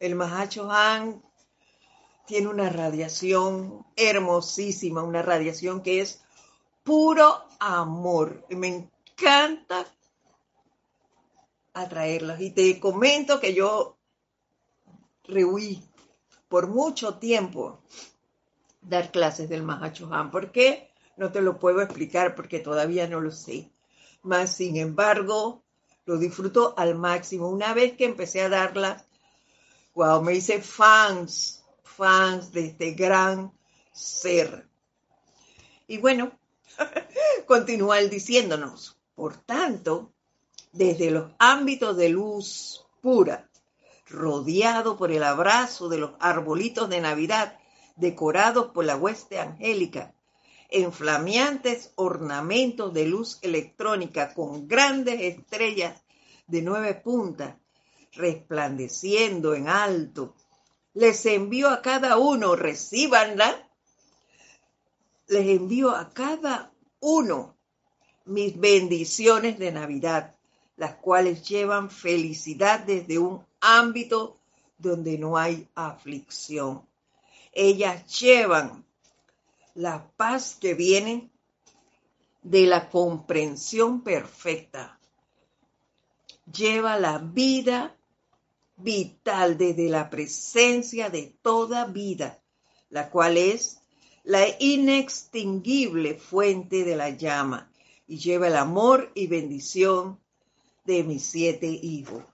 El 0.00 0.14
Mahacho 0.14 0.70
Han 0.70 1.22
tiene 2.26 2.48
una 2.48 2.70
radiación 2.70 3.84
hermosísima, 3.96 5.02
una 5.02 5.20
radiación 5.20 5.82
que 5.82 6.00
es 6.00 6.22
puro 6.82 7.44
amor. 7.60 8.46
Me 8.48 8.68
encanta 8.68 9.86
atraerlos. 11.74 12.40
Y 12.40 12.50
te 12.50 12.78
comento 12.80 13.40
que 13.40 13.54
yo 13.54 13.96
rehuí 15.24 15.82
por 16.48 16.68
mucho 16.68 17.14
tiempo 17.14 17.80
dar 18.80 19.10
clases 19.10 19.48
del 19.48 19.62
Mahachohan. 19.62 20.30
¿Por 20.30 20.52
qué? 20.52 20.90
No 21.16 21.30
te 21.30 21.40
lo 21.40 21.58
puedo 21.58 21.80
explicar 21.80 22.34
porque 22.34 22.58
todavía 22.58 23.06
no 23.06 23.20
lo 23.20 23.30
sé. 23.30 23.70
Más 24.22 24.54
sin 24.54 24.76
embargo, 24.76 25.62
lo 26.04 26.18
disfruto 26.18 26.74
al 26.76 26.94
máximo. 26.94 27.48
Una 27.48 27.74
vez 27.74 27.96
que 27.96 28.04
empecé 28.04 28.42
a 28.42 28.48
darlas, 28.48 29.04
wow, 29.94 30.22
me 30.22 30.34
hice 30.34 30.60
fans, 30.60 31.64
fans 31.82 32.52
de 32.52 32.66
este 32.66 32.92
gran 32.92 33.52
ser. 33.92 34.68
Y 35.86 35.98
bueno, 35.98 36.32
continúa 37.46 37.98
diciéndonos, 37.98 38.98
por 39.14 39.36
tanto, 39.36 40.12
desde 40.72 41.10
los 41.10 41.30
ámbitos 41.38 41.96
de 41.96 42.08
luz 42.08 42.84
pura, 43.02 43.48
rodeado 44.06 44.96
por 44.96 45.12
el 45.12 45.22
abrazo 45.22 45.88
de 45.88 45.98
los 45.98 46.12
arbolitos 46.18 46.88
de 46.88 47.00
Navidad 47.00 47.58
decorados 47.96 48.72
por 48.72 48.84
la 48.86 48.96
hueste 48.96 49.38
angélica, 49.38 50.14
en 50.70 50.92
flameantes 50.92 51.92
ornamentos 51.96 52.94
de 52.94 53.06
luz 53.06 53.38
electrónica 53.42 54.32
con 54.32 54.66
grandes 54.66 55.20
estrellas 55.20 56.02
de 56.46 56.62
nueve 56.62 56.94
puntas, 56.94 57.56
resplandeciendo 58.12 59.54
en 59.54 59.68
alto. 59.68 60.34
Les 60.94 61.24
envío 61.26 61.68
a 61.68 61.82
cada 61.82 62.16
uno, 62.16 62.56
recíbanla, 62.56 63.68
les 65.28 65.46
envío 65.46 65.90
a 65.90 66.10
cada 66.10 66.72
uno 67.00 67.58
mis 68.24 68.58
bendiciones 68.58 69.58
de 69.58 69.72
Navidad 69.72 70.36
las 70.82 70.96
cuales 70.96 71.48
llevan 71.48 71.90
felicidad 71.90 72.80
desde 72.80 73.16
un 73.16 73.46
ámbito 73.60 74.36
donde 74.78 75.16
no 75.16 75.38
hay 75.38 75.68
aflicción. 75.76 76.82
Ellas 77.52 78.18
llevan 78.18 78.84
la 79.74 80.10
paz 80.16 80.56
que 80.60 80.74
viene 80.74 81.30
de 82.42 82.66
la 82.66 82.90
comprensión 82.90 84.00
perfecta. 84.00 84.98
Lleva 86.52 86.98
la 86.98 87.18
vida 87.18 87.94
vital 88.74 89.56
desde 89.56 89.88
la 89.88 90.10
presencia 90.10 91.10
de 91.10 91.32
toda 91.42 91.84
vida, 91.84 92.40
la 92.90 93.08
cual 93.08 93.36
es 93.36 93.78
la 94.24 94.42
inextinguible 94.58 96.14
fuente 96.14 96.82
de 96.82 96.96
la 96.96 97.10
llama 97.10 97.70
y 98.08 98.18
lleva 98.18 98.48
el 98.48 98.56
amor 98.56 99.12
y 99.14 99.28
bendición 99.28 100.18
de 100.84 101.04
mis 101.04 101.24
siete 101.24 101.66
hijos, 101.66 102.24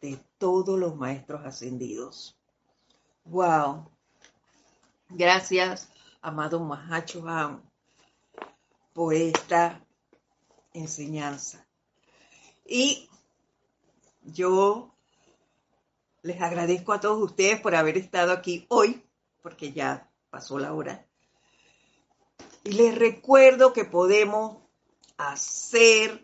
de 0.00 0.18
todos 0.38 0.78
los 0.78 0.96
maestros 0.96 1.44
ascendidos. 1.44 2.36
Wow. 3.24 3.90
Gracias, 5.08 5.88
amado 6.20 6.60
Mahacho 6.60 7.24
por 8.92 9.14
esta 9.14 9.84
enseñanza. 10.72 11.66
Y 12.64 13.08
yo 14.22 14.94
les 16.22 16.40
agradezco 16.40 16.92
a 16.92 17.00
todos 17.00 17.22
ustedes 17.22 17.60
por 17.60 17.74
haber 17.74 17.98
estado 17.98 18.32
aquí 18.32 18.66
hoy, 18.68 19.04
porque 19.42 19.72
ya 19.72 20.10
pasó 20.30 20.58
la 20.58 20.72
hora. 20.72 21.06
Y 22.64 22.72
les 22.72 22.94
recuerdo 22.94 23.72
que 23.72 23.84
podemos 23.84 24.56
hacer 25.18 26.23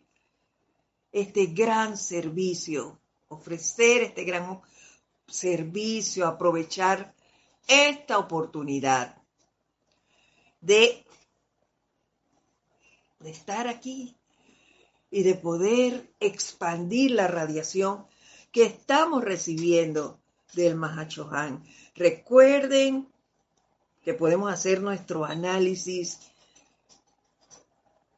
este 1.13 1.47
gran 1.47 1.97
servicio, 1.97 3.01
ofrecer 3.29 4.03
este 4.03 4.25
gran 4.25 4.61
servicio, 5.27 6.27
aprovechar 6.27 7.15
esta 7.67 8.19
oportunidad 8.19 9.17
de, 10.61 11.05
de 13.21 13.31
estar 13.31 13.69
aquí 13.69 14.17
y 15.11 15.23
de 15.23 15.35
poder 15.35 16.13
expandir 16.21 17.13
la 17.13 17.27
radiación 17.27 18.07
que 18.53 18.65
estamos 18.65 19.25
recibiendo 19.25 20.21
del 20.55 20.75
Mahachohan. 20.77 21.65
Recuerden 21.95 23.09
que 24.03 24.15
podemos 24.15 24.53
hacer 24.53 24.81
nuestro 24.81 25.25
análisis 25.25 26.19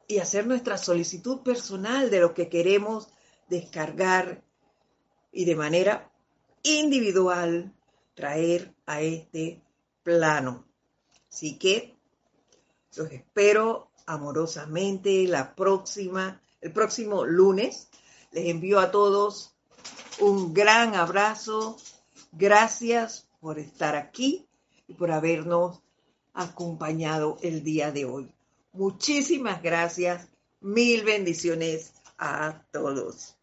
y 0.07 0.19
hacer 0.19 0.47
nuestra 0.47 0.77
solicitud 0.77 1.41
personal 1.41 2.09
de 2.09 2.19
lo 2.19 2.33
que 2.33 2.49
queremos 2.49 3.09
descargar 3.47 4.43
y 5.31 5.45
de 5.45 5.55
manera 5.55 6.11
individual 6.63 7.73
traer 8.13 8.73
a 8.85 9.01
este 9.01 9.61
plano. 10.03 10.65
Así 11.29 11.57
que 11.57 11.95
los 12.95 13.11
espero 13.11 13.89
amorosamente 14.05 15.27
la 15.27 15.55
próxima, 15.55 16.41
el 16.61 16.71
próximo 16.71 17.25
lunes. 17.25 17.89
Les 18.31 18.49
envío 18.49 18.79
a 18.79 18.91
todos 18.91 19.55
un 20.19 20.53
gran 20.53 20.95
abrazo. 20.95 21.77
Gracias 22.31 23.27
por 23.39 23.59
estar 23.59 23.95
aquí 23.95 24.47
y 24.87 24.93
por 24.93 25.11
habernos 25.11 25.81
acompañado 26.33 27.37
el 27.41 27.63
día 27.63 27.91
de 27.91 28.05
hoy. 28.05 28.33
Muchísimas 28.73 29.61
gracias. 29.61 30.27
Mil 30.59 31.03
bendiciones 31.03 31.93
a 32.17 32.65
todos. 32.71 33.37